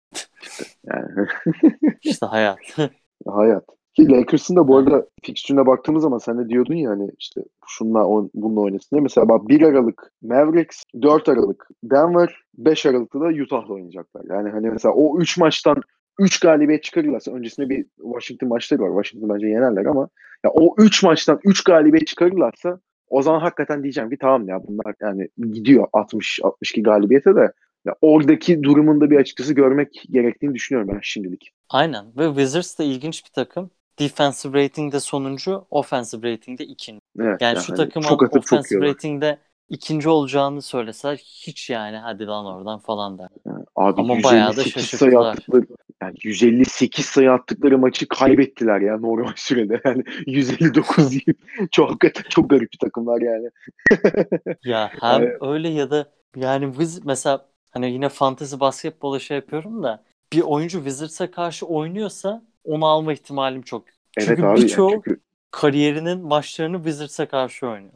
Yani 0.86 1.28
İşte 2.02 2.26
hayat. 2.26 2.58
hayat. 3.26 3.64
Ki 3.94 4.08
Lakers'ın 4.08 4.56
da 4.56 4.68
bu 4.68 4.76
arada 4.76 5.06
fikstürüne 5.22 5.66
baktığımız 5.66 6.02
zaman 6.02 6.18
sen 6.18 6.38
de 6.38 6.48
diyordun 6.48 6.74
ya 6.74 6.90
hani 6.90 7.10
işte 7.18 7.40
şunla 7.66 8.04
on, 8.04 8.30
bununla 8.34 8.60
oynasın 8.60 8.88
diye. 8.96 9.02
Mesela 9.02 9.28
bak 9.28 9.48
1 9.48 9.62
Aralık 9.62 10.12
Mavericks, 10.22 10.82
4 11.02 11.28
Aralık 11.28 11.68
Denver, 11.84 12.42
5 12.54 12.86
Aralık'ta 12.86 13.20
da 13.20 13.24
Utah'la 13.24 13.74
oynayacaklar. 13.74 14.24
Yani 14.30 14.50
hani 14.50 14.70
mesela 14.70 14.94
o 14.94 15.18
3 15.20 15.38
maçtan 15.38 15.82
3 16.18 16.40
galibiyet 16.40 16.82
çıkarırlarsa 16.84 17.32
öncesinde 17.32 17.68
bir 17.68 17.86
Washington 17.96 18.48
maçları 18.48 18.82
var. 18.82 19.02
Washington 19.02 19.34
bence 19.34 19.46
yenerler 19.46 19.84
ama 19.84 20.08
ya 20.44 20.50
o 20.50 20.74
3 20.78 21.02
maçtan 21.02 21.40
3 21.44 21.64
galibiyet 21.64 22.06
çıkarırlarsa 22.06 22.80
o 23.08 23.22
zaman 23.22 23.40
hakikaten 23.40 23.82
diyeceğim 23.82 24.10
ki 24.10 24.16
tamam 24.20 24.48
ya 24.48 24.60
bunlar 24.68 24.94
yani 25.00 25.28
gidiyor 25.52 25.86
60 25.92 26.40
62 26.42 26.82
galibiyete 26.82 27.36
de 27.36 27.52
ya 27.86 27.94
oradaki 28.00 28.62
durumunda 28.62 29.10
bir 29.10 29.16
açıkçası 29.16 29.54
görmek 29.54 30.02
gerektiğini 30.10 30.54
düşünüyorum 30.54 30.94
ben 30.94 31.00
şimdilik. 31.02 31.52
Aynen. 31.68 32.06
Ve 32.18 32.26
Wizards 32.28 32.78
da 32.78 32.84
ilginç 32.84 33.24
bir 33.24 33.30
takım. 33.30 33.70
Defensive 33.98 34.64
rating'de 34.64 35.00
sonuncu, 35.00 35.66
offensive 35.70 36.32
rating'de 36.32 36.64
ikinci. 36.64 37.00
Evet, 37.20 37.40
Yani 37.40 37.58
şu 37.60 37.76
hani 37.76 37.76
takımın 37.76 38.06
çok 38.08 38.22
atıp 38.22 38.46
çok 38.46 38.52
offensive 38.52 38.78
yiyorlar. 38.78 38.94
rating'de 38.94 39.38
ikinci 39.68 40.08
olacağını 40.08 40.62
söyleseler 40.62 41.16
hiç 41.16 41.70
yani 41.70 41.96
hadi 41.96 42.26
lan 42.26 42.46
oradan 42.46 42.78
falan 42.78 43.18
der. 43.18 43.28
Yani 43.46 43.64
abi 43.76 44.00
Ama 44.00 44.22
bayağı 44.22 44.56
da 44.56 44.62
158 44.62 44.94
sayı 44.94 45.12
şaşırttılar. 45.12 45.30
attıkları 45.32 45.66
yani 46.02 46.14
158 46.22 47.06
sayı 47.06 47.32
attıkları 47.32 47.78
maçı 47.78 48.08
kaybettiler 48.08 48.80
ya 48.80 48.98
normal 48.98 49.32
sürede. 49.36 49.80
Yani 49.84 50.04
159 50.26 51.10
değil. 51.10 51.34
çok 51.70 51.90
hakikaten 51.90 52.28
çok 52.28 52.50
garip 52.50 52.72
bir 52.72 52.78
takımlar 52.78 53.20
yani. 53.20 53.50
Ya 54.64 54.90
hem 55.00 55.22
Evet. 55.22 55.36
öyle 55.40 55.68
ya 55.68 55.90
da 55.90 56.10
yani 56.36 56.66
Wiz 56.72 57.04
mesela 57.04 57.46
hani 57.70 57.92
yine 57.92 58.08
fantasy 58.08 58.56
basketbola 58.60 59.18
şey 59.18 59.34
yapıyorum 59.36 59.82
da 59.82 60.04
bir 60.32 60.40
oyuncu 60.40 60.78
Wizards'a 60.78 61.30
karşı 61.30 61.66
oynuyorsa 61.66 62.42
onu 62.64 62.86
alma 62.86 63.12
ihtimalim 63.12 63.62
çok. 63.62 63.84
Evet 64.18 64.28
Çünkü 64.28 64.42
abi 64.42 64.48
yani 64.48 64.62
birçoğu 64.62 64.90
çünkü 64.90 65.20
kariyerinin 65.50 66.20
maçlarını 66.20 66.76
Wizards'a 66.76 67.28
karşı 67.28 67.66
oynuyor. 67.66 67.92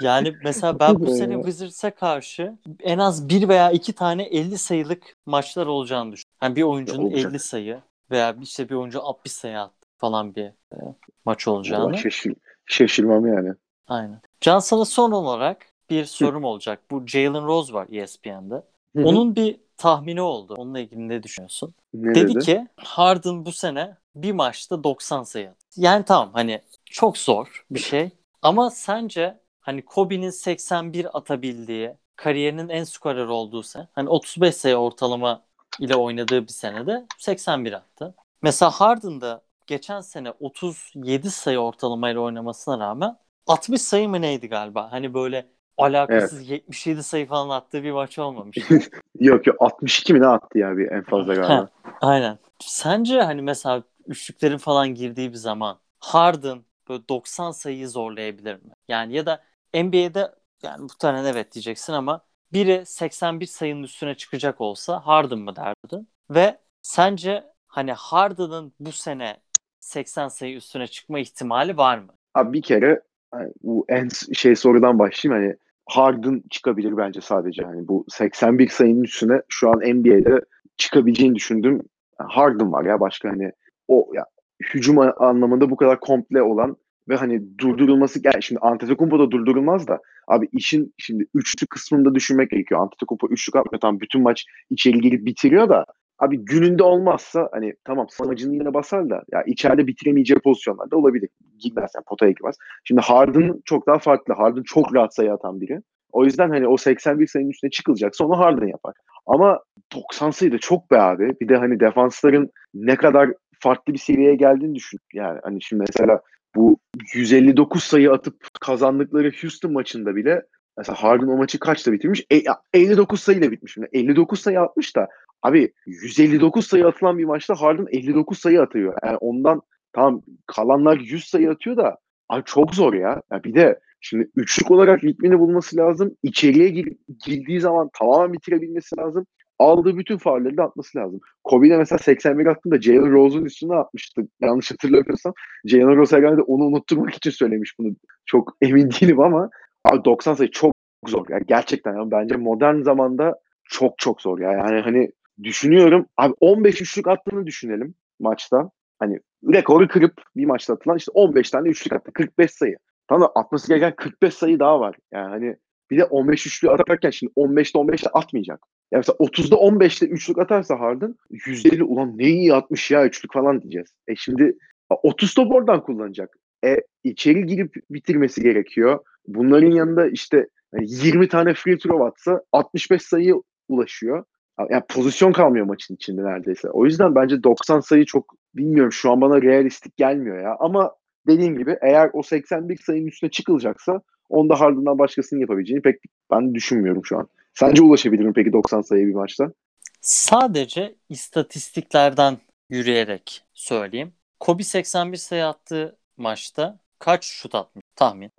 Yani 0.00 0.34
mesela 0.44 0.80
ben 0.80 0.94
bu 1.00 1.10
sene. 1.14 1.34
Wizards'a 1.34 1.90
karşı 1.90 2.58
en 2.80 2.98
az 2.98 3.28
bir 3.28 3.48
veya 3.48 3.70
iki 3.70 3.92
tane 3.92 4.22
50 4.24 4.58
sayılık 4.58 5.16
maçlar 5.26 5.66
olacağını 5.66 6.12
düşünüyorum. 6.12 6.38
Yani 6.42 6.56
bir 6.56 6.62
oyuncunun 6.62 7.04
olacak. 7.04 7.30
50 7.30 7.38
sayı 7.38 7.80
veya 8.10 8.36
işte 8.42 8.68
bir 8.68 8.74
oyuncu 8.74 9.02
60 9.02 9.32
sayı 9.32 9.60
attı 9.60 9.88
falan 9.98 10.34
bir 10.34 10.44
e, 10.44 10.78
maç 11.24 11.48
olacağını. 11.48 11.84
Vallahi 11.84 12.02
şaşır, 12.02 12.34
şaşırmam 12.66 13.26
yani. 13.26 13.54
Aynen. 13.88 14.20
Can 14.40 14.58
sana 14.58 14.84
son 14.84 15.10
olarak 15.12 15.66
bir 15.90 16.04
sorum 16.04 16.44
olacak. 16.44 16.80
Bu 16.90 17.06
Jalen 17.06 17.46
Rose 17.46 17.72
var 17.72 17.86
ESPN'de. 17.90 18.54
Hı 18.54 19.02
hı. 19.02 19.04
Onun 19.04 19.36
bir 19.36 19.56
tahmini 19.76 20.20
oldu. 20.20 20.54
Onunla 20.58 20.80
ilgili 20.80 21.08
ne 21.08 21.22
düşünüyorsun? 21.22 21.74
ne 21.94 22.14
Dedi 22.14 22.34
dedi? 22.34 22.44
ki 22.44 22.66
Harden 22.76 23.46
bu 23.46 23.52
sene 23.52 23.96
bir 24.14 24.32
maçta 24.32 24.84
90 24.84 25.22
sayı 25.22 25.48
attı. 25.50 25.66
Yani 25.76 26.04
tamam 26.04 26.30
hani 26.32 26.60
çok 26.84 27.18
zor 27.18 27.64
bir 27.70 27.80
şey. 27.80 28.10
Ama 28.42 28.70
sence 28.70 29.38
hani 29.64 29.84
Kobe'nin 29.84 30.30
81 30.30 31.16
atabildiği, 31.18 31.96
kariyerinin 32.16 32.68
en 32.68 32.84
skorer 32.84 33.26
olduğu 33.26 33.62
sene, 33.62 33.88
hani 33.92 34.08
35 34.08 34.54
sayı 34.54 34.76
ortalama 34.76 35.42
ile 35.80 35.96
oynadığı 35.96 36.42
bir 36.42 36.52
senede 36.52 37.06
81 37.18 37.72
attı. 37.72 38.14
Mesela 38.42 38.70
Harden 38.70 39.20
da 39.20 39.42
geçen 39.66 40.00
sene 40.00 40.30
37 40.30 41.30
sayı 41.30 41.58
ortalamayla 41.58 42.20
oynamasına 42.20 42.78
rağmen 42.78 43.16
60 43.46 43.82
sayı 43.82 44.08
mı 44.08 44.20
neydi 44.20 44.48
galiba? 44.48 44.92
Hani 44.92 45.14
böyle 45.14 45.46
alakasız 45.78 46.50
77 46.50 47.02
sayı 47.02 47.26
falan 47.26 47.48
attığı 47.48 47.82
bir 47.82 47.92
maç 47.92 48.18
olmamıştı. 48.18 48.78
Yok 49.20 49.46
yok 49.46 49.56
62 49.60 50.14
mi 50.14 50.20
ne 50.20 50.26
attı 50.26 50.58
ya 50.58 50.76
bir 50.76 50.90
en 50.92 51.02
fazla 51.02 51.34
galiba. 51.34 51.68
Aynen. 52.00 52.38
Sence 52.60 53.22
hani 53.22 53.42
mesela 53.42 53.82
üçlüklerin 54.06 54.58
falan 54.58 54.94
girdiği 54.94 55.32
bir 55.32 55.36
zaman 55.36 55.78
Harden 56.00 56.64
böyle 56.88 57.08
90 57.08 57.50
sayıyı 57.50 57.88
zorlayabilir 57.88 58.54
mi? 58.54 58.70
Yani 58.88 59.14
ya 59.14 59.26
da 59.26 59.42
NBA'de 59.74 60.34
yani 60.62 60.88
tane 60.98 61.28
evet 61.28 61.52
diyeceksin 61.52 61.92
ama 61.92 62.20
biri 62.52 62.86
81 62.86 63.46
sayının 63.46 63.82
üstüne 63.82 64.14
çıkacak 64.14 64.60
olsa 64.60 65.00
Harden 65.00 65.38
mı 65.38 65.56
derdin? 65.56 66.08
Ve 66.30 66.58
sence 66.82 67.44
hani 67.66 67.92
Harden'ın 67.92 68.72
bu 68.80 68.92
sene 68.92 69.36
80 69.80 70.28
sayı 70.28 70.56
üstüne 70.56 70.86
çıkma 70.86 71.18
ihtimali 71.18 71.76
var 71.76 71.98
mı? 71.98 72.12
Abi 72.34 72.52
bir 72.52 72.62
kere 72.62 73.00
hani 73.30 73.52
bu 73.62 73.86
en 73.88 74.08
şey 74.34 74.56
sorudan 74.56 74.98
başlayayım 74.98 75.42
hani 75.42 75.56
Harden 75.86 76.42
çıkabilir 76.50 76.96
bence 76.96 77.20
sadece 77.20 77.62
hani 77.62 77.88
bu 77.88 78.04
81 78.08 78.68
sayının 78.68 79.02
üstüne 79.02 79.42
şu 79.48 79.70
an 79.70 79.76
NBA'de 79.76 80.40
çıkabileceğini 80.76 81.34
düşündüğüm 81.34 81.82
Harden 82.18 82.72
var 82.72 82.84
ya 82.84 83.00
başka 83.00 83.28
hani 83.28 83.52
o 83.88 84.10
ya 84.14 84.26
hücum 84.74 84.98
anlamında 84.98 85.70
bu 85.70 85.76
kadar 85.76 86.00
komple 86.00 86.42
olan 86.42 86.76
ve 87.08 87.16
hani 87.16 87.58
durdurulması 87.58 88.20
yani 88.24 88.42
şimdi 88.42 88.60
Antetokounmpo 88.60 89.18
da 89.18 89.30
durdurulmaz 89.30 89.88
da 89.88 89.98
abi 90.28 90.48
işin 90.52 90.94
şimdi 90.98 91.26
üçlü 91.34 91.66
kısmında 91.66 92.14
düşünmek 92.14 92.50
gerekiyor. 92.50 92.80
Antetokounmpo 92.80 93.28
üçlük 93.28 93.56
atmıyor 93.56 93.80
tamam 93.80 94.00
bütün 94.00 94.22
maç 94.22 94.44
içeri 94.70 95.00
girip 95.00 95.26
bitiriyor 95.26 95.68
da 95.68 95.84
abi 96.18 96.44
gününde 96.44 96.82
olmazsa 96.82 97.48
hani 97.52 97.74
tamam 97.84 98.06
samacını 98.10 98.54
yine 98.54 98.74
basar 98.74 99.10
da 99.10 99.22
ya 99.32 99.42
içeride 99.42 99.86
bitiremeyeceği 99.86 100.40
pozisyonlarda 100.40 100.96
olabilir. 100.96 101.28
Girmez 101.58 101.92
yani 101.94 102.04
potaya 102.06 102.32
girmez. 102.32 102.56
Şimdi 102.84 103.00
Harden 103.00 103.62
çok 103.64 103.86
daha 103.86 103.98
farklı. 103.98 104.34
Harden 104.34 104.62
çok 104.62 104.94
rahat 104.94 105.14
sayı 105.14 105.32
atan 105.32 105.60
biri. 105.60 105.80
O 106.12 106.24
yüzden 106.24 106.50
hani 106.50 106.68
o 106.68 106.76
81 106.76 107.26
sayının 107.26 107.50
üstüne 107.50 107.70
çıkılacaksa 107.70 108.24
onu 108.24 108.38
Harden 108.38 108.66
yapar. 108.66 108.94
Ama 109.26 109.60
90 109.94 110.30
sayı 110.30 110.52
da 110.52 110.58
çok 110.58 110.90
be 110.90 111.00
abi. 111.00 111.30
Bir 111.40 111.48
de 111.48 111.56
hani 111.56 111.80
defansların 111.80 112.50
ne 112.74 112.96
kadar 112.96 113.30
farklı 113.60 113.92
bir 113.92 113.98
seviyeye 113.98 114.34
geldiğini 114.34 114.74
düşün. 114.74 115.00
Yani 115.14 115.40
hani 115.42 115.62
şimdi 115.62 115.84
mesela 115.88 116.20
bu 116.56 116.78
159 117.14 117.84
sayı 117.84 118.12
atıp 118.12 118.48
kazandıkları 118.60 119.32
Houston 119.42 119.72
maçında 119.72 120.16
bile 120.16 120.42
mesela 120.78 121.02
Harden 121.02 121.26
o 121.26 121.36
maçı 121.36 121.58
kaçta 121.58 121.92
bitirmiş? 121.92 122.24
E, 122.32 122.42
59 122.74 123.20
sayıyla 123.20 123.50
bitmiş. 123.50 123.76
Yani 123.76 123.88
59 123.92 124.40
sayı 124.40 124.60
atmış 124.60 124.96
da 124.96 125.08
abi 125.42 125.72
159 125.86 126.66
sayı 126.66 126.86
atılan 126.86 127.18
bir 127.18 127.24
maçta 127.24 127.54
Harden 127.54 127.86
59 127.90 128.38
sayı 128.38 128.62
atıyor. 128.62 128.94
Yani 129.04 129.16
ondan 129.16 129.62
tamam 129.92 130.22
kalanlar 130.46 130.98
100 130.98 131.24
sayı 131.24 131.50
atıyor 131.50 131.76
da 131.76 131.98
abi 132.28 132.42
çok 132.44 132.74
zor 132.74 132.94
ya. 132.94 133.22
ya 133.32 133.44
bir 133.44 133.54
de 133.54 133.80
şimdi 134.00 134.30
üçlük 134.36 134.70
olarak 134.70 135.04
ritmini 135.04 135.38
bulması 135.38 135.76
lazım. 135.76 136.16
İçeriye 136.22 136.68
gir- 136.68 136.96
girdiği 137.26 137.60
zaman 137.60 137.90
tamamen 137.98 138.32
bitirebilmesi 138.32 138.96
lazım. 138.98 139.26
Aldığı 139.58 139.96
bütün 139.96 140.18
faulleri 140.18 140.56
de 140.56 140.62
atması 140.62 140.98
lazım. 140.98 141.20
Kobe 141.44 141.70
de 141.70 141.76
mesela 141.76 141.98
81 141.98 142.46
attığında 142.46 142.80
Jalen 142.80 143.12
Rose'un 143.12 143.44
üstüne 143.44 143.74
atmıştı. 143.74 144.22
Yanlış 144.40 144.70
hatırlamıyorsam. 144.70 145.32
Jalen 145.64 145.96
Rose 145.96 146.16
herhalde 146.16 146.42
onu 146.42 146.64
unutturmak 146.64 147.14
için 147.14 147.30
söylemiş 147.30 147.78
bunu. 147.78 147.96
Çok 148.26 148.56
emin 148.62 148.90
değilim 148.90 149.20
ama 149.20 149.50
abi 149.84 150.04
90 150.04 150.34
sayı 150.34 150.50
çok 150.50 150.74
zor. 151.06 151.28
ya 151.28 151.38
gerçekten 151.38 151.96
yani 151.96 152.10
bence 152.10 152.36
modern 152.36 152.80
zamanda 152.80 153.34
çok 153.64 153.98
çok 153.98 154.22
zor 154.22 154.38
ya. 154.38 154.52
Yani 154.52 154.80
hani 154.80 155.10
düşünüyorum. 155.42 156.06
Abi 156.16 156.34
15 156.40 156.82
üçlük 156.82 157.08
attığını 157.08 157.46
düşünelim 157.46 157.94
maçta. 158.20 158.70
Hani 158.98 159.20
rekoru 159.52 159.88
kırıp 159.88 160.22
bir 160.36 160.44
maçta 160.44 160.74
atılan 160.74 160.96
işte 160.96 161.12
15 161.14 161.50
tane 161.50 161.68
üçlük 161.68 161.92
attı. 161.92 162.12
45 162.12 162.50
sayı. 162.50 162.76
Tamam 163.08 163.28
da 163.28 163.32
atması 163.34 163.68
gereken 163.68 163.96
45 163.96 164.34
sayı 164.34 164.58
daha 164.58 164.80
var. 164.80 164.96
Yani 165.12 165.28
hani 165.28 165.56
bir 165.94 165.98
de 165.98 166.04
15 166.04 166.46
üçlüğü 166.46 166.70
atarken 166.70 167.10
şimdi 167.10 167.32
15'te 167.36 167.78
15'te 167.78 168.10
atmayacak. 168.10 168.60
Yani 168.92 168.98
mesela 168.98 169.16
30'da 169.16 169.56
15'te 169.56 170.06
üçlük 170.06 170.38
atarsa 170.38 170.80
Harden 170.80 171.14
150 171.30 171.84
ulan 171.84 172.18
ne 172.18 172.28
iyi 172.28 172.54
atmış 172.54 172.90
ya 172.90 173.06
üçlük 173.06 173.32
falan 173.32 173.60
diyeceğiz. 173.60 173.88
E 174.08 174.16
şimdi 174.16 174.58
30 175.02 175.34
top 175.34 175.52
oradan 175.52 175.82
kullanacak. 175.82 176.36
E 176.64 176.76
içeri 177.04 177.46
girip 177.46 177.74
bitirmesi 177.90 178.42
gerekiyor. 178.42 178.98
Bunların 179.26 179.70
yanında 179.70 180.08
işte 180.08 180.46
yani 180.74 180.86
20 180.88 181.28
tane 181.28 181.54
free 181.54 181.78
throw 181.78 182.04
atsa 182.04 182.42
65 182.52 183.02
sayı 183.02 183.34
ulaşıyor. 183.68 184.24
Yani 184.70 184.82
pozisyon 184.88 185.32
kalmıyor 185.32 185.66
maçın 185.66 185.94
içinde 185.94 186.24
neredeyse. 186.24 186.70
O 186.70 186.84
yüzden 186.84 187.14
bence 187.14 187.42
90 187.42 187.80
sayı 187.80 188.04
çok 188.04 188.34
bilmiyorum 188.54 188.92
şu 188.92 189.12
an 189.12 189.20
bana 189.20 189.42
realistik 189.42 189.96
gelmiyor 189.96 190.42
ya. 190.42 190.56
Ama 190.60 190.92
dediğim 191.26 191.58
gibi 191.58 191.76
eğer 191.82 192.10
o 192.12 192.22
81 192.22 192.76
sayının 192.76 193.06
üstüne 193.06 193.30
çıkılacaksa 193.30 194.02
onda 194.28 194.60
Harden'dan 194.60 194.98
başkasının 194.98 195.40
yapabileceğini 195.40 195.82
pek 195.82 196.00
ben 196.30 196.54
düşünmüyorum 196.54 197.04
şu 197.04 197.18
an. 197.18 197.28
Sence 197.54 197.82
ulaşabilir 197.82 198.24
mi 198.24 198.32
peki 198.32 198.52
90 198.52 198.80
sayı 198.80 199.06
bir 199.06 199.14
maçta? 199.14 199.52
Sadece 200.00 200.94
istatistiklerden 201.08 202.38
yürüyerek 202.70 203.44
söyleyeyim. 203.54 204.12
Kobe 204.40 204.62
81 204.62 205.16
sayı 205.16 205.46
attığı 205.46 205.96
maçta 206.16 206.78
kaç 206.98 207.24
şut 207.24 207.54
atmış 207.54 207.84
tahmin? 207.96 208.30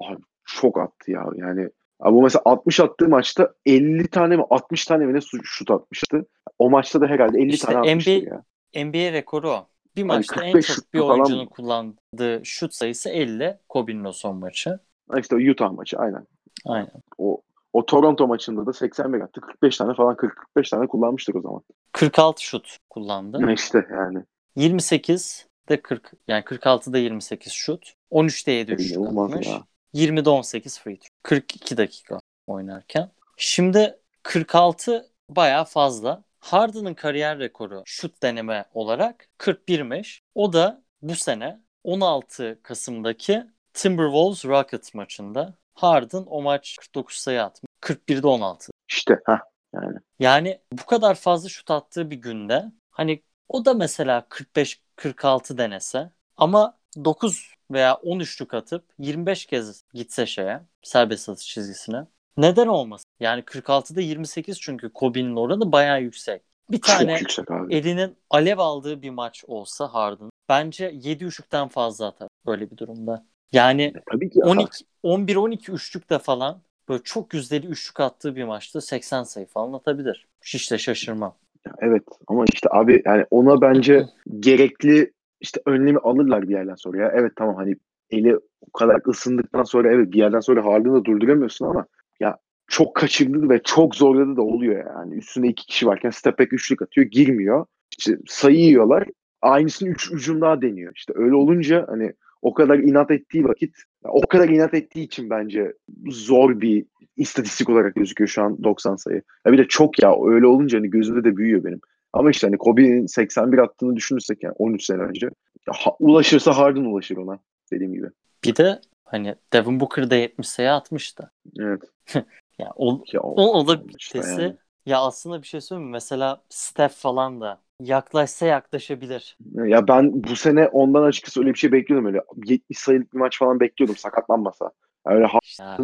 Çok 0.46 0.80
attı 0.80 1.12
ya 1.12 1.26
yani. 1.36 1.70
Abi 2.00 2.16
bu 2.16 2.22
mesela 2.22 2.42
60 2.46 2.80
attığı 2.80 3.08
maçta 3.08 3.54
50 3.66 4.08
tane 4.08 4.38
mi 4.38 4.44
60 4.50 4.86
tane 4.86 5.06
mi 5.06 5.14
ne 5.14 5.20
şut 5.44 5.72
atmıştı. 5.72 6.26
O 6.60 6.70
maçta 6.70 7.02
da 7.02 7.08
herhalde 7.08 7.40
50 7.40 7.54
İşte 7.54 7.68
tane 7.68 7.78
atmıştı 7.78 8.12
NBA 8.12 8.36
ya. 8.76 8.86
NBA 8.86 9.14
rekoru 9.14 9.52
o. 9.52 9.68
Bir 9.96 10.04
maçta 10.04 10.46
en 10.46 10.52
45 10.52 10.68
çok 10.68 10.94
bir 10.94 11.00
oyuncunun 11.00 11.44
mı? 11.44 11.50
kullandığı 11.50 12.42
şut 12.44 12.74
sayısı 12.74 13.10
50. 13.10 13.58
Kobe'nin 13.70 14.04
o 14.04 14.12
son 14.12 14.38
maçı. 14.38 14.80
İşte 15.20 15.52
Utah 15.52 15.72
maçı 15.72 15.98
aynen. 15.98 16.28
Aynen. 16.66 16.92
O 17.18 17.42
O 17.74 17.86
Toronto 17.86 18.28
maçında 18.28 18.66
da 18.66 18.74
81 18.74 19.22
attı. 19.22 19.42
45 19.42 19.78
tane 19.78 19.94
falan 19.94 20.16
40-45 20.16 20.70
tane 20.70 20.88
kullanmıştık 20.88 21.36
o 21.36 21.42
zaman. 21.42 21.62
46 21.92 22.44
şut 22.44 22.78
kullandı. 22.90 23.52
İşte 23.54 23.88
yani. 23.92 24.24
28 24.56 25.48
de 25.70 25.82
40 25.82 26.12
yani 26.28 26.44
46'da 26.44 26.98
28 26.98 27.54
şut. 27.54 27.94
13'te 28.12 28.52
7 28.52 28.72
üçlük 28.72 28.92
İnanılmaz 28.98 29.32
atmış. 29.32 29.48
ya. 29.48 29.64
20'de 29.94 30.30
18 30.30 30.80
free 30.80 30.96
throw. 30.96 31.10
42 31.24 31.78
dakika 31.78 32.20
oynarken. 32.48 33.12
Şimdi 33.38 34.00
46 34.24 35.10
bayağı 35.30 35.66
fazla. 35.66 36.24
Harden'ın 36.40 36.94
kariyer 36.94 37.40
rekoru 37.40 37.84
şut 37.86 38.24
deneme 38.24 38.66
olarak 38.74 39.28
41'miş. 39.40 40.20
O 40.36 40.54
da 40.54 40.84
bu 41.02 41.16
sene 41.16 41.60
16 41.84 42.60
Kasım'daki 42.64 43.44
Timberwolves 43.76 44.46
Rockets 44.46 44.94
maçında 44.94 45.54
Harden 45.74 46.24
o 46.28 46.42
maç 46.42 46.78
49 46.80 47.16
sayı 47.16 47.44
atmış. 47.44 47.70
41'de 47.82 48.28
16. 48.28 48.72
İşte 48.90 49.20
ha 49.26 49.42
yani. 49.74 49.98
Yani 50.20 50.62
bu 50.72 50.86
kadar 50.86 51.16
fazla 51.16 51.50
şut 51.50 51.72
attığı 51.72 52.12
bir 52.12 52.16
günde 52.16 52.72
hani 52.92 53.24
o 53.50 53.66
da 53.66 53.74
mesela 53.74 54.28
45-46 54.30 55.58
denese 55.58 56.12
ama 56.38 56.78
9 57.06 57.54
veya 57.72 57.96
10 57.96 58.20
üçlük 58.20 58.54
atıp 58.54 58.86
25 59.00 59.46
kez 59.46 59.84
gitse 59.94 60.26
şeye 60.26 60.62
serbest 60.84 61.30
atış 61.30 61.48
çizgisine 61.48 62.06
neden 62.38 62.68
olmasın? 62.68 63.10
Yani 63.20 63.42
46'da 63.42 64.02
28 64.02 64.62
çünkü 64.62 64.94
Kobe'nin 64.94 65.36
oranı 65.36 65.72
bayağı 65.72 66.02
yüksek. 66.02 66.42
Bir 66.72 66.82
tane 66.82 67.20
yüksek 67.20 67.52
abi. 67.52 67.76
elinin 67.76 68.18
alev 68.30 68.58
aldığı 68.58 69.02
bir 69.02 69.10
maç 69.10 69.44
olsa 69.48 69.94
Harden 69.94 70.30
bence 70.50 70.92
7 70.94 71.26
üçlükten 71.26 71.68
fazla 71.68 72.08
atar 72.08 72.28
böyle 72.46 72.72
bir 72.72 72.78
durumda. 72.78 73.26
Yani 73.56 73.94
Tabii 74.12 74.30
ki. 74.30 74.40
12 74.44 74.86
11 75.04 75.36
12 75.36 75.72
üçlükte 75.72 76.20
falan 76.20 76.62
böyle 76.90 77.04
çok 77.04 77.34
yüzdeli 77.34 77.68
üçlük 77.68 78.00
attığı 78.00 78.36
bir 78.36 78.44
maçta 78.44 78.82
80 78.82 79.24
sayı 79.24 79.46
falan 79.46 79.74
atabilir. 79.74 80.28
Hiç 80.42 80.72
de 80.72 80.78
şaşırmam. 80.78 81.36
Evet 81.80 82.04
ama 82.28 82.46
işte 82.54 82.70
abi 82.72 83.02
yani 83.06 83.26
ona 83.32 83.62
bence 83.62 84.06
gerekli 84.40 85.12
işte 85.42 85.62
önlemi 85.66 86.00
alırlar 86.00 86.42
bir 86.42 86.54
yerden 86.54 86.76
sonra 86.76 87.02
ya. 87.02 87.12
Evet 87.16 87.32
tamam 87.36 87.56
hani 87.56 87.76
eli 88.10 88.38
o 88.38 88.72
kadar 88.74 89.02
ısındıktan 89.08 89.64
sonra 89.64 89.92
evet 89.92 90.12
bir 90.12 90.18
yerden 90.18 90.40
sonra 90.40 90.66
Harden'ı 90.66 90.94
da 90.94 91.06
durduramıyorsun 91.06 91.66
ama 91.66 91.86
ya 92.20 92.38
çok 92.68 92.96
kaçırdı 92.96 93.50
ve 93.50 93.62
çok 93.64 93.96
zorladı 93.96 94.38
da 94.38 94.42
oluyor 94.42 94.86
yani. 94.86 95.16
Üstünde 95.16 95.48
iki 95.48 95.66
kişi 95.66 95.88
varken 95.88 96.10
step 96.10 96.40
back 96.40 96.54
üçlük 96.54 96.82
atıyor 96.82 97.08
girmiyor. 97.08 97.66
İşte 97.98 98.18
sayı 98.28 98.58
yiyorlar. 98.58 99.08
Aynısını 99.42 99.90
üç 99.90 100.12
ucum 100.12 100.42
daha 100.42 100.62
deniyor. 100.62 100.94
İşte 100.96 101.14
öyle 101.16 101.36
olunca 101.36 101.86
hani 101.88 102.14
o 102.46 102.54
kadar 102.54 102.80
inat 102.80 103.12
ettiği 103.12 103.44
vakit 103.46 103.76
o 104.04 104.22
kadar 104.22 104.50
inat 104.50 104.74
ettiği 104.74 105.04
için 105.04 105.30
bence 105.30 105.74
zor 106.08 106.62
bir 106.62 106.86
istatistik 107.18 107.70
olarak 107.70 107.96
gözüküyor 107.96 108.28
şu 108.28 108.44
an 108.44 108.64
90 108.64 108.96
sayı. 108.96 109.22
Ya 109.46 109.52
bir 109.52 109.58
de 109.58 109.68
çok 109.68 110.04
ya 110.04 110.16
öyle 110.26 110.48
olunca 110.48 110.78
hani 110.80 110.90
gözümde 110.90 111.24
de 111.24 111.38
büyüyor 111.38 111.64
benim. 111.64 111.80
Ama 112.14 112.30
işte 112.32 112.48
hani 112.48 112.58
Kobe'nin 112.58 113.06
81 113.06 113.58
attığını 113.58 113.96
düşünürsek 113.96 114.44
yani 114.44 114.54
13 114.58 114.86
sene 114.86 115.02
önce 115.02 115.30
ha- 115.70 115.96
ulaşırsa 116.00 116.58
Harden 116.58 116.86
ulaşır 116.86 117.18
ona 117.18 117.40
dediğim 117.72 117.94
gibi. 117.94 118.08
Bir 118.44 118.56
de 118.56 118.82
hani 119.06 119.36
Devin 119.54 119.80
Booker 119.80 120.10
da 120.10 120.16
70 120.16 120.48
sayı 120.48 120.72
atmıştı. 120.74 121.32
Evet. 121.60 121.82
Ya 122.60 122.72
o, 122.76 123.04
Ya 123.14 123.22
o, 123.22 123.60
o 123.60 123.68
da 123.68 123.82
işte 124.00 124.20
bitesi. 124.20 124.42
yani. 124.42 124.56
Ya 124.86 125.02
aslında 125.02 125.42
bir 125.42 125.48
şey 125.48 125.62
söyleyeyim 125.62 125.88
mi? 125.90 125.92
Mesela 125.92 126.42
Steph 126.50 126.94
falan 126.94 127.42
da 127.42 127.62
yaklaşsa 127.82 128.46
yaklaşabilir. 128.46 129.38
Ya 129.54 129.88
ben 129.88 130.24
bu 130.24 130.36
sene 130.36 130.68
ondan 130.68 131.04
açıkçası 131.04 131.40
öyle 131.40 131.54
bir 131.54 131.60
şey 131.60 131.72
bekliyordum 131.72 132.08
öyle 132.08 132.22
70 132.46 132.78
sayılık 132.78 133.14
bir 133.14 133.20
maç 133.20 133.40
falan 133.40 133.60
bekliyordum 133.60 133.96
sakatlanmasa. 133.96 134.72
Yani 135.08 135.16
öyle 135.16 135.28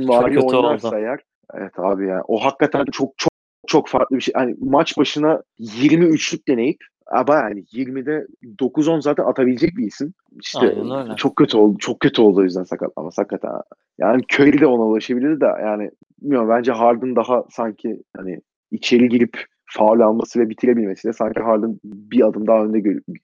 vari 0.08 0.34
kötü 0.34 0.46
oynarsa 0.46 0.88
oldu. 0.88 0.96
eğer 0.96 1.20
evet 1.54 1.74
abi 1.78 2.08
ya 2.08 2.24
o 2.28 2.46
hakikaten 2.46 2.86
çok 2.86 3.18
çok 3.18 3.32
çok 3.68 3.88
farklı 3.88 4.16
bir 4.16 4.22
şey. 4.22 4.34
Hani 4.34 4.56
maç 4.60 4.98
başına 4.98 5.44
23'lük 5.60 6.48
deneyip 6.48 6.78
ama 7.08 7.36
yani 7.36 7.64
20'de 7.64 8.28
9-10 8.60 9.02
zaten 9.02 9.24
atabilecek 9.24 9.78
bir 9.78 9.88
isim. 9.88 10.14
İşte 10.42 10.78
çok 11.18 11.36
kötü 11.36 11.58
oldu. 11.58 11.78
Çok 11.78 12.00
kötü 12.00 12.22
oldu 12.22 12.40
o 12.40 12.44
yüzden 12.44 12.64
sakatlanması 12.64 13.22
hakikaten. 13.22 13.52
Yani 13.98 14.22
Curry 14.34 14.62
de 14.62 14.66
ona 14.66 14.84
ulaşabilirdi 14.84 15.42
de 15.42 15.46
yani 15.46 15.92
bilmiyorum 16.22 16.50
bence 16.50 16.72
Harden 16.72 17.16
daha 17.16 17.44
sanki 17.50 18.04
hani 18.18 18.42
içeri 18.72 19.10
girip 19.10 19.46
faul 19.78 20.00
alması 20.00 20.40
ve 20.40 20.50
bitirebilmesiyle 20.50 21.14
sanki 21.14 21.40
Harden 21.40 21.80
bir 21.84 22.28
adım 22.28 22.48
daha 22.48 22.64
önde 22.64 22.78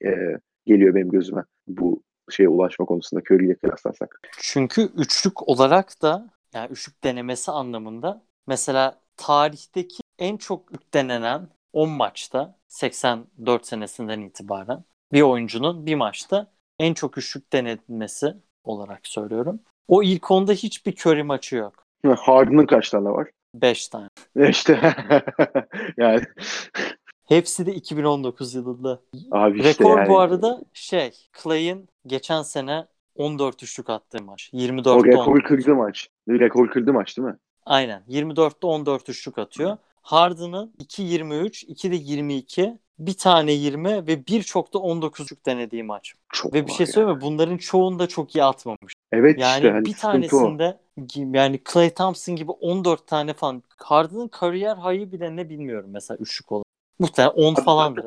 e, 0.04 0.38
geliyor 0.66 0.94
benim 0.94 1.08
gözüme 1.08 1.44
bu 1.66 2.02
şeye 2.30 2.48
ulaşma 2.48 2.86
konusunda 2.86 3.22
Curry 3.30 3.46
ile 3.46 3.54
kıyaslarsak. 3.54 4.20
Çünkü 4.40 4.82
üçlük 4.96 5.48
olarak 5.48 6.02
da 6.02 6.30
yani 6.54 6.68
üçlük 6.70 7.04
denemesi 7.04 7.50
anlamında 7.50 8.22
mesela 8.46 9.00
tarihteki 9.16 10.02
en 10.18 10.36
çok 10.36 10.72
üç 10.72 10.94
denenen 10.94 11.48
10 11.72 11.90
maçta 11.90 12.58
84 12.68 13.66
senesinden 13.66 14.20
itibaren 14.20 14.84
bir 15.12 15.22
oyuncunun 15.22 15.86
bir 15.86 15.94
maçta 15.94 16.46
en 16.78 16.94
çok 16.94 17.18
üçlük 17.18 17.52
denilmesi 17.52 18.34
olarak 18.64 19.06
söylüyorum. 19.06 19.60
O 19.88 20.02
ilk 20.02 20.30
onda 20.30 20.52
hiçbir 20.52 20.92
Curry 20.92 21.22
maçı 21.22 21.56
yok. 21.56 21.84
Harden'ın 22.16 22.66
kaç 22.66 22.90
tane 22.90 23.08
var? 23.08 23.28
5 23.54 23.88
tane. 23.88 24.08
İşte 24.48 24.80
yani 25.96 26.20
Hepsi 27.28 27.66
de 27.66 27.74
2019 27.74 28.54
yılında. 28.54 29.00
abi 29.30 29.58
işte 29.58 29.70
Rekor 29.70 29.98
yani. 29.98 30.08
bu 30.08 30.18
arada 30.18 30.60
şey 30.72 31.10
Clay'in 31.42 31.88
geçen 32.06 32.42
sene 32.42 32.86
14 33.14 33.62
üçlük 33.62 33.90
attığı 33.90 34.22
maç. 34.22 34.50
24'te 34.52 34.90
o 34.90 35.04
rekoru 35.04 35.30
14. 35.30 35.44
kırdı 35.44 35.74
maç. 35.74 36.08
Rekor 36.28 36.70
kırdı 36.70 36.92
maç 36.92 37.16
değil 37.16 37.28
mi? 37.28 37.36
Aynen. 37.66 38.02
24'te 38.08 38.66
14 38.66 39.08
üçlük 39.08 39.38
atıyor. 39.38 39.76
Harden'ın 40.02 40.72
2-23, 40.80 41.66
2 41.66 41.90
de 41.90 41.96
22, 41.96 42.78
bir 42.98 43.16
tane 43.16 43.52
20 43.52 44.06
ve 44.06 44.26
birçok 44.26 44.74
da 44.74 44.78
19 44.78 45.24
üçlük 45.24 45.46
denediği 45.46 45.82
maç. 45.82 46.14
Çok 46.32 46.54
Ve 46.54 46.66
bir 46.66 46.72
şey 46.72 46.86
söyleyeyim 46.86 47.16
mi? 47.16 47.22
Bunların 47.22 47.56
çoğunu 47.56 47.98
da 47.98 48.06
çok 48.06 48.36
iyi 48.36 48.44
atmamış. 48.44 48.92
Evet 49.12 49.38
Yani 49.38 49.56
işte 49.56 49.70
hani 49.70 49.84
bir 49.84 49.94
sıkıntı 49.94 50.36
o. 50.36 50.56
yani 51.14 51.60
Clay 51.72 51.90
Thompson 51.90 52.36
gibi 52.36 52.50
14 52.50 53.06
tane 53.06 53.32
falan. 53.32 53.62
Harden'ın 53.76 54.28
kariyer 54.28 54.76
hayı 54.76 55.12
bile 55.12 55.36
ne 55.36 55.48
bilmiyorum 55.48 55.90
mesela 55.92 56.18
üçlük 56.18 56.52
olarak. 56.52 56.66
Muhtemelen 56.98 57.34
10 57.34 57.54
Abi 57.54 57.62
falandır. 57.62 58.06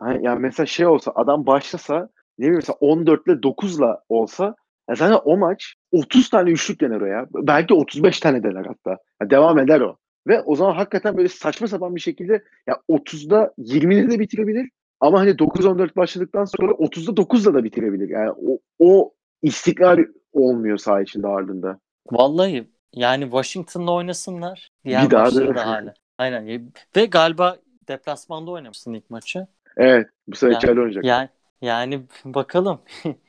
Hani 0.00 0.24
yani 0.24 0.38
mesela 0.40 0.66
şey 0.66 0.86
olsa 0.86 1.12
adam 1.14 1.46
başlasa 1.46 2.08
ne 2.38 2.42
bileyim 2.42 2.54
mesela 2.54 2.76
14 2.80 3.26
ile 3.26 3.42
9 3.42 3.78
ile 3.78 3.84
olsa 4.08 4.54
ya 4.88 4.94
zaten 4.94 5.18
o 5.24 5.36
maç 5.36 5.74
30 5.92 6.30
tane 6.30 6.50
üçlük 6.50 6.80
dener 6.80 7.00
o 7.00 7.06
ya. 7.06 7.26
Belki 7.34 7.74
35 7.74 8.20
tane 8.20 8.42
dener 8.42 8.66
hatta. 8.66 8.96
Ya 9.22 9.30
devam 9.30 9.58
eder 9.58 9.80
o. 9.80 9.96
Ve 10.26 10.42
o 10.42 10.56
zaman 10.56 10.74
hakikaten 10.74 11.16
böyle 11.16 11.28
saçma 11.28 11.66
sapan 11.66 11.94
bir 11.94 12.00
şekilde 12.00 12.44
ya 12.66 12.80
30'da 12.88 13.52
20'de 13.58 14.10
de 14.10 14.18
bitirebilir. 14.18 14.70
Ama 15.00 15.20
hani 15.20 15.30
9-14 15.30 15.96
başladıktan 15.96 16.44
sonra 16.44 16.72
30'da 16.72 17.22
9'da 17.22 17.54
da 17.54 17.64
bitirebilir. 17.64 18.08
Yani 18.08 18.30
o, 18.30 18.58
o 18.78 19.12
istikrar 19.42 20.00
olmuyor 20.32 20.78
saha 20.78 21.02
içinde 21.02 21.26
ardında. 21.26 21.78
Vallahi 22.12 22.68
yani 22.94 23.24
Washington'la 23.24 23.92
oynasınlar. 23.92 24.70
Diğer 24.84 25.06
Bir 25.06 25.10
daha 25.10 25.34
da- 25.34 25.66
hala. 25.66 25.94
Aynen. 26.18 26.70
Ve 26.96 27.06
galiba 27.06 27.56
deplasmanda 27.88 28.50
oynamışsın 28.50 28.92
ilk 28.94 29.10
maçı. 29.10 29.46
Evet 29.76 30.08
bu 30.28 30.36
sefer 30.36 30.52
Yani- 30.52 30.58
içeride 30.58 30.80
oynayacak. 30.80 31.04
Yani 31.04 31.28
yani 31.62 32.02
bakalım. 32.24 32.80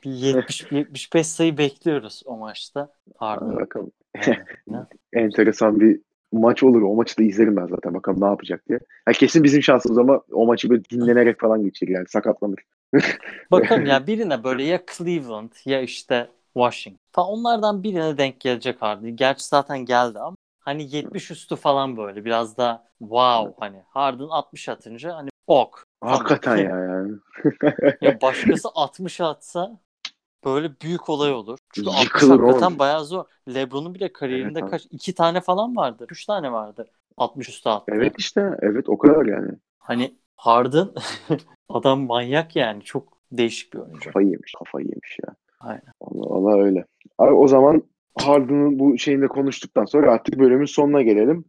bir 0.04 0.10
70 0.10 0.66
75 0.72 1.26
sayı 1.26 1.58
bekliyoruz 1.58 2.22
o 2.26 2.36
maçta. 2.36 2.92
Harden. 3.16 3.56
bakalım. 3.56 3.92
Yani. 4.70 4.86
Enteresan 5.12 5.80
bir 5.80 6.00
maç 6.32 6.62
olur. 6.62 6.82
O 6.82 6.94
maçı 6.94 7.18
da 7.18 7.22
izlerim 7.22 7.56
ben 7.56 7.66
zaten. 7.66 7.94
Bakalım 7.94 8.20
ne 8.20 8.26
yapacak 8.26 8.68
diye. 8.68 8.78
Ya 9.08 9.12
kesin 9.12 9.44
bizim 9.44 9.62
şansımız 9.62 9.98
ama 9.98 10.20
o 10.32 10.46
maçı 10.46 10.70
böyle 10.70 10.84
dinlenerek 10.84 11.40
falan 11.40 11.62
geçecek 11.62 11.90
yani 11.90 12.06
sakatlanır. 12.08 12.58
Bakalım 13.50 13.86
ya 13.86 14.06
birine 14.06 14.44
böyle 14.44 14.62
ya 14.62 14.80
Cleveland 14.96 15.52
ya 15.64 15.80
işte 15.80 16.28
Washington. 16.54 17.00
Falan 17.12 17.28
onlardan 17.28 17.82
birine 17.82 18.18
denk 18.18 18.40
gelecek 18.40 18.82
Harden. 18.82 19.16
Gerçi 19.16 19.44
zaten 19.44 19.78
geldi 19.78 20.18
ama 20.18 20.36
hani 20.60 20.96
70 20.96 21.30
üstü 21.30 21.56
falan 21.56 21.96
böyle 21.96 22.24
biraz 22.24 22.56
da 22.56 22.86
wow 22.98 23.54
hani 23.60 23.82
Harden 23.88 24.28
60 24.28 24.68
atınca 24.68 25.16
hani 25.16 25.28
ok. 25.46 25.84
Hakikaten 26.00 26.56
ya 26.56 26.78
yani. 26.84 27.12
Ya 28.00 28.20
başkası 28.22 28.68
60 28.74 29.20
atsa 29.20 29.80
böyle 30.44 30.80
büyük 30.80 31.08
olay 31.08 31.32
olur. 31.32 31.58
Çünkü 31.72 31.90
60 31.90 32.04
Yıkılır 32.04 32.38
hakikaten 32.40 32.66
oğlum. 32.66 32.78
bayağı 32.78 33.04
zor. 33.04 33.24
LeBron'un 33.54 33.94
bile 33.94 34.12
kariyerinde 34.12 34.58
Evet 34.58 34.70
kaç? 34.70 34.86
2 34.90 35.14
tane 35.14 35.40
falan 35.40 35.76
vardı. 35.76 36.06
3 36.10 36.26
tane 36.26 36.52
vardı. 36.52 36.86
60 37.16 37.48
üstü 37.48 37.68
attı. 37.68 37.92
Evet 37.94 38.14
işte. 38.18 38.50
Evet 38.62 38.88
o 38.88 38.98
kadar 38.98 39.26
yani. 39.26 39.52
Hani 39.78 40.14
Harden 40.36 40.88
adam 41.68 42.00
manyak 42.00 42.56
yani. 42.56 42.82
Çok 42.82 43.12
değişik 43.32 43.74
bir 43.74 43.78
oyuncu. 43.78 44.04
Kafayı 44.04 44.28
yemiş. 44.28 44.52
Kafayı 44.58 44.86
yemiş 44.86 45.18
ya. 45.26 45.34
Aynen. 45.60 45.82
Allah 46.00 46.62
öyle. 46.62 46.84
Abi 47.18 47.32
o 47.32 47.48
zaman 47.48 47.82
Harden'ın 48.18 48.78
bu 48.78 48.98
şeyini 48.98 49.22
de 49.22 49.28
konuştuktan 49.28 49.84
sonra 49.84 50.12
artık 50.12 50.38
bölümün 50.38 50.64
sonuna 50.64 51.02
gelelim. 51.02 51.44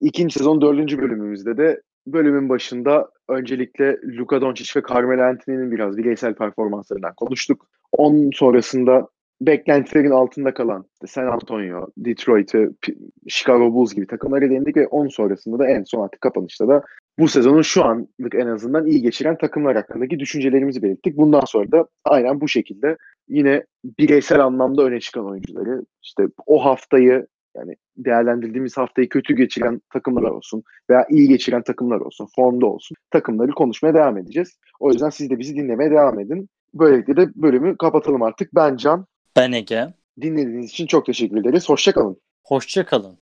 İkinci 0.00 0.38
sezon 0.38 0.60
dördüncü 0.60 0.98
bölümümüzde 0.98 1.56
de 1.56 1.82
bölümün 2.06 2.48
başında 2.48 3.10
öncelikle 3.28 3.98
Luka 4.02 4.40
Doncic 4.40 4.80
ve 4.80 4.84
Carmelo 4.90 5.22
Anthony'nin 5.22 5.70
biraz 5.70 5.96
bireysel 5.96 6.34
performanslarından 6.34 7.14
konuştuk. 7.14 7.66
Onun 7.92 8.30
sonrasında 8.34 9.08
beklentilerin 9.40 10.10
altında 10.10 10.54
kalan 10.54 10.84
işte 10.92 11.06
San 11.06 11.26
Antonio, 11.26 11.86
Detroit 11.96 12.54
ve 12.54 12.68
P- 12.82 12.94
Chicago 13.28 13.72
Bulls 13.72 13.94
gibi 13.94 14.06
takımlara 14.06 14.50
değindik 14.50 14.76
ve 14.76 14.86
onun 14.86 15.08
sonrasında 15.08 15.58
da 15.58 15.68
en 15.68 15.82
son 15.82 16.04
artık 16.04 16.20
kapanışta 16.20 16.68
da 16.68 16.82
bu 17.18 17.28
sezonun 17.28 17.62
şu 17.62 17.84
anlık 17.84 18.34
en 18.34 18.46
azından 18.46 18.86
iyi 18.86 19.02
geçiren 19.02 19.38
takımlar 19.38 19.76
hakkındaki 19.76 20.18
düşüncelerimizi 20.18 20.82
belirttik. 20.82 21.16
Bundan 21.16 21.44
sonra 21.46 21.72
da 21.72 21.86
aynen 22.04 22.40
bu 22.40 22.48
şekilde 22.48 22.96
yine 23.28 23.64
bireysel 23.84 24.44
anlamda 24.44 24.82
öne 24.82 25.00
çıkan 25.00 25.26
oyuncuları 25.26 25.84
işte 26.02 26.26
o 26.46 26.64
haftayı 26.64 27.26
yani 27.56 27.74
değerlendirdiğimiz 27.96 28.76
haftayı 28.76 29.08
kötü 29.08 29.36
geçiren 29.36 29.80
takımlar 29.92 30.22
olsun 30.22 30.62
veya 30.90 31.06
iyi 31.10 31.28
geçiren 31.28 31.62
takımlar 31.62 32.00
olsun, 32.00 32.28
formda 32.36 32.66
olsun 32.66 32.96
takımları 33.10 33.52
konuşmaya 33.52 33.94
devam 33.94 34.18
edeceğiz. 34.18 34.58
O 34.80 34.90
yüzden 34.90 35.10
siz 35.10 35.30
de 35.30 35.38
bizi 35.38 35.56
dinlemeye 35.56 35.90
devam 35.90 36.20
edin. 36.20 36.48
Böylelikle 36.74 37.16
de 37.16 37.28
bölümü 37.34 37.76
kapatalım 37.76 38.22
artık. 38.22 38.54
Ben 38.54 38.76
Can. 38.76 39.06
Ben 39.36 39.52
Ege. 39.52 39.94
Dinlediğiniz 40.20 40.70
için 40.70 40.86
çok 40.86 41.06
teşekkür 41.06 41.40
ederiz. 41.40 41.68
Hoşçakalın. 41.68 42.20
Hoşça 42.44 42.86
kalın. 42.86 43.18